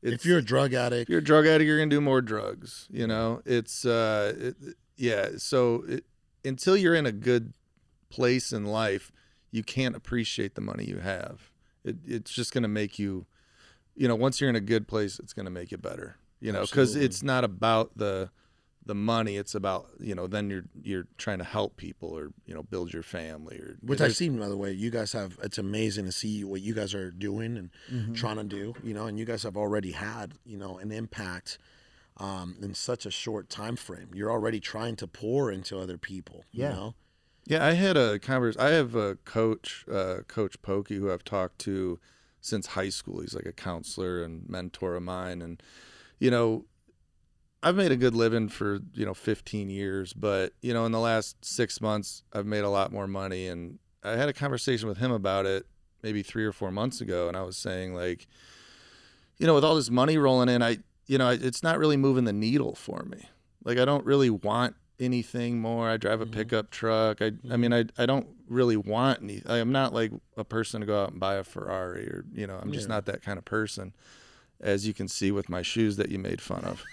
[0.01, 2.87] If you're a drug addict, if you're a drug addict, you're gonna do more drugs.
[2.89, 4.55] You know, it's uh, it,
[4.97, 5.29] yeah.
[5.37, 6.05] So it,
[6.45, 7.53] until you're in a good
[8.09, 9.11] place in life,
[9.51, 11.51] you can't appreciate the money you have.
[11.83, 13.25] It, it's just gonna make you,
[13.95, 16.17] you know, once you're in a good place, it's gonna make you better.
[16.41, 18.29] You know, because it's not about the
[18.85, 19.37] the money.
[19.37, 22.93] It's about you know then you're you're trying to help people or you know build
[22.93, 25.37] your family or which I've seen, by the way, you guys have.
[25.43, 28.73] It's amazing to see what you guys are doing and trying to do.
[28.83, 31.57] You know, and you guys have already had, you know, an impact
[32.17, 34.09] um, in such a short time frame.
[34.13, 36.45] You're already trying to pour into other people.
[36.51, 36.69] Yeah.
[36.69, 36.95] You know,
[37.45, 38.57] Yeah, I had a converse.
[38.57, 41.99] I have a coach, uh, Coach Pokey, who I've talked to
[42.41, 43.21] since high school.
[43.21, 45.61] He's like a counselor and mentor of mine, and
[46.19, 46.65] you know,
[47.61, 50.99] I've made a good living for you know 15 years, but you know in the
[50.99, 54.97] last six months I've made a lot more money, and I had a conversation with
[54.97, 55.65] him about it
[56.01, 58.27] maybe three or four months ago, and I was saying like,
[59.37, 62.23] you know, with all this money rolling in, I you know it's not really moving
[62.23, 63.29] the needle for me.
[63.63, 65.89] Like I don't really want anything more.
[65.89, 66.33] I drive a mm-hmm.
[66.33, 67.21] pickup truck.
[67.21, 67.91] I I mean mm-hmm.
[67.99, 69.41] I I don't really want any.
[69.45, 72.57] I'm not like a person to go out and buy a Ferrari or you know
[72.61, 73.93] I'm just not that kind of person
[74.61, 76.83] as you can see with my shoes that you made fun of.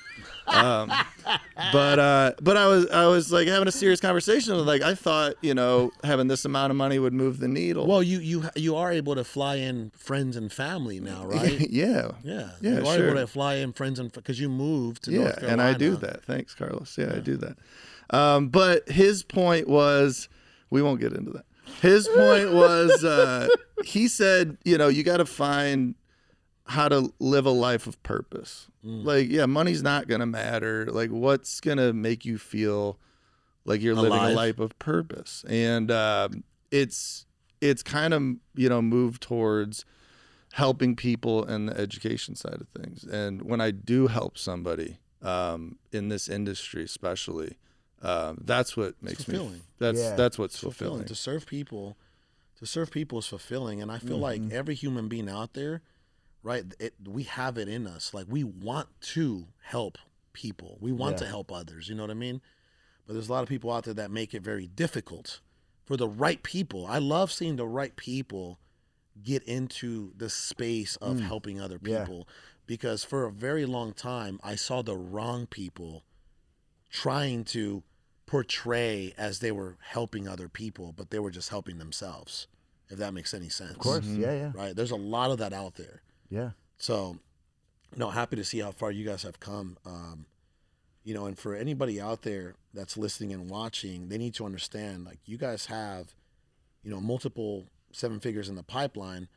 [0.47, 0.93] Um,
[1.73, 4.65] but uh, but I was I was like having a serious conversation.
[4.65, 7.87] Like I thought you know having this amount of money would move the needle.
[7.87, 11.61] Well, you you you are able to fly in friends and family now, right?
[11.69, 13.09] yeah, Yeah, Yeah, you are sure.
[13.11, 15.97] able to fly in friends and because you moved to yeah, North and I do
[15.97, 16.25] that.
[16.25, 16.97] Thanks, Carlos.
[16.97, 17.57] Yeah, I do that.
[18.11, 20.29] Um, but his point was,
[20.71, 21.45] we won't get into that.
[21.83, 23.49] His point was, uh,
[23.85, 25.97] he said, you know, you got to find
[26.69, 28.67] how to live a life of purpose.
[28.85, 29.05] Mm.
[29.05, 30.87] Like, yeah, money's not gonna matter.
[30.87, 32.99] Like, what's gonna make you feel
[33.65, 35.45] like you're living a life of purpose?
[35.49, 37.27] And um, it's
[37.61, 38.23] it's kind of
[38.55, 39.85] you know moved towards
[40.53, 43.05] helping people in the education side of things.
[43.05, 47.59] And when I do help somebody um, in this industry, especially,
[48.03, 49.35] um, that's what makes me.
[49.37, 49.61] fulfilling.
[49.79, 50.17] That's Yeah.
[50.17, 50.91] that's what's fulfilling.
[51.05, 51.09] fulfilling.
[51.09, 51.97] To serve people,
[52.59, 54.45] to serve people is fulfilling, and I feel Mm-hmm.
[54.49, 55.83] like every human being out there,
[56.47, 56.65] right?
[56.79, 58.15] It, we have it in us.
[58.15, 59.99] Like we want to help
[60.33, 60.79] people.
[60.81, 61.89] We want to help others.
[61.89, 62.41] You know what I mean?
[63.05, 65.41] But there's a lot of people out there that make it very difficult
[65.85, 66.87] for the right people.
[66.87, 68.61] I love seeing the right people
[69.21, 71.23] get into the space of mm.
[71.23, 72.05] helping other Yeah.
[72.05, 72.29] people
[72.65, 76.05] because for a very long time I saw the wrong people
[76.91, 77.83] trying to
[78.27, 82.47] portray as they were helping other people, but they were just helping themselves.
[82.89, 83.73] If that makes any sense.
[83.73, 84.05] Of course.
[84.05, 84.23] Mm-hmm.
[84.23, 84.53] Yeah, yeah.
[84.55, 84.77] Right.
[84.77, 86.03] There's a lot of that out there.
[86.31, 86.51] Yeah.
[86.79, 87.19] So,
[87.95, 89.77] no, happy to see how far you guys have come.
[89.85, 90.27] Um,
[91.05, 95.05] you know, and for anybody out there that's listening and watching, they need to understand
[95.05, 96.15] like you guys have,
[96.83, 99.29] you know, multiple seven figures in the pipeline,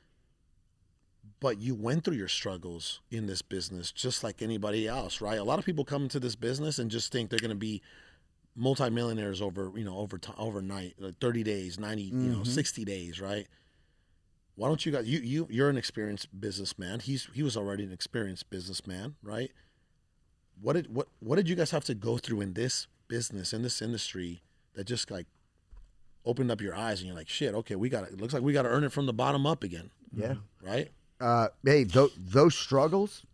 [1.40, 5.38] but you went through your struggles in this business just like anybody else, right?
[5.38, 7.82] A lot of people come into this business and just think they're going to be
[8.56, 13.22] multimillionaires over, you know, over time, overnight, like 30 days, 90, you know, 60 days,
[13.22, 13.48] right?
[14.60, 17.00] Why don't you guys you you you're an experienced businessman.
[17.00, 19.52] He's he was already an experienced businessman, right?
[20.62, 23.62] What did what what did you guys have to go through in this business, in
[23.62, 24.42] this industry
[24.74, 25.28] that just like
[26.26, 28.52] opened up your eyes and you're like, shit, okay, we got it looks like we
[28.52, 30.34] got to earn it from the bottom up again, Yeah.
[30.34, 30.68] Mm-hmm.
[30.68, 30.92] right?
[31.22, 33.26] uh, hey, th- those struggles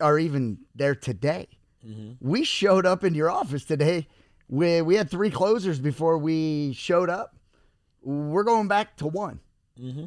[0.00, 1.48] are even there today.
[1.86, 2.12] Mm-hmm.
[2.20, 4.06] We showed up in your office today.
[4.50, 7.34] We we had three closers before we showed up.
[8.02, 9.40] We're going back to one,
[9.80, 10.04] mm-hmm.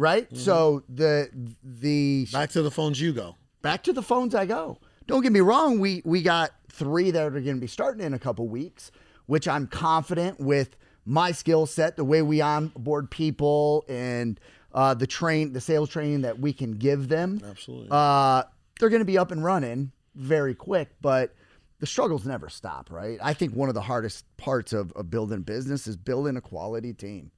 [0.00, 0.26] Right?
[0.36, 1.28] So the
[1.62, 3.36] the Back to the phones you go.
[3.62, 4.78] back to the phones I go.
[5.06, 8.14] Don't get me wrong, we we got three that are going to be starting in
[8.14, 8.90] a couple weeks,
[9.26, 14.38] which I'm confident with my skill set, the way we onboard people, and
[14.72, 17.40] uh, the train, the sales training that we can give them.
[17.44, 17.88] Absolutely.
[17.90, 18.44] Uh,
[18.78, 21.34] they're going to be up and running very quick, but
[21.80, 23.18] the struggles never stop, right?
[23.22, 26.92] I think one of the hardest parts of, of building business is building a quality
[26.92, 27.32] team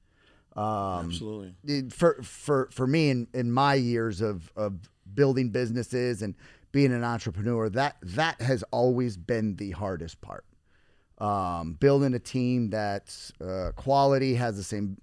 [1.05, 1.89] Absolutely.
[1.89, 4.75] for for for me in in my years of of
[5.13, 6.35] building businesses and
[6.71, 10.45] being an entrepreneur that that has always been the hardest part
[11.19, 14.97] um, building a team that's uh, quality has the same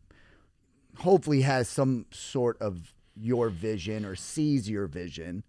[0.99, 5.43] hopefully has some sort of your vision or sees your vision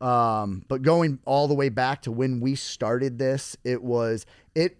[0.00, 4.24] um, but going all the way back to when we started this it was
[4.54, 4.78] it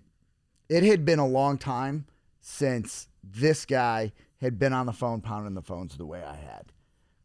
[0.68, 2.06] it had been a long time
[2.40, 6.72] since this guy had been on the phone pounding the phones the way I had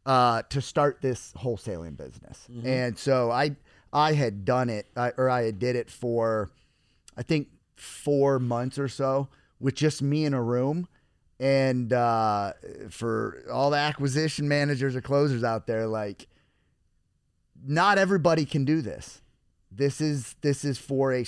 [0.05, 2.47] uh, to start this wholesaling business.
[2.65, 3.55] And so I
[3.91, 6.49] I had done it I, or I had did it for
[7.17, 9.27] I think four months or so
[9.59, 10.87] with just me in a room.
[11.41, 12.53] And uh,
[12.89, 16.27] for all the acquisition managers or closers out there, like
[17.65, 19.21] not everybody can do this.
[19.71, 21.23] This is this is for a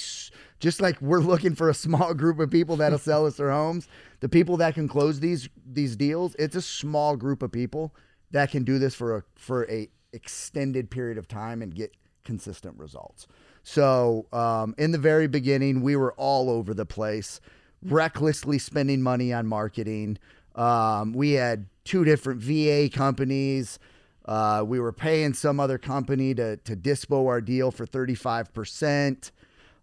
[0.60, 3.88] just like we're looking for a small group of people that'll sell us their homes.
[4.20, 7.94] The people that can close these these deals, it's a small group of people
[8.32, 12.78] that can do this for a for a extended period of time and get consistent
[12.78, 13.28] results.
[13.64, 17.39] So um, in the very beginning, we were all over the place,
[17.84, 20.18] recklessly spending money on marketing.
[20.56, 23.80] Um, we had two different VA companies.
[24.26, 28.54] Uh, we were paying some other company to to dispo our deal for thirty five
[28.54, 29.32] percent.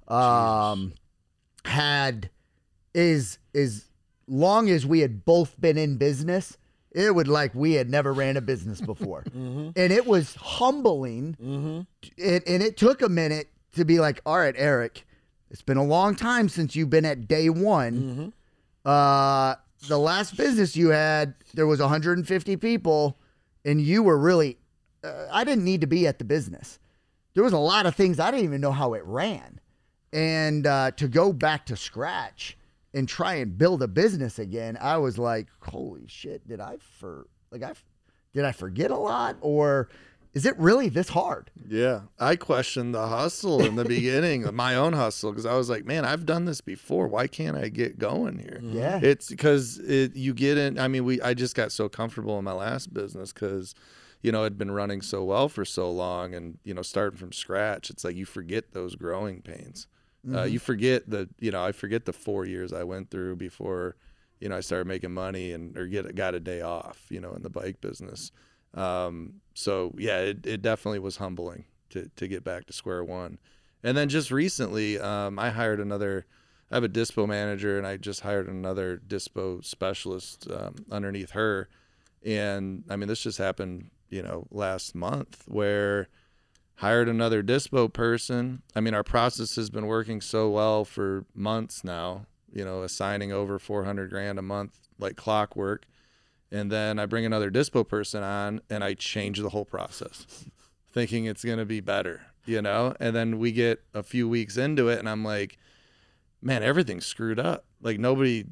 [0.07, 0.95] Um,
[1.65, 2.31] had
[2.95, 3.87] is is
[4.27, 6.57] long as we had both been in business,
[6.93, 11.37] it would like we had never ran a business before, and it was humbling.
[11.41, 15.05] And, and it took a minute to be like, all right, Eric,
[15.51, 18.33] it's been a long time since you've been at day one.
[18.85, 19.55] Uh,
[19.89, 23.19] the last business you had, there was 150 people,
[23.69, 24.59] and you were really.
[25.05, 26.81] Uh, I didn't need to be at the business.
[27.35, 29.61] There was a lot of things I didn't even know how it ran,
[30.13, 32.57] and uh, to go back to scratch
[32.95, 36.49] and try and build a business again, I was like, holy shit!
[36.49, 37.75] Did I for like I
[38.35, 39.89] did I forget a lot, or
[40.39, 41.51] is it really this hard?
[41.69, 45.85] Yeah, I questioned the hustle in the beginning, my own hustle, because I was like,
[45.85, 47.09] man, I've done this before.
[47.09, 48.61] Why can't I get going here?
[48.63, 49.01] Yeah.
[49.03, 50.79] It's because it, you get in.
[50.79, 53.75] I mean, we I just got so comfortable in my last business because,
[54.23, 57.33] you know, it'd been running so well for so long, and you know, starting from
[57.33, 59.89] scratch, it's like you forget those growing pains.
[60.33, 63.97] Uh, you forget the, you know, I forget the four years I went through before,
[64.41, 67.33] you know, I started making money and or get got a day off, you know,
[67.33, 68.31] in the bike business.
[68.75, 73.39] Um, so yeah, it, it definitely was humbling to to get back to square one.
[73.83, 76.27] And then just recently, um, I hired another.
[76.71, 81.69] I have a dispo manager, and I just hired another dispo specialist um, underneath her.
[82.25, 86.09] And I mean, this just happened, you know, last month where
[86.77, 88.63] hired another dispo person.
[88.77, 92.27] I mean, our process has been working so well for months now.
[92.53, 95.85] You know, assigning over 400 grand a month like clockwork.
[96.51, 100.27] And then I bring another dispo person on, and I change the whole process,
[100.93, 102.23] thinking it's going to be better.
[102.47, 105.59] You know, and then we get a few weeks into it, and I'm like,
[106.41, 107.67] man, everything's screwed up.
[107.83, 108.45] Like nobody,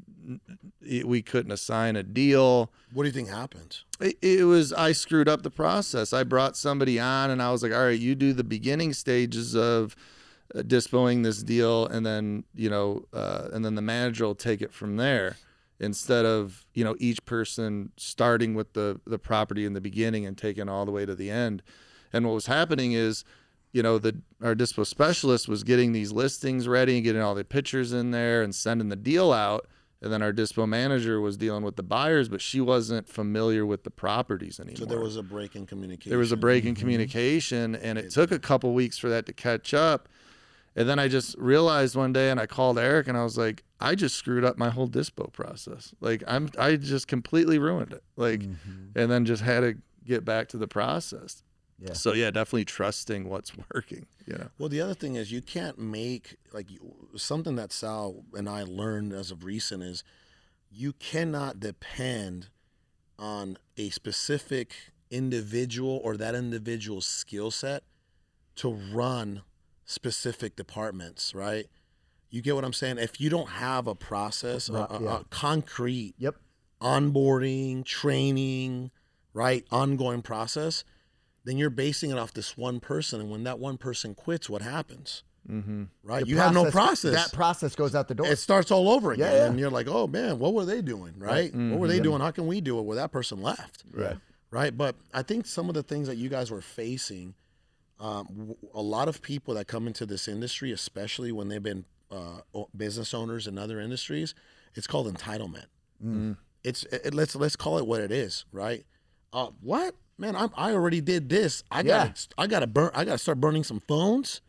[1.03, 2.71] we couldn't assign a deal.
[2.93, 3.79] What do you think happened?
[3.99, 6.13] It, it was I screwed up the process.
[6.13, 9.55] I brought somebody on, and I was like, all right, you do the beginning stages
[9.55, 9.95] of
[10.55, 14.61] uh, dispoing this deal, and then you know, uh, and then the manager will take
[14.61, 15.37] it from there.
[15.79, 20.37] Instead of you know each person starting with the the property in the beginning and
[20.37, 21.61] taking all the way to the end.
[22.11, 23.23] And what was happening is
[23.77, 27.43] you know, the our dispo specialist was getting these listings ready and getting all the
[27.43, 29.67] pictures in there and sending the deal out.
[30.01, 33.83] And then our dispo manager was dealing with the buyers, but she wasn't familiar with
[33.83, 34.77] the properties anymore.
[34.77, 36.09] So there was a break in communication.
[36.09, 36.79] there was a break in mm-hmm.
[36.79, 40.07] communication, and it took a couple weeks for that to catch up.
[40.77, 43.63] And then I just realized one day, and I called Eric, and I was like,
[43.79, 45.93] I just screwed up my whole dispo process.
[45.99, 48.03] Like I'm, I just completely ruined it.
[48.15, 48.97] Like, mm-hmm.
[48.97, 51.41] and then just had to get back to the process.
[51.79, 51.93] Yeah.
[51.93, 54.05] So yeah, definitely trusting what's working.
[54.27, 54.49] You know.
[54.59, 58.61] Well, the other thing is you can't make like you- something that Sal and I
[58.61, 60.03] learned as of recent is
[60.71, 62.49] you cannot depend
[63.17, 64.75] on a specific
[65.09, 67.83] individual or that individual's skill set
[68.57, 69.41] to run
[69.87, 71.65] specific departments, right?
[72.29, 72.99] You get what I'm saying?
[72.99, 75.19] If you don't have a process, a, Right, a- yeah.
[75.21, 76.35] a concrete Yep.
[76.81, 78.91] onboarding, training,
[79.33, 80.83] right, ongoing process,
[81.45, 83.21] then you're basing it off this one person.
[83.21, 85.23] And when that one person quits, what happens?
[85.49, 85.83] Mm-hmm.
[86.03, 86.23] Right?
[86.23, 87.13] The you have no process.
[87.13, 88.27] That process goes out the door.
[88.27, 89.31] it starts all over again.
[89.31, 89.45] Yeah, yeah.
[89.45, 91.13] And you're like, oh man, what were they doing?
[91.17, 91.55] Right?
[91.55, 92.19] What were they doing?
[92.19, 93.83] How can we do it where that person left?
[93.93, 94.17] Right.
[94.51, 94.77] Right.
[94.77, 97.33] But I think some of the things that you guys were facing,
[97.99, 102.41] um, a lot of people that come into this industry, especially when they've been uh,
[102.75, 104.33] business owners in other industries,
[104.75, 105.65] it's called entitlement.
[106.63, 108.85] It's it, let's let's call it what it is, right?
[109.33, 110.35] Uh, what man?
[110.35, 111.63] I'm, I already did this.
[111.71, 112.11] I got Yeah.
[112.13, 112.91] to I got to burn.
[112.93, 114.41] I got to start burning some phones,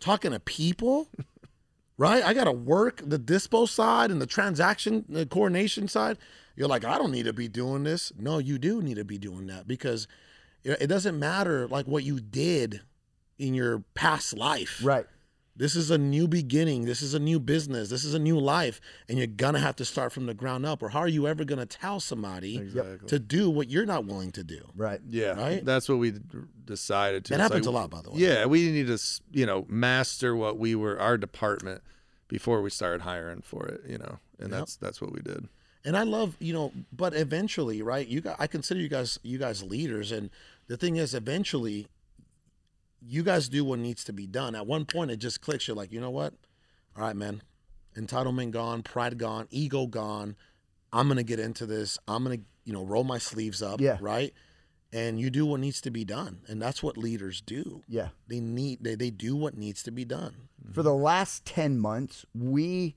[0.00, 1.08] talking to people,
[1.98, 2.22] right?
[2.24, 6.18] I got to work the dispo side and the transaction, the coordination side.
[6.56, 8.12] You're like, I don't need to be doing this.
[8.18, 10.06] No, you do need to be doing that because
[10.64, 12.82] it doesn't matter like what you did
[13.42, 14.80] in your past life.
[14.82, 15.06] right.
[15.54, 16.86] This is a new beginning.
[16.86, 17.90] This is a new business.
[17.90, 18.80] This is a new life.
[19.06, 20.82] And you're going to have to start from the ground up.
[20.82, 23.06] Or how are you ever going to tell somebody Exactly.
[23.08, 24.62] to do what you're not willing to do?
[24.74, 24.98] Right.
[25.10, 25.62] Yeah, Right?
[25.62, 26.14] That's what we
[26.64, 27.30] decided to.
[27.30, 28.20] That It's happens like, a lot, by the way.
[28.20, 28.98] Yeah, we need to,
[29.30, 31.82] you know, master what we were our department
[32.28, 33.82] before we started hiring for it.
[33.86, 34.58] You know, and Yep.
[34.58, 35.48] that's that's what we did.
[35.84, 38.08] And I love, you know, but eventually, right?
[38.08, 40.30] You got I consider you guys you guys leaders and
[40.68, 41.88] the thing is eventually
[43.04, 44.54] you guys do what needs to be done.
[44.54, 46.34] At one point it just clicks you're like, "You know what?
[46.96, 47.42] All right, man.
[47.96, 50.36] Entitlement gone, pride gone, ego gone.
[50.92, 51.98] I'm going to get into this.
[52.06, 53.98] I'm going to, you know, roll my sleeves up, Yeah.
[54.00, 54.32] right?
[54.92, 56.42] And you do what needs to be done.
[56.48, 57.82] And that's what leaders do.
[57.88, 58.08] Yeah.
[58.28, 60.48] They need they, they do what needs to be done.
[60.72, 62.94] For the last 10 months, we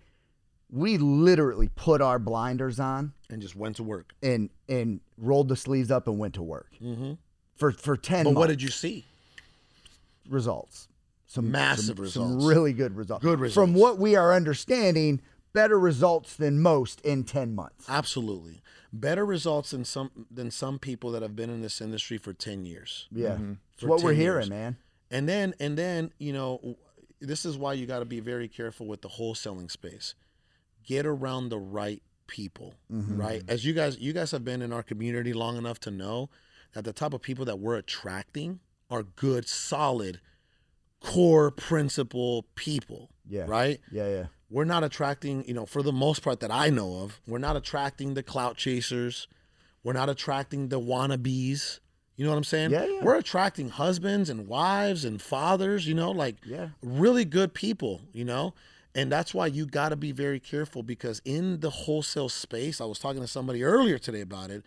[0.70, 4.14] we literally put our blinders on And just went to work.
[4.22, 6.72] and and rolled the sleeves up and went to work.
[6.82, 7.14] Mm-hmm.
[7.56, 8.38] For for 10 But months.
[8.40, 9.06] what did you see?
[10.30, 10.88] Results?
[11.28, 12.44] Some Massive some- results.
[12.44, 13.24] Some really good results.
[13.24, 13.56] Good results.
[13.56, 15.22] From what we are understanding,
[15.54, 17.86] better results than most in 10 months.
[17.90, 18.62] Absolutely.
[18.94, 22.66] Better results than some than some people that have been in this industry for 10
[22.66, 23.08] years.
[23.12, 23.32] Yeah.
[23.32, 23.54] Mm-hmm.
[23.54, 24.50] For It's what we're hearing, years.
[24.50, 24.78] man.
[25.12, 26.78] And then and then, you know,
[27.20, 30.16] this is why you got to be very careful with the wholesaling space.
[30.86, 33.20] Get around the right people, mm-hmm.
[33.20, 33.44] right?
[33.48, 36.30] As you guys, you guys have been in our community long enough to know
[36.74, 38.60] that the type of people that we're attracting
[38.90, 40.20] are good, solid,
[41.02, 43.10] core principle people.
[43.28, 43.46] Yeah.
[43.48, 43.80] Right.
[43.92, 44.26] Yeah, yeah.
[44.50, 47.56] We're not attracting, you know, for the most part that I know of, we're not
[47.56, 49.28] attracting the clout chasers.
[49.84, 51.80] We're not attracting the wannabes.
[52.16, 52.72] You know what I'm saying?
[52.72, 53.04] Yeah, yeah.
[53.04, 56.70] We're attracting husbands and wives and fathers, you know, like Yeah.
[56.82, 58.54] really good people, you know?
[58.94, 62.86] And that's why you got to be very careful because in the wholesale space, I
[62.86, 64.64] was talking to somebody earlier today about it.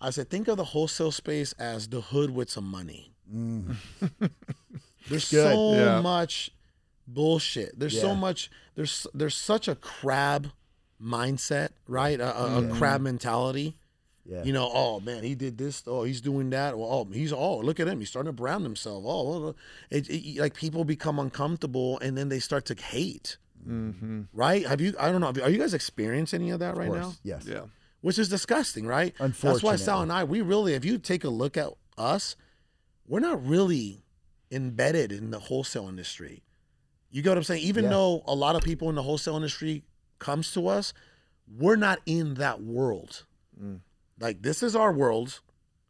[0.00, 3.13] I said, think of the wholesale space as the hood with some money.
[5.08, 5.52] There's Good.
[5.54, 6.00] so Yeah.
[6.00, 6.50] much
[7.06, 7.78] bullshit.
[7.78, 8.50] There's so much.
[8.74, 10.50] There's there's such a crab
[11.00, 12.18] mindset, right?
[12.20, 13.76] A, a, a crab mentality.
[14.26, 14.42] Yeah.
[14.42, 15.82] You know, oh man, he did this.
[15.86, 16.78] Oh, he's doing that.
[16.78, 17.98] Well, oh, he's oh, look at him.
[17.98, 19.04] He's starting to brand himself.
[19.06, 19.56] Oh, well, well.
[19.90, 23.36] it, it, like people become uncomfortable and then they start to hate.
[23.68, 24.22] Mm-hmm.
[24.32, 24.66] Right?
[24.66, 24.94] Have you?
[24.98, 25.42] I don't know.
[25.42, 27.12] Are you guys experiencing any of that right Of now?
[27.22, 27.44] Yes.
[27.46, 27.64] Yeah.
[28.00, 29.14] Which is disgusting, right?
[29.18, 32.36] Unfortunately, That's why Sal and I, we really, if you take a look at us,
[33.06, 34.02] we're not really
[34.50, 36.42] embedded in the wholesale industry.
[37.10, 37.62] You get what I'm saying?
[37.62, 37.90] Even Yeah.
[37.90, 39.84] though a lot of people in the wholesale industry
[40.18, 40.92] comes to us,
[41.46, 43.24] we're not in that world.
[43.60, 43.80] Mm.
[44.18, 45.40] Like this is our world,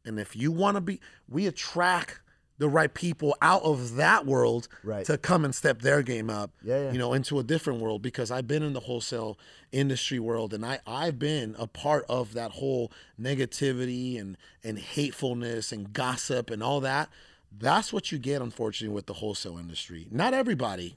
[0.05, 2.21] and if you want to be, we attract
[2.59, 5.05] the right people out of that world Right.
[5.07, 6.53] to come and step their game up.
[6.63, 6.93] Yeah, yeah.
[6.93, 9.37] You know, into a different world because I've been in the wholesale
[9.73, 15.73] industry world and I I've been a part of that whole negativity and and hatefulness
[15.73, 17.09] and gossip and all that.
[17.57, 20.07] That's what you get unfortunately with the wholesale industry.
[20.11, 20.97] Not everybody,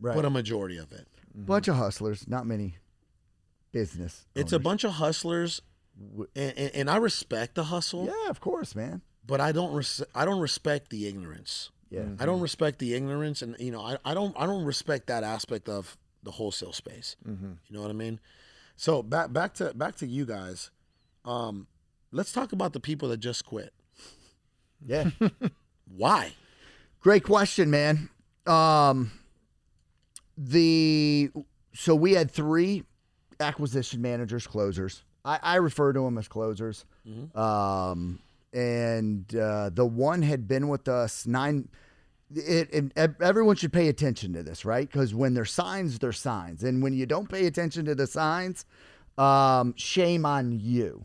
[0.00, 0.16] Right.
[0.16, 1.06] but a majority of it.
[1.36, 1.44] Mm-hmm.
[1.46, 2.76] Bunch of hustlers, not many
[3.70, 4.26] business.
[4.34, 5.62] It's a bunch of hustlers
[6.34, 9.02] and, and, and I respect the hustle, Yeah, of course, man.
[9.26, 11.70] But I don't res- I don't respect the ignorance.
[11.90, 12.04] Yeah.
[12.18, 15.24] I don't respect the ignorance, and you know, I, I don't I don't respect that
[15.24, 17.16] aspect of the wholesale space.
[17.26, 18.18] You know what I mean?
[18.76, 20.70] So back back to back to you guys.
[21.24, 21.66] Um,
[22.10, 23.72] let's talk about the people that just quit.
[24.84, 25.10] Yeah.
[25.96, 26.32] Why?
[27.00, 28.08] Great question, man.
[28.46, 29.12] Um,
[30.38, 31.30] the
[31.74, 32.84] so we had three
[33.40, 35.02] acquisition managers, closers.
[35.24, 36.84] I, I refer to them as closers.
[37.34, 38.18] Um,
[38.52, 41.68] and uh, the one had been with us nine.
[42.34, 44.90] It, it, everyone should pay attention to this, right?
[44.90, 48.64] Because when there's signs, there's signs, and when you don't pay attention to the signs,
[49.18, 51.04] um, shame on you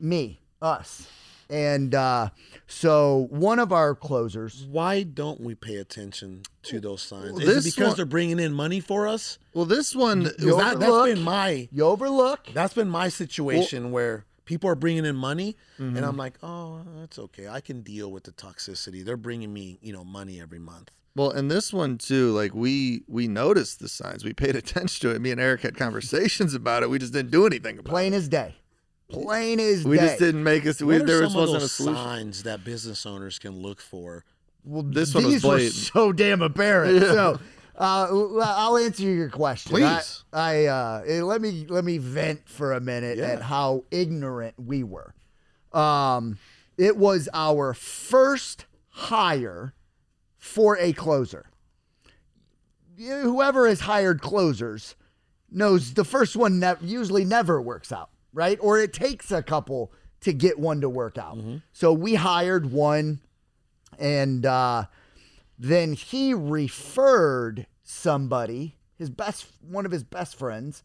[0.00, 1.06] me, us.
[1.50, 2.30] And uh,
[2.66, 7.38] so one of our closers, Why don't we pay attention to those signs?
[7.38, 9.38] Is This it because one- they're bringing in money for us?
[9.52, 12.48] Well, this one, Is that, that's overlook- been my you overlook.
[12.54, 15.96] that's been my situation where people are bringing in money Mm-hmm.
[15.96, 19.78] and i'm like oh that's okay i can deal with the toxicity they're bringing me
[19.82, 23.88] you know money every month well, and this one too, like we we noticed the
[23.88, 25.20] signs, we paid attention to it.
[25.20, 26.90] Me and Eric had conversations about it.
[26.90, 28.56] We just didn't do anything about Plain as day.
[29.08, 29.88] Plain as it.
[29.88, 30.06] We day.
[30.06, 30.82] just didn't make us.
[30.82, 32.02] We, what there some wasn't of a those solution.
[32.04, 34.24] signs that business owners can look for
[34.64, 35.74] Well, This one was were blatant.
[35.74, 37.00] so damn apparent.
[37.04, 37.38] So,
[37.76, 38.08] uh,
[38.40, 39.72] I'll answer your question.
[39.72, 40.24] Please.
[40.32, 43.26] I, I uh, eh, let me let me vent for a minute Yeah.
[43.26, 45.14] at how ignorant we were.
[45.72, 46.38] Um,
[46.78, 49.74] it was our first hire
[50.38, 51.46] for a closer.
[52.96, 54.94] Whoever has hired closers
[55.50, 58.56] knows the first one ne- usually never works out, right?
[58.60, 61.38] Or it takes a couple to get one to work out.
[61.72, 63.20] So we hired one
[63.98, 64.84] and uh,
[65.58, 70.82] then he referred somebody, his best one of his best friends,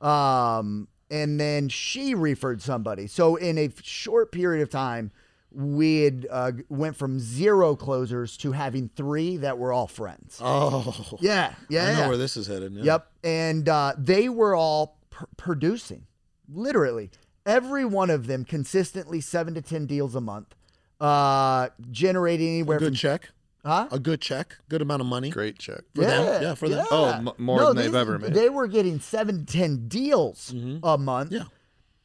[0.00, 3.06] um, and then she referred somebody.
[3.06, 5.10] So in a short period of time,
[5.50, 10.38] we had uh, went from zero closers to having three that were all friends.
[10.42, 12.08] oh Yeah, yeah, i know yeah.
[12.08, 12.82] where this is headed yeah.
[12.84, 13.10] Yep.
[13.24, 16.06] And uh, they were all pr- producing,
[16.52, 17.10] literally.
[17.46, 20.54] Every one of them consistently seven to 10 deals a month,
[21.00, 22.94] uh, generating a anywhere good from.
[22.96, 23.30] check
[23.64, 23.88] Huh?
[23.90, 25.80] a good check good amount of money Great check.
[25.94, 26.42] for them.
[26.42, 26.86] Yeah, for them.
[26.90, 28.32] Oh, m- more than they've these- ever made.
[28.32, 31.32] They were getting seven to 10 deals a month.
[31.32, 31.44] Yeah.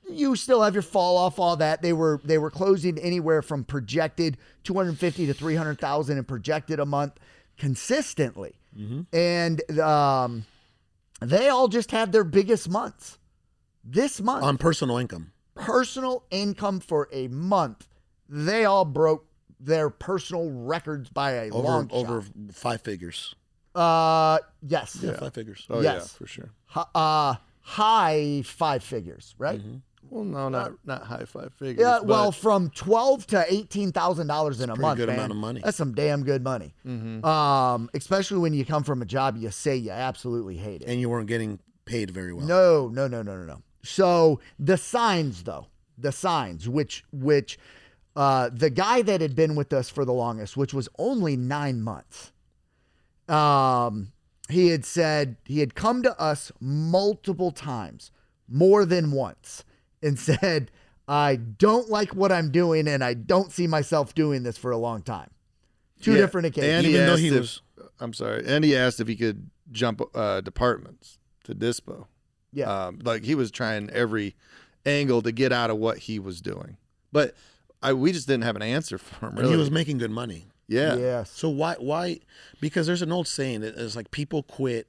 [0.10, 1.82] You still have your fall off, all that.
[1.82, 7.14] They were they were closing anywhere from projected 250 to 300,000 and projected a month
[7.58, 8.56] consistently.
[9.14, 10.46] And um,
[11.22, 13.20] they all just had their biggest months.
[13.84, 17.88] This month, on personal income personal income for a month,
[18.28, 19.26] they all broke
[19.64, 23.34] their personal records by a over long over five figures
[23.76, 24.38] Uh,
[24.68, 24.98] yes.
[25.02, 26.50] yeah, five figures Oh yeah, for sure.
[26.76, 29.62] Uh, high five figures, right?
[30.10, 31.80] Well, no, not not high five figures.
[31.84, 35.18] Yeah, well, from twelve to eighteen thousand dollars in a month, good man.
[35.18, 35.62] amount of money.
[35.64, 36.76] That's some damn good money.
[36.86, 40.88] Um, especially when you come from a job you say you absolutely hate it.
[40.88, 42.46] And you weren't getting paid very well.
[42.46, 43.62] No, no, no, no, no, no.
[43.82, 47.58] So the signs, though, the signs, which which
[48.16, 51.82] uh, the guy that had been with us for the longest, which was only nine
[51.82, 52.32] months,
[53.28, 54.12] um,
[54.50, 58.12] he had said he had come to us multiple times,
[58.48, 59.64] more than once,
[60.02, 60.70] and said,
[61.08, 64.78] "I don't like what I'm doing, and I don't see myself doing this for a
[64.78, 65.30] long time."
[66.02, 66.74] Two Yeah, different occasions.
[66.74, 67.62] And he Even though asked he if, was-
[68.00, 72.06] I'm sorry, and he asked if he could jump uh, departments to dispo.
[72.52, 72.86] yeah.
[72.88, 74.36] Um, like he was trying every
[74.86, 76.76] angle to get out of what he was doing,
[77.14, 77.34] but
[77.84, 79.38] I we just didn't have an answer for him.
[79.38, 80.48] And he was making good money.
[80.68, 80.96] yeah.
[80.96, 81.30] Yes.
[81.32, 82.20] So why why
[82.62, 84.88] because there's an old saying that it's like people quit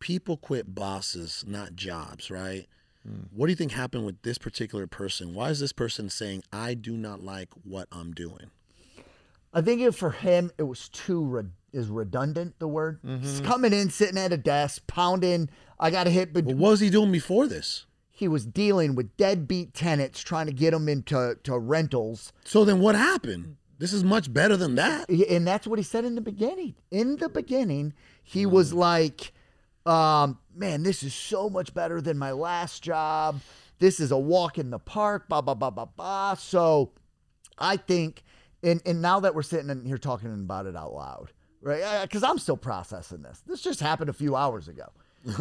[0.00, 2.66] people quit bosses, not jobs, right?
[3.06, 3.24] Hmm.
[3.34, 5.34] What do you think happened with this particular person?
[5.34, 8.50] Why is this person saying I do not like what I'm doing?
[9.54, 12.58] I think it, for him, it was too re- is redundant.
[12.58, 13.46] The word He's mm-hmm.
[13.46, 15.50] coming in, sitting at a desk, pounding.
[15.78, 17.86] I got to hit, but But what was he doing before this?
[18.22, 22.78] He was dealing with deadbeat tenants, trying to get them into to rentals, So then
[22.78, 23.56] what happened?
[23.80, 25.08] This is much better than that.
[25.08, 26.76] And that's what he said in the beginning.
[26.92, 29.32] In the beginning, he was like,
[29.86, 33.40] um, "Man, this is so much better than my last job.
[33.80, 36.34] This is a walk in the park." Blah blah blah blah blah.
[36.34, 36.92] So,
[37.58, 38.22] I think,
[38.62, 42.02] and and now that we're sitting in here talking about it out loud, right?
[42.02, 43.42] Because I'm still processing this.
[43.44, 44.92] This just happened a few hours ago.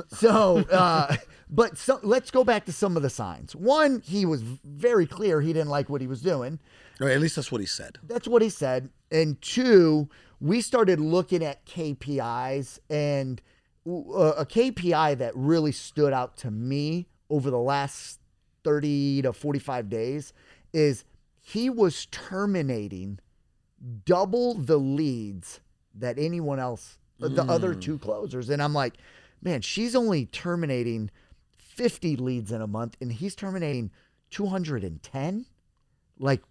[0.09, 1.15] So, uh,
[1.49, 3.55] but so, let's go back to some of the signs.
[3.55, 6.59] One, he was very clear he didn't like what he was doing.
[6.99, 7.97] Or at least that's what he said.
[8.03, 8.89] That's what he said.
[9.11, 10.07] And two,
[10.39, 13.41] we started looking at KPIs, and
[13.87, 18.19] uh, a KPI that really stood out to me over the last
[18.63, 20.33] 30 to 45 days
[20.73, 21.03] is
[21.39, 23.19] he was terminating
[24.05, 25.59] double the leads
[25.95, 28.49] that anyone else, the other two closers.
[28.49, 28.95] And I'm like,
[29.41, 31.09] man, she's only terminating
[31.51, 33.91] 50 leads in a month, and he's terminating
[34.29, 35.45] 210.
[36.19, 36.41] Like,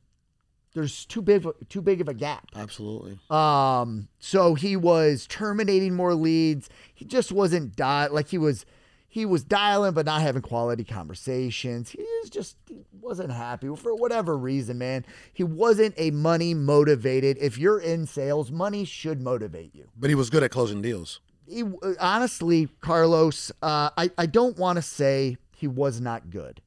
[0.74, 2.46] there's too big too big of a gap.
[2.54, 3.18] Absolutely.
[3.28, 6.68] Um, so he was terminating more leads.
[6.94, 8.64] He just wasn't di- like he was
[9.08, 11.90] he was dialing but not having quality conversations.
[11.90, 15.04] He was just he wasn't happy for whatever reason, man.
[15.32, 17.36] He wasn't a money motivated.
[17.40, 19.88] If you're in sales, money should motivate you.
[19.98, 21.20] But he was good at closing deals.
[21.50, 21.64] He,
[21.98, 26.60] honestly, Carlos, uh, I I don't want to say he was not good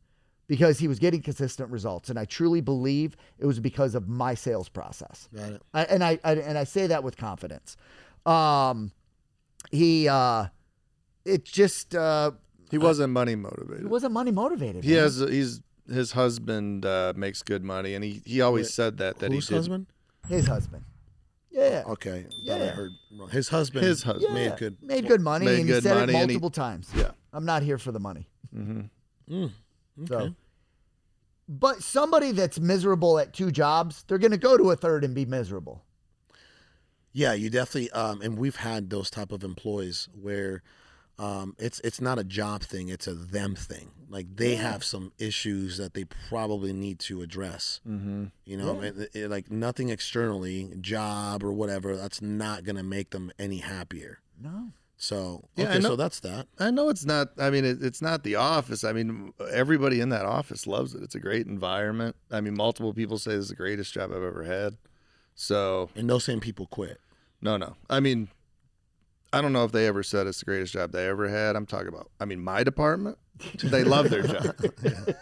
[0.48, 4.34] because he was getting consistent results, and I truly believe it was because of my
[4.36, 5.30] sales process.
[5.36, 5.62] Got it.
[5.74, 7.78] I, and I, I and I say that with confidence.
[8.26, 8.92] Um,
[9.72, 10.48] he uh,
[11.26, 12.32] it just uh,
[12.70, 13.82] He wasn't money motivated.
[13.82, 14.84] he wasn't money motivated.
[14.84, 15.00] He man.
[15.04, 19.32] has he's his husband uh, makes good money, and he he always said that that
[19.32, 19.58] Whose he did.
[19.60, 19.88] husband?
[20.28, 20.84] his husband.
[21.54, 22.24] Yeah, Okay.
[22.24, 22.72] Thought I Yeah.
[22.72, 23.30] heard wrong.
[23.30, 23.86] His husband.
[23.86, 24.34] His husband.
[24.34, 24.78] made good.
[24.82, 26.90] made good money, Made and he good said money, it and he- multiple times.
[26.96, 27.12] Yeah.
[27.32, 28.28] I'm not here for the money.
[28.56, 28.90] Mm,
[30.08, 30.36] So, okay.
[31.48, 35.14] but somebody that's miserable at two jobs, they're going to go to a third and
[35.16, 35.84] be miserable.
[37.12, 37.92] Yeah, you definitely.
[37.92, 40.64] Um, and we've had those type of employees where
[41.20, 43.92] um, it's it's not a job thing; it's a them thing.
[44.14, 47.82] Like they have some issues that they probably need to address.
[47.88, 48.26] Mm-hmm.
[48.46, 51.98] You know, it- it- like nothing externally, job or whatever.
[51.98, 54.20] That's not gonna make them any happier.
[54.40, 54.70] No.
[54.98, 56.48] So Yeah, okay, know- so that's that.
[56.60, 57.30] I know it's not.
[57.38, 58.84] I mean, it, it's not the office.
[58.84, 61.02] I mean, everybody in that office loves it.
[61.04, 62.16] It's a great environment.
[62.32, 64.78] I mean, multiple people say this is the greatest job I've ever had.
[65.36, 67.00] So And those same people quit.
[67.42, 67.76] no, no.
[67.90, 68.30] I mean,
[69.34, 71.56] I don't know if they ever said it's the greatest job they ever had.
[71.56, 72.10] I'm talking about.
[72.20, 73.18] I mean, my department.
[73.64, 74.56] They love their job.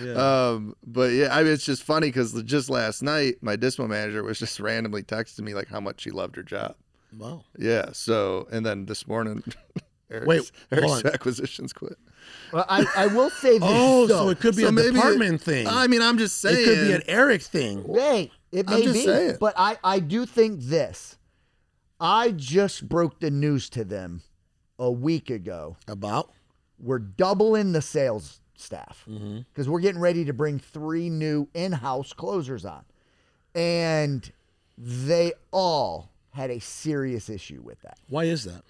[0.00, 0.14] Yeah.
[0.16, 4.22] Um, but yeah, I mean, it's just funny because just last night, my dispo manager
[4.24, 6.74] was just randomly texting me like how much she loved her job.
[7.16, 7.44] Wow.
[7.56, 7.90] Yeah.
[7.92, 9.44] So, and then this morning,
[10.10, 11.96] Eric's, Wait, Eric's acquisitions quit.
[12.52, 13.68] Well, I, I will say this.
[13.70, 14.24] Oh, though.
[14.24, 15.68] so it could be So a maybe it- department thing.
[15.68, 16.58] I mean, I'm just saying.
[16.60, 17.84] it could be an Eric thing.
[17.94, 19.04] Hey, it may I'm just be.
[19.04, 19.36] saying.
[19.38, 21.16] But I, I do think this.
[22.04, 24.22] I just broke the news to them
[24.78, 25.76] a week ago.
[25.88, 26.30] About
[26.78, 29.70] We're doubling the sales staff because Mm-hmm.
[29.72, 32.84] we're getting ready to bring three new in-house closers on,
[33.54, 34.30] and
[34.76, 37.98] they all had a serious issue with that.
[38.08, 38.62] why is that?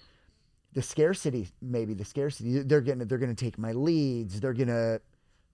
[0.73, 4.99] the scarcity maybe the scarcity they're gonna they're gonna take my leads they're gonna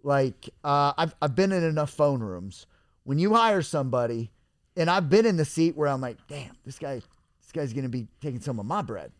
[0.04, 2.66] like uh, I've, I've been in enough phone rooms
[3.04, 4.32] when you hire somebody
[4.76, 7.02] and i've been in the seat where i'm like damn this guy
[7.52, 9.12] this guy's gonna be taking some of my bread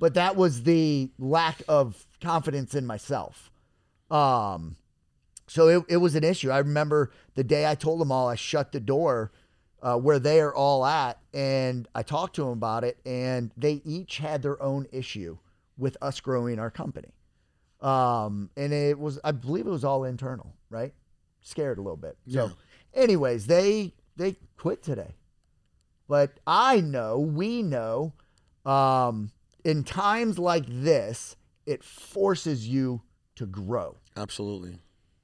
[0.00, 3.50] but that was the lack of confidence in myself
[4.10, 4.76] um
[5.46, 6.50] So it, it was an issue.
[6.50, 9.30] I remember the day I told them all, I shut the door
[9.82, 13.80] uh, where they are all at, and I talked to them about it, and they
[13.84, 15.38] each had their own issue
[15.76, 17.12] with us growing our company.
[17.80, 20.92] Um, and it was, I believe it was all internal, right?
[21.42, 22.16] Scared a little bit.
[22.26, 22.52] So,
[22.94, 25.14] anyways, they they quit today.
[26.08, 28.14] But I know, we know,
[28.64, 29.30] um,
[29.64, 31.36] in times like this,
[31.66, 33.02] it forces you
[33.36, 33.96] to grow.
[34.16, 34.78] Absolutely.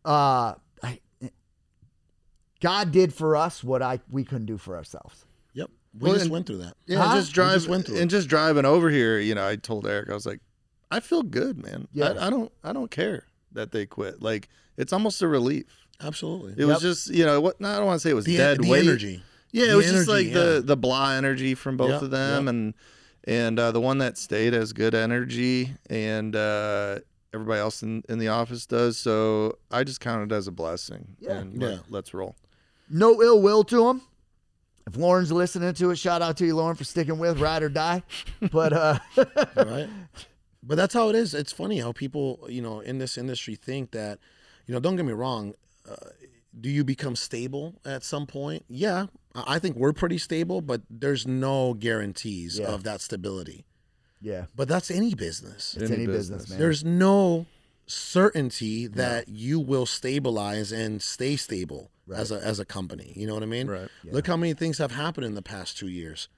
[0.05, 1.01] Uh, I,
[2.61, 5.25] God did for us what I we couldn't do for ourselves.
[5.55, 5.71] Yep.
[5.99, 6.75] We Well, just and- went through that.
[6.87, 7.17] Yeah, Huh?
[7.17, 8.15] just We drive just went through and it.
[8.15, 9.19] just driving over here.
[9.19, 10.41] You know, I told Eric, I was like,
[10.91, 11.89] I feel good, man.
[11.93, 12.11] Yeah.
[12.11, 14.23] I, I don't, I don't care that they quit.
[14.23, 15.65] Like, it's almost a relief.
[16.01, 16.55] Absolutely.
[16.63, 17.61] It was just, you know, what?
[17.61, 18.85] No, I don't want to say it was the, dead the weight.
[18.87, 19.23] energy.
[19.55, 20.61] Yeah, it The was just energy, like the yeah.
[20.67, 22.51] the blah energy from both Yep, of them, yep.
[22.55, 22.75] and
[23.27, 26.99] and uh, the one that stayed has good energy, and uh,
[27.33, 28.97] everybody else in, in the office does.
[28.99, 31.17] So I just count it as a blessing.
[31.21, 31.39] Yeah.
[31.39, 31.69] and Yeah.
[31.69, 32.37] Let, let's roll.
[32.91, 34.03] No ill will to him.
[34.87, 37.69] If Lauren's listening to it, shout out to you, Lauren, for sticking with ride or
[37.71, 38.03] die.
[38.53, 38.99] But uh,
[39.57, 39.89] right?
[40.63, 41.33] But that's how it is.
[41.33, 44.19] It's funny how people, you know, in this industry think that,
[44.67, 45.55] you know, don't get me wrong.
[45.89, 45.95] Uh,
[46.61, 48.65] do you become stable at some point?
[48.69, 52.67] Yeah, I I think we're pretty stable, but there's no guarantees Yeah.
[52.69, 53.65] of that stability.
[54.21, 55.77] yeah, But that's any business.
[55.79, 56.59] it's any, business, man.
[56.59, 57.47] There's no
[57.87, 63.13] certainty that you will stabilize and stay stable as a as a company.
[63.17, 63.67] You know what I mean?
[63.67, 63.89] Right.
[64.05, 66.29] Look how many things have happened in the past two years,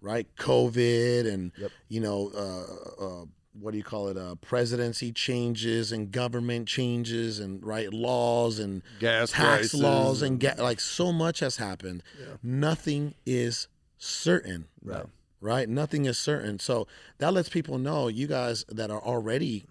[0.00, 0.26] right?
[0.38, 1.70] COVID and Yep.
[1.88, 3.24] you know uh, uh,
[3.60, 4.16] what do you call it?
[4.16, 10.58] Uh, presidency changes and government changes and right laws and Gas tax laws and get
[10.58, 12.02] like so much has happened.
[12.42, 15.06] Nothing is certain right.
[15.40, 15.68] right?
[15.68, 16.58] Nothing is certain.
[16.58, 16.86] So
[17.18, 19.64] that lets people know you guys that are already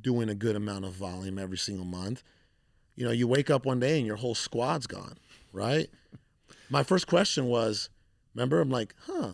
[0.00, 2.22] doing a good amount of volume every single month.
[2.96, 5.16] You know, you wake up one day and your whole squad's gone,
[5.52, 5.88] right?
[6.70, 7.90] My first question was,
[8.34, 9.32] remember, I'm like, huh.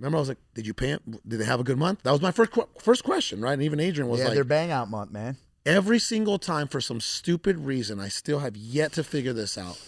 [0.00, 0.92] Remember, I was like, did you pay?
[0.92, 1.00] 'em?
[1.28, 2.02] Did they have a good month?
[2.02, 3.52] That was my first qu- first question, right?
[3.52, 5.36] And even Adrian was yeah, like, their bang out month, man.
[5.66, 9.78] every single time for some stupid reason, I still have yet to figure this out.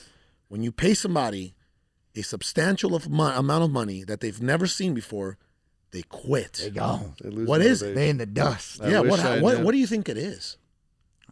[0.49, 1.55] When you pay somebody
[2.15, 5.39] a substantial of mo- amount of money that they've never seen before,
[5.93, 6.53] they quit.
[6.63, 7.15] They gone.
[7.23, 7.87] They lose What is it?
[7.87, 7.95] motivation.
[7.95, 8.83] They in the dust.
[8.83, 10.59] I yeah, what, I what what do you think it is?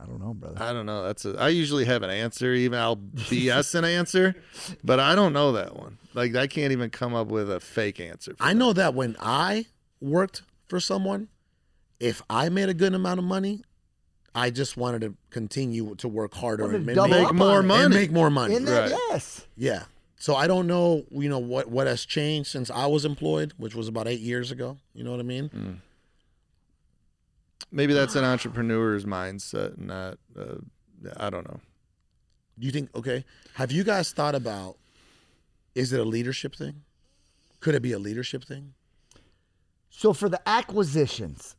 [0.02, 0.62] I don't know, brother.
[0.62, 1.04] I don't know.
[1.04, 2.52] That's a, I usually have an answer.
[2.54, 4.34] Even I'll BS an answer,
[4.84, 5.98] but I don't know that one.
[6.14, 8.34] Like I can't even come up with a fake answer.
[8.34, 8.58] for I that.
[8.58, 9.66] know that when I
[10.00, 11.28] worked for someone,
[11.98, 13.62] if I made a good amount of money,
[14.34, 17.62] I just wanted to continue to work harder Wanted and to ma- double make more
[17.62, 17.84] money.
[17.84, 18.54] and make more money.
[18.54, 19.00] In that, Right.
[19.10, 19.46] yes.
[19.56, 19.84] Yeah.
[20.16, 23.74] So I don't know, you know, what what has changed since I was employed, which
[23.74, 24.78] was about eight years ago.
[24.94, 25.48] You know what I mean?
[25.48, 25.76] Mm.
[27.72, 30.18] Maybe that's an entrepreneur's mindset, not.
[30.36, 30.56] Uh,
[31.16, 31.60] I don't know.
[32.58, 33.24] Do you think okay?
[33.54, 34.76] Have you guys thought about
[35.74, 36.82] is it a leadership thing?
[37.60, 38.74] Could it be a leadership thing?
[39.88, 41.56] So for the acquisitions,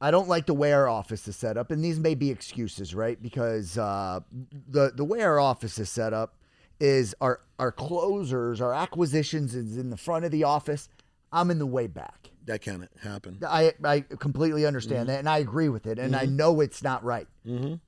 [0.00, 2.94] I don't like the way our office is set up, and these may be excuses,
[2.94, 3.20] right?
[3.22, 4.20] Because uh,
[4.68, 6.36] the the way our office is set up
[6.80, 10.88] is our our closers, our acquisitions is in the front of the office.
[11.30, 12.31] I'm in the way back.
[12.46, 13.38] That can't happen.
[13.48, 17.04] I I completely understand that, and I agree with it, and I know it's not
[17.04, 17.28] right.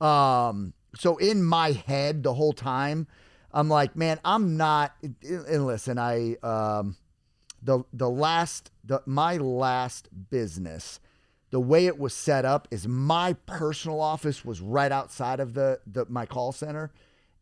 [0.01, 3.07] Um, so in my head the whole time,
[3.51, 4.93] I'm like, man, I'm not.
[5.23, 6.95] And listen, I um,
[7.61, 10.99] the the last the my last business,
[11.49, 15.79] the way it was set up is my personal office was right outside of the
[15.85, 16.91] the my call center,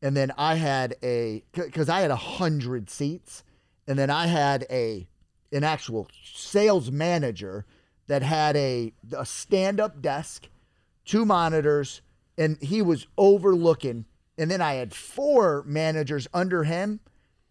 [0.02, 3.44] and then I had a because I had a hundred seats,
[3.88, 5.08] and then I had a
[5.54, 7.66] an actual sales manager
[8.08, 10.50] that had a a stand up desk,
[11.06, 12.02] two monitors,
[12.38, 14.06] and he was overlooking.
[14.38, 17.00] And then I had four managers under him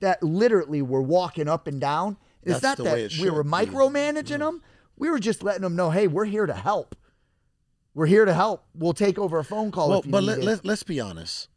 [0.00, 2.16] that literally were walking up and down.
[2.42, 3.50] It's That's not that it we were be.
[3.50, 4.62] micromanaging them.
[4.96, 6.96] We were just letting them know, hey, we're here to help.
[7.94, 8.64] We're here to help.
[8.74, 10.98] We'll take over a phone call Well, if you but need let, let, let's be
[10.98, 11.48] honest.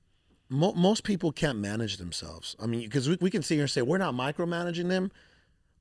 [0.48, 2.56] Mo- most people can't manage themselves.
[2.62, 5.12] I mean, because we, we can sit here and say we're not micromanaging them.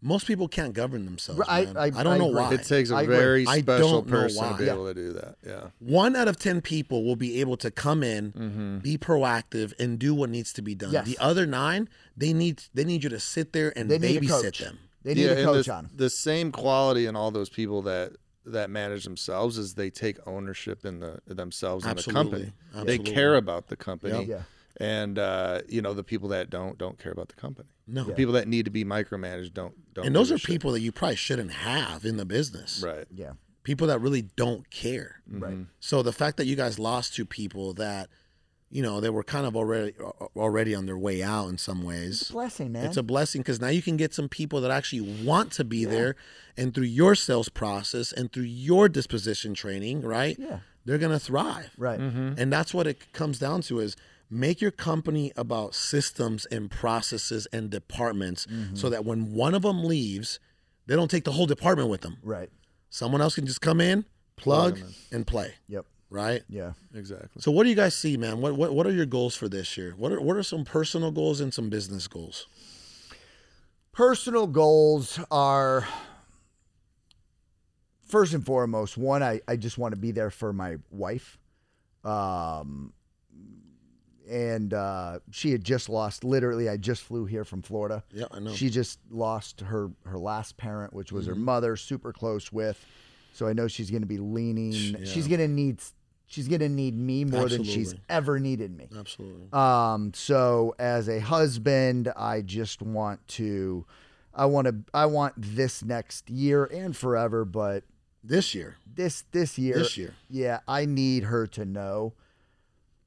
[0.06, 1.40] Most people can't govern themselves.
[1.48, 1.76] I- man.
[1.78, 2.40] I- don't I know agree.
[2.43, 2.52] why.
[2.55, 3.16] It takes a I agree.
[3.16, 4.74] very I special don't person to be Yeah.
[4.74, 5.36] able to do that.
[5.44, 5.68] Yeah.
[5.78, 8.78] One out of ten people will be able to come in, Mm-hmm.
[8.81, 10.93] be proactive, and do what needs to be done.
[10.93, 11.06] Yes.
[11.06, 14.78] The other nine, they need they need you to sit there and they babysit them.
[15.05, 15.90] They need a coach the, on 'em.
[15.97, 18.12] the same quality in all those people that
[18.47, 22.52] that manage themselves is they take ownership in the themselves and the company.
[22.74, 22.98] Absolutely.
[22.98, 24.18] They care about the company.
[24.18, 24.28] Yep.
[24.28, 24.43] Yeah.
[24.80, 27.68] And uh, you know the people that don't don't care about the company.
[27.86, 28.05] No.
[28.05, 30.06] The people that need to be micromanaged don't don't.
[30.06, 30.48] And those are shit.
[30.48, 32.82] people that you probably shouldn't have in the business.
[32.84, 33.06] right?
[33.14, 33.32] Yeah.
[33.62, 35.20] People that really don't care.
[35.30, 35.59] Right.
[35.80, 38.09] So the fact that you guys lost two people that,
[38.70, 39.94] you know, they were kind of already
[40.36, 42.30] already on their way out in some ways.
[42.30, 42.84] Blessing, man.
[42.86, 45.84] It's a blessing because now you can get some people that actually want to be
[45.84, 46.16] there,
[46.56, 50.36] and through your sales process and through your disposition training, right?
[50.38, 50.59] Yeah.
[50.84, 51.70] they're gonna thrive.
[51.78, 52.01] right.
[52.01, 53.96] And that's what it comes down to is
[54.30, 59.84] make your company about systems and processes and departments so that when one of them
[59.84, 60.38] leaves,
[60.86, 62.18] they don't take the whole department with them.
[62.22, 62.51] Right.
[62.90, 64.05] Someone else can just come in,
[64.36, 64.80] plug,
[65.12, 65.55] and play.
[65.68, 65.86] Yep.
[66.10, 66.42] Right?
[66.48, 66.72] Yeah.
[66.94, 67.40] Exactly.
[67.40, 68.40] So what do you guys see, man?
[68.40, 69.94] What what what are your goals for this year?
[69.96, 72.46] What are what are some personal goals and some business goals?
[73.94, 75.86] personal goals are
[78.09, 81.38] first and foremost one i, I just want to be there for my wife
[82.05, 82.92] um,
[84.30, 88.40] and uh, she had just lost literally i just flew here from florida Yeah, I
[88.40, 88.52] know.
[88.55, 92.84] she just lost her her last parent which was her mother super close with
[93.32, 94.72] so i know she's going to be leaning
[95.05, 95.80] she's going to need
[96.26, 99.46] she's going to need me more than she's ever needed me Absolutely.
[99.52, 103.84] um, so as a husband, I just want to,
[104.34, 107.84] I want to, I want this next year and forever, but
[108.24, 108.76] This year.
[108.86, 110.14] this this year, This year.
[110.30, 112.14] yeah, I need her to know,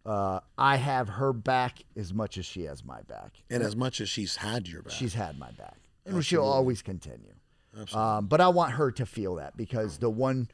[0.08, 3.34] uh, I have her back as much as she has my back.
[3.50, 4.94] And as much as she's had your back.
[4.94, 7.34] She's had my back, and she'll always continue.
[7.78, 8.10] Absolutely.
[8.18, 10.48] Um, but I want her to feel that because the one,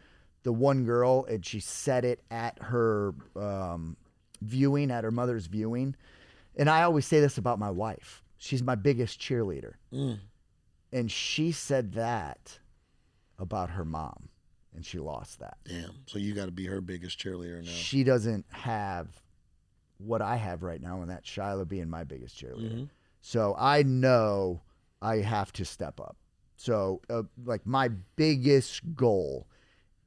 [0.43, 3.95] the one girl, and she said it at her um,
[4.41, 5.95] viewing, at her mother's viewing,
[6.55, 8.23] and I always say this about my wife.
[8.37, 10.19] She's my biggest cheerleader, Mm.
[10.91, 12.59] and she said that
[13.39, 14.27] about her mom,
[14.75, 15.57] and she lost that.
[15.63, 15.91] Damn.
[16.07, 17.71] So you got to be her biggest cheerleader now.
[17.71, 19.21] She doesn't have
[20.05, 22.73] what I have right now, and that's Shyla being my biggest cheerleader.
[22.73, 22.83] Mm-hmm.
[23.21, 24.61] So I know
[25.01, 26.17] I have to step up.
[26.55, 29.47] So, uh, like, my biggest goal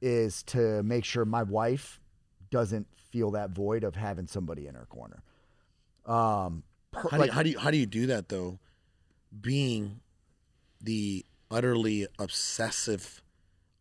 [0.01, 1.99] is to make sure my wife
[2.49, 5.23] doesn't feel that void of having somebody in her corner.
[6.05, 8.59] Um, per- How do, like, how do you how do you do that though?
[9.39, 9.99] Being
[10.81, 13.21] the utterly obsessive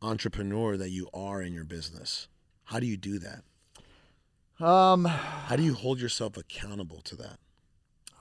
[0.02, 2.28] entrepreneur that you are in your business,
[2.64, 3.42] how do you do that?
[4.60, 7.38] Um, How do you hold yourself accountable to that?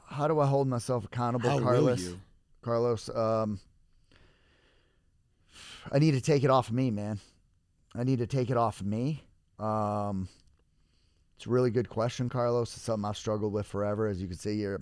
[0.08, 2.00] how do I hold myself accountable, How Carlos?
[2.02, 2.20] you?
[2.62, 3.60] Carlos, um,
[5.92, 7.20] I need to take it off of me, man.
[7.94, 9.24] I need to take it off of me.
[9.60, 10.28] Um,
[11.38, 12.74] it's a really good question, Carlos.
[12.76, 14.08] It's something I've struggled with forever.
[14.08, 14.80] As you can see, you're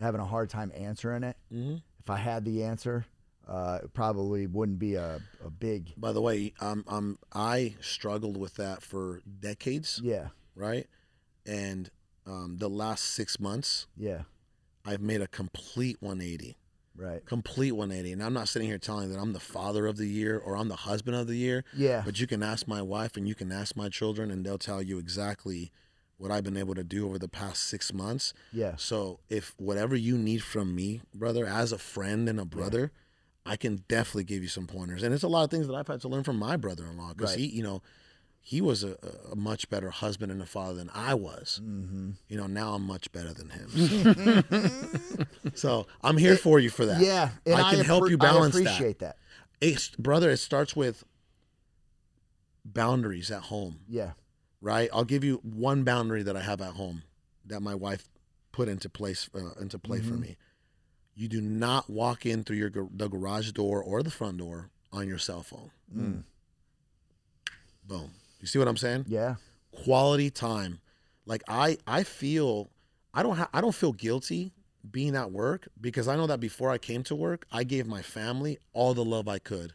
[0.00, 1.36] having a hard time answering it.
[1.52, 1.82] Mhm.
[2.00, 3.06] If I had the answer,
[3.48, 8.36] uh, it probably wouldn't be a, a big, By the way, um, um, I struggled
[8.36, 10.86] with that for decades, yeah, right?
[11.46, 11.90] And
[12.26, 14.22] um, the last six months, yeah,
[14.84, 16.56] I've made a complete 180.
[16.96, 20.06] right, complete 180 and i'm not sitting here telling that i'm the father of the
[20.06, 21.64] year or i'm the husband of the year.
[21.76, 24.58] Yeah, but you can ask my wife and you can ask my children and they'll
[24.58, 25.72] tell you exactly
[26.18, 28.32] what i've been able to do over the past six months.
[28.52, 32.92] Yeah, so if whatever you need from me brother as a friend and a brother
[33.44, 35.02] i can definitely give you some pointers.
[35.02, 37.32] And it's a lot of things that i've had to learn from my brother-in-law because
[37.32, 37.40] Right.
[37.40, 37.82] he you know
[38.46, 38.96] he was a,
[39.32, 42.10] a much better husband and a father than i was mm-hmm.
[42.28, 47.00] you know now i'm much better than him so i'm here for you for that
[47.00, 47.30] yeah.
[47.46, 49.16] I can help appre- you balance I appreciate that.
[49.60, 51.04] It's, brother, it starts with
[52.64, 54.12] boundaries at home, Yeah,
[54.60, 54.90] right?
[54.92, 57.02] I'll give you one boundary that I have at home
[57.46, 58.08] that my wife
[58.52, 60.36] put into place uh, into play for me.
[61.14, 65.08] You do not walk in through your the garage door or the front door on
[65.08, 65.70] your cell phone.
[67.86, 68.10] Boom.
[68.44, 69.06] You see what I'm saying?
[69.08, 69.36] yeah,
[69.84, 70.80] Quality time.
[71.24, 72.68] Like I I feel
[73.14, 74.52] I don't ha- I don't feel guilty
[74.90, 78.02] being at work because I know that before I came to work, I gave my
[78.02, 79.72] family all the love I could.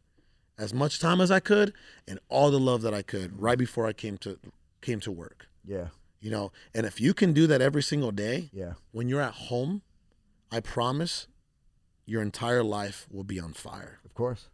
[0.56, 1.74] As much time as I could
[2.08, 4.38] and all the love that I could right before I came to
[4.82, 5.48] came to work.
[5.66, 5.88] yeah,
[6.22, 8.74] You know, and if you can do that every single day, yeah.
[8.92, 9.82] when you're at home,
[10.52, 11.26] I promise
[12.06, 13.98] your entire life will be on fire.
[14.06, 14.48] Of course.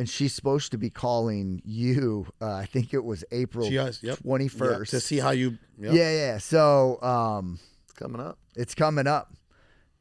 [0.00, 2.26] And she's supposed to be calling you.
[2.40, 4.16] Uh, I think it was April She has- yep.
[4.22, 4.90] twenty Yeah, first.
[4.92, 5.92] to see how you yep.
[5.92, 6.38] Yeah, yeah.
[6.38, 8.38] So um, It's coming up.
[8.56, 9.34] it's coming up.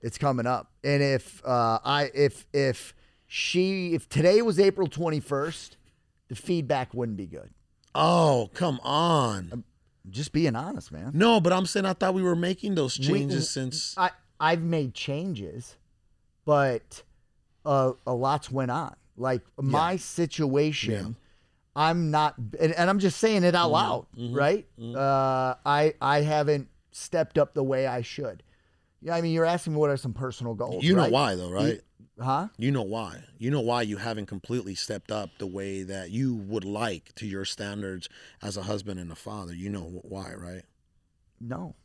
[0.02, 0.72] It's coming up.
[0.86, 2.94] And if uh, I if if
[3.28, 5.76] she if today was April twenty first,
[6.30, 7.50] the feedback wouldn't be good.
[7.94, 9.50] Oh, come on.
[9.52, 9.64] I'm
[10.10, 11.12] just being honest, man.
[11.14, 14.62] No, but I'm saying I thought we were making those We- changes since I I've
[14.62, 15.76] made changes,
[16.46, 17.04] but
[17.66, 18.96] uh, a lot's went on.
[19.20, 21.16] Like my situation,
[21.76, 23.56] I'm not, and, and I'm just saying it Mm-hmm.
[23.56, 24.66] out loud, right?
[24.82, 28.42] Uh, I I haven't stepped up the way I should.
[29.02, 30.84] Yeah, I mean, you're asking me what are some personal goals.
[30.84, 31.12] you know right?
[31.12, 31.82] why though, right?
[32.20, 32.48] Huh?
[32.58, 33.24] You know why.
[33.38, 37.26] You know why you haven't completely stepped up the way that you would like to
[37.26, 38.10] your standards
[38.42, 39.54] as a husband and a father.
[39.54, 40.64] You know why, right?
[41.42, 41.76] No.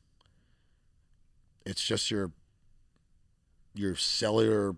[1.66, 2.30] it's just your
[3.74, 4.76] your cellular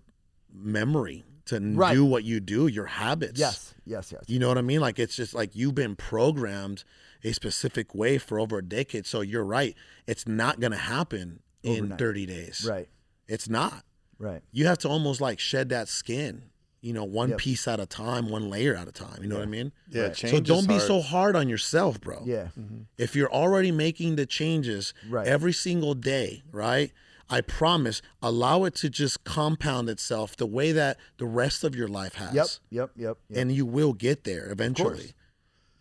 [0.52, 1.94] memory to Right.
[1.94, 3.38] do what you do, your habits.
[3.40, 4.24] Yes, yes, yes.
[4.26, 4.80] You know what I mean?
[4.80, 6.84] Like it's just like you've been programmed
[7.24, 9.06] a specific way for over a decade.
[9.06, 9.74] So you're right.
[10.06, 12.64] It's not gonna happen in 30 days.
[12.68, 12.88] Right,
[13.26, 13.84] It's not.
[14.18, 14.42] right.
[14.52, 16.42] You have to almost like shed that skin,
[16.80, 17.38] you know, one Yep.
[17.38, 19.22] piece at a time, one layer at a time.
[19.22, 19.72] You know what I mean?
[19.90, 20.16] Yeah, Right.
[20.16, 20.86] so don't be hard.
[20.86, 22.22] so hard on yourself, bro.
[22.24, 22.82] Yeah, mm-hmm.
[22.98, 25.26] If you're already making the changes Right.
[25.26, 26.92] every single day, right?
[27.28, 31.88] I promise, allow it to just compound itself the way that the rest of your
[31.88, 32.34] life has.
[32.34, 33.18] yep, yep, yep.
[33.28, 33.38] yep.
[33.40, 35.14] And you will get there eventually.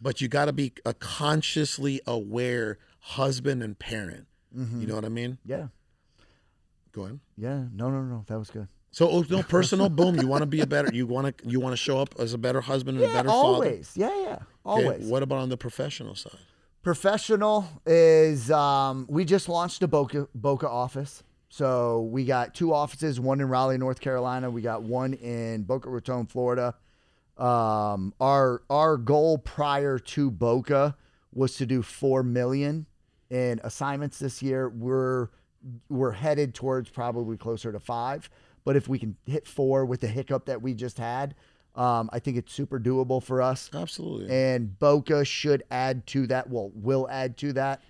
[0.01, 4.27] But you got to be a consciously aware husband and parent.
[4.55, 4.81] Mm-hmm.
[4.81, 5.37] You know what I mean?
[5.45, 5.67] yeah,
[6.91, 7.19] Go ahead.
[7.37, 7.63] yeah.
[7.73, 8.23] No, no, no.
[8.27, 8.67] That was good.
[8.91, 9.89] So, oh, no personal.
[9.99, 10.15] boom.
[10.15, 10.89] You want to be a better.
[10.93, 11.49] You want to.
[11.49, 13.47] You want to show up as a better husband and a Yeah, better father.
[13.47, 13.91] always.
[13.95, 14.33] Yeah, yeah.
[14.33, 15.05] Okay, Always.
[15.05, 16.39] What about on the professional side?
[16.81, 21.23] Professional is um, we just launched a Boca Boca office.
[21.49, 24.49] So we got two offices, one in Raleigh, North Carolina.
[24.49, 26.75] We got one in Boca Raton, Florida.
[27.37, 30.95] Um, our our goal prior to Boca
[31.33, 32.85] was to do four million
[33.29, 34.69] in assignments this year.
[34.69, 35.29] We're
[35.89, 38.29] we're headed towards probably closer to five.
[38.63, 41.35] But if we can hit four with the hiccup that we just had,
[41.75, 44.33] um, I think it's super doable for us Absolutely.
[44.33, 46.49] and Boca should add to that.
[46.49, 47.81] Well, will add to that.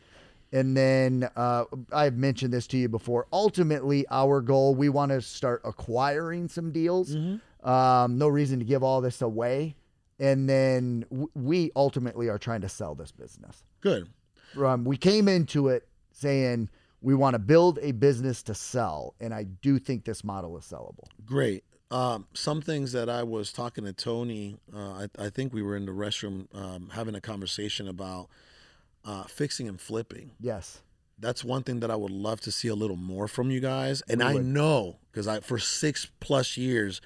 [0.56, 3.28] And then uh, I've mentioned this to you before.
[3.34, 7.14] Ultimately, our goal we want to start acquiring some deals.
[7.62, 9.76] Um, no reason to give all this away.
[10.18, 13.66] And then w- we ultimately are trying to sell this business.
[13.82, 14.08] Good.
[14.58, 16.70] Um, we came into it saying
[17.02, 20.64] we want to build a business to sell, and I do think this model is
[20.64, 21.08] sellable.
[21.26, 21.66] Great.
[21.92, 25.76] Um, some things that I was talking to Tony, uh, I, I think we were
[25.76, 28.30] in the restroom um, having a conversation about
[29.06, 30.32] uh, fixing and flipping.
[30.40, 30.82] Yes.
[31.18, 34.02] That's one thing that I would love to see a little more from you guys.
[34.10, 34.46] And We I would.
[34.46, 37.00] know because I for six plus years,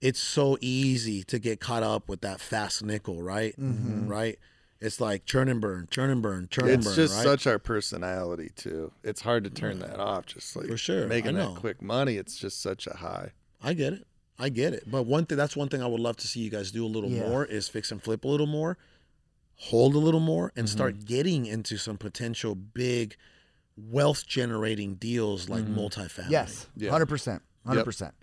[0.00, 3.58] it's so easy to get caught up with that fast nickel, right?
[3.60, 4.06] Mm-hmm.
[4.08, 4.38] Right.
[4.80, 6.88] It's like churn and burn, churn and burn, churn and burn.
[6.92, 7.24] It's just right?
[7.24, 8.92] such our personality too.
[9.02, 10.26] It's hard to turn that off.
[10.26, 11.52] Just like For sure, I making know.
[11.54, 12.16] that quick money.
[12.16, 13.32] It's just such a high.
[13.62, 14.06] I get it.
[14.38, 14.84] I get it.
[14.90, 16.88] But one thing that's one thing I would love to see you guys do a
[16.88, 17.28] little Yeah.
[17.28, 18.78] more is fix and flip a little more,
[19.64, 20.72] hold a little more, and Mm-hmm.
[20.76, 23.16] start getting into some potential big
[23.76, 26.30] wealth generating deals like multifamily.
[26.30, 26.90] Yes, Yeah.
[26.90, 28.14] hundred percent, hundred percent.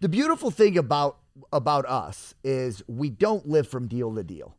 [0.00, 1.18] The beautiful thing about
[1.52, 4.56] about us is we don't live from deal to deal.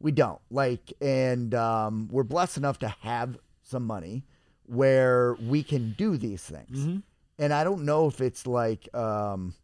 [0.00, 4.24] We don't like, and um, we're blessed enough to have some money
[4.66, 7.00] where we can do these things.
[7.38, 9.54] And I don't know if it's like um,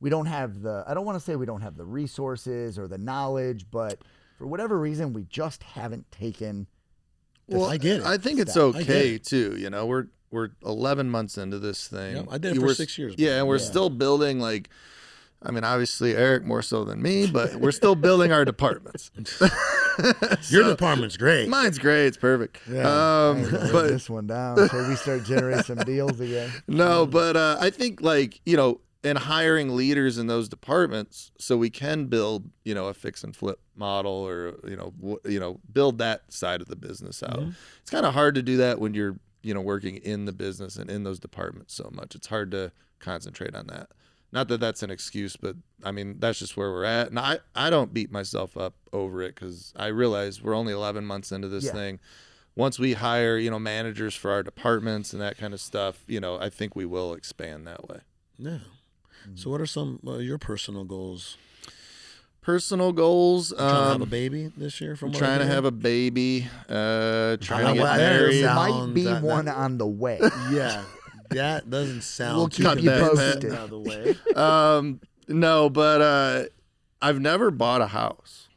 [0.00, 0.84] we don't have the.
[0.88, 4.00] I don't want to say we don't have the resources or the knowledge, but
[4.38, 6.66] for whatever reason, we just haven't taken.
[7.48, 8.06] Well, I get it.
[8.06, 9.24] I think it's I okay it.
[9.24, 9.56] too.
[9.58, 12.16] You know, we're we're 11 months into this thing.
[12.16, 13.64] Yeah, I did it You for were- six years, Yeah, and we're Yeah.
[13.64, 14.38] still building.
[14.40, 14.68] Like,
[15.42, 19.10] I mean, obviously Eric more so than me, but we're still building our departments.
[20.50, 21.48] Your department's great.
[21.48, 22.06] Mine's great.
[22.06, 22.60] It's perfect.
[22.70, 22.82] Yeah.
[23.30, 26.50] Um, but this one down so we start generating some deals again.
[26.68, 31.56] No, but uh, I think like you know, in hiring leaders in those departments, so
[31.56, 35.38] we can build you know a fix and flip model, or you know, w- you
[35.40, 37.38] know, build that side of the business out.
[37.38, 37.50] Mm-hmm.
[37.80, 40.76] It's kind of hard to do that when you're you know working in the business
[40.76, 42.14] and in those departments so much.
[42.14, 43.88] It's hard to concentrate on that.
[44.32, 45.54] Not that that's an excuse, but
[45.84, 47.08] I mean that's just where we're at.
[47.08, 51.04] And I I don't beat myself up over it because I realize we're only 11
[51.04, 51.72] months into this Yeah.
[51.72, 52.00] thing
[52.56, 56.18] once we hire, you know, managers for our departments and that kind of stuff, you
[56.18, 58.00] know, I think we will expand that way.
[58.36, 58.58] Yeah.
[59.34, 61.36] So, what are some uh, your personal goals?
[62.40, 64.96] Personal goals, Trying to have um, a baby this year?
[64.96, 67.96] From trying to have a baby, uh, trying to get what?
[67.98, 68.42] married.
[68.44, 70.18] That Might be that- one that- on the way.
[70.50, 70.82] Yeah,
[71.30, 72.38] that doesn't sound.
[72.38, 73.52] We'll too keep you posted.
[73.52, 74.16] Out of the way.
[74.34, 76.44] um, no, but uh,
[77.02, 78.48] I've never bought a house.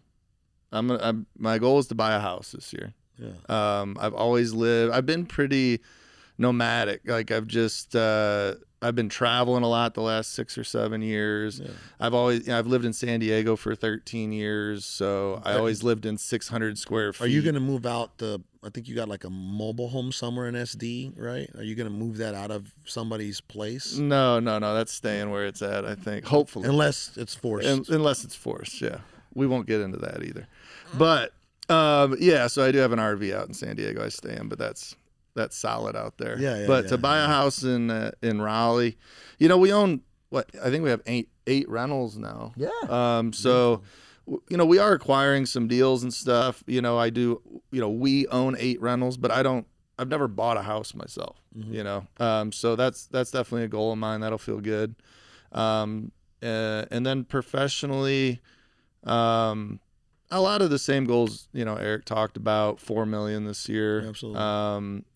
[0.72, 2.94] I'm, gonna- I'm my goal is to buy a house this year.
[3.18, 3.32] Yeah.
[3.82, 4.94] Um, I've always lived.
[4.94, 5.82] I've been pretty
[6.38, 7.02] nomadic.
[7.06, 8.54] Like I've just uh,
[8.84, 11.60] I've been traveling a lot the last six or seven years.
[11.60, 11.70] Yeah.
[12.00, 15.84] I've always you know, I've lived in San Diego for 13 years, so I always
[15.84, 17.26] lived in 600 square feet.
[17.26, 18.42] Are you going to move out the?
[18.64, 21.50] I think you got like a mobile home somewhere in SD, right?
[21.58, 23.98] Are you going to move that out of somebody's place?
[23.98, 24.74] No, no, no.
[24.74, 25.86] That's staying where it's at.
[25.86, 26.26] I think.
[26.26, 27.68] Hopefully, Unless it's forced.
[27.68, 28.82] Un- unless it's forced.
[28.82, 29.00] Yeah,
[29.34, 30.48] we won't get into that either.
[30.98, 31.34] But
[31.70, 34.04] um, yeah, so I do have an RV out in San Diego.
[34.04, 34.96] I stay in, but that's
[35.36, 36.38] that's solid out there.
[36.40, 38.98] Yeah, yeah, But yeah, to buy a house in uh, in Raleigh,
[39.40, 42.54] you know, we own what I think we have eight eight rentals now.
[42.56, 42.70] Yeah.
[42.90, 43.34] Um.
[43.34, 43.82] So.
[44.28, 46.64] w- You know, we are acquiring some deals and stuff.
[46.68, 47.42] You know, I do.
[47.72, 49.66] You know, we own eight rentals, but I don't.
[50.00, 52.08] I've never bought a house myself, you know.
[52.20, 54.22] Um, so that's that's definitely a goal of mine.
[54.22, 54.96] That'll feel good.
[55.52, 58.40] Um, uh, and then professionally,
[59.04, 59.80] um,
[60.32, 64.08] a lot of the same goals, you know, Eric talked about, four million this year.
[64.08, 64.42] Absolutely.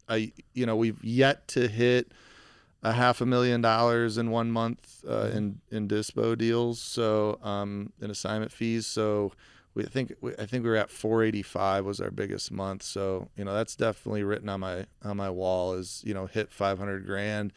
[0.10, 2.11] I, you know, we've yet to hit
[2.84, 6.80] a half a million dollars in one month uh, in in dispo deals.
[6.80, 8.86] So um, in assignment fees.
[8.86, 9.32] So
[9.73, 12.84] we I think we, I think we were at 485 was our biggest month.
[12.84, 16.52] So you know that's definitely written on my on my wall is you know hit
[16.52, 17.52] 500 grand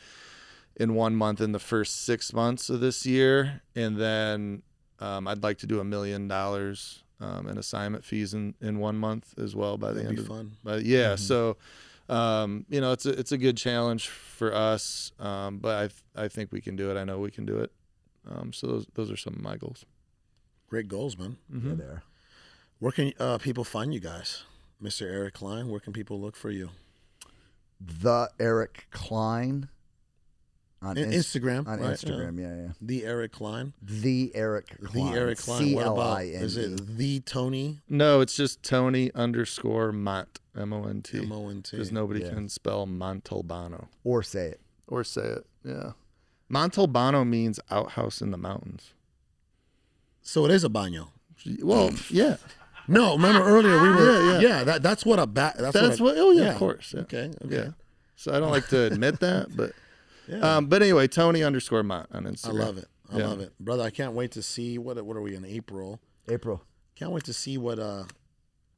[0.77, 4.62] in one month in the first six months of this year, and then
[5.01, 8.97] um, I'd like to do a million dollars um, in assignment fees in, in one
[8.97, 10.53] month as well by the That'd end be of fun.
[10.62, 11.57] but yeah, so
[12.09, 16.03] um, you know, it's a it's a good challenge for us, um, but I th-
[16.17, 16.97] I think we can do it.
[16.97, 17.71] I know we can do it.
[18.29, 19.85] Um, so those those are some of my goals.
[20.69, 21.37] Great goals, man.
[21.53, 21.69] Mm-hmm.
[21.71, 22.03] Yeah, there.
[22.79, 24.45] Where can uh, people find you guys,
[24.83, 25.03] Mr.
[25.03, 25.69] Eric Klein?
[25.69, 26.71] Where can people look for you?
[27.81, 29.69] The Eric Klein
[30.83, 31.95] on In- Inst- Instagram, On right?
[31.95, 32.73] Instagram, yeah, yeah.
[32.81, 33.73] The Eric Klein.
[33.83, 35.13] The Eric Klein.
[35.13, 35.63] The Eric Klein.
[35.65, 36.23] C What about?
[36.23, 41.33] Is it the Tony No, it's just Tony underscore Mont M O N T M
[41.33, 41.77] O N T?
[41.77, 42.31] because nobody Yeah.
[42.31, 44.61] can spell Montalbano Or say it.
[44.87, 45.47] or say it.
[45.65, 45.93] Yeah,
[46.51, 48.93] Montalbano means outhouse in the mountains.
[50.23, 51.09] So it is a baño.
[51.63, 52.37] Well, yeah,
[52.89, 54.23] No, remember earlier we were.
[54.23, 54.65] Yeah, Yeah, yeah.
[54.65, 55.57] that, that's what a bat.
[55.59, 56.17] That's, that's what.
[56.17, 56.19] what.
[56.19, 56.51] Oh yeah, yeah.
[56.53, 56.95] of course.
[56.95, 57.01] Yeah.
[57.03, 57.31] Okay.
[57.45, 57.55] Okay.
[57.57, 57.69] Yeah.
[58.17, 59.73] So I don't like to admit that, but
[60.27, 60.57] Yeah.
[60.57, 62.49] um, but anyway, Tony underscore Mont on Instagram.
[62.61, 62.89] I love it.
[63.13, 63.27] I Yeah.
[63.29, 63.83] love it, brother.
[63.85, 65.03] I can't wait to see what.
[65.05, 66.01] What are we in April?
[66.29, 66.63] April.
[66.97, 68.05] Can't wait to see what uh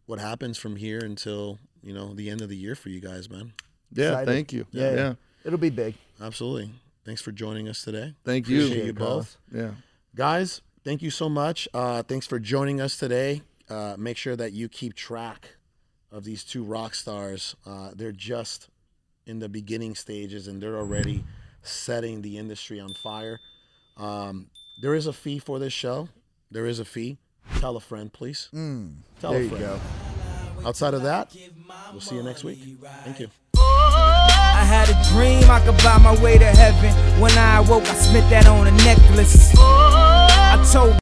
[0.07, 3.28] what happens from here until you know the end of the year for you guys,
[3.31, 3.52] man.
[3.93, 4.27] Yeah, Excited.
[4.32, 4.66] thank you.
[4.70, 4.97] Yeah, yeah.
[4.97, 5.15] yeah.
[5.44, 5.94] It'll be big.
[6.20, 6.70] Absolutely.
[7.05, 8.15] Thanks for joining us today.
[8.24, 8.59] Thank you.
[8.65, 9.15] Appreciate you it, brother.
[9.16, 9.36] both.
[9.52, 9.70] Yeah.
[10.15, 11.66] Guys, thank you so much.
[11.73, 13.43] Uh, thanks for joining us today.
[13.69, 15.57] Uh, make sure that you keep track
[16.12, 17.57] of these two rock stars.
[17.66, 18.69] Uh, they're just
[19.27, 21.24] in the beginning stages and they're already
[21.62, 23.39] setting the industry on fire.
[23.97, 24.51] Um,
[24.82, 26.09] there is a fee for this show.
[26.51, 27.19] There is a fee.
[27.59, 28.48] Tell a friend, please.
[28.52, 29.65] Tell There a you friend.
[29.65, 29.81] go.
[30.66, 31.35] Outside of that,
[31.92, 32.59] we'll see you next week.
[33.05, 33.28] Thank you.
[33.56, 36.92] I had a dream I could buy my way to heaven.
[37.20, 39.55] When I awoke, I smit that on a necklace.
[39.56, 40.98] I told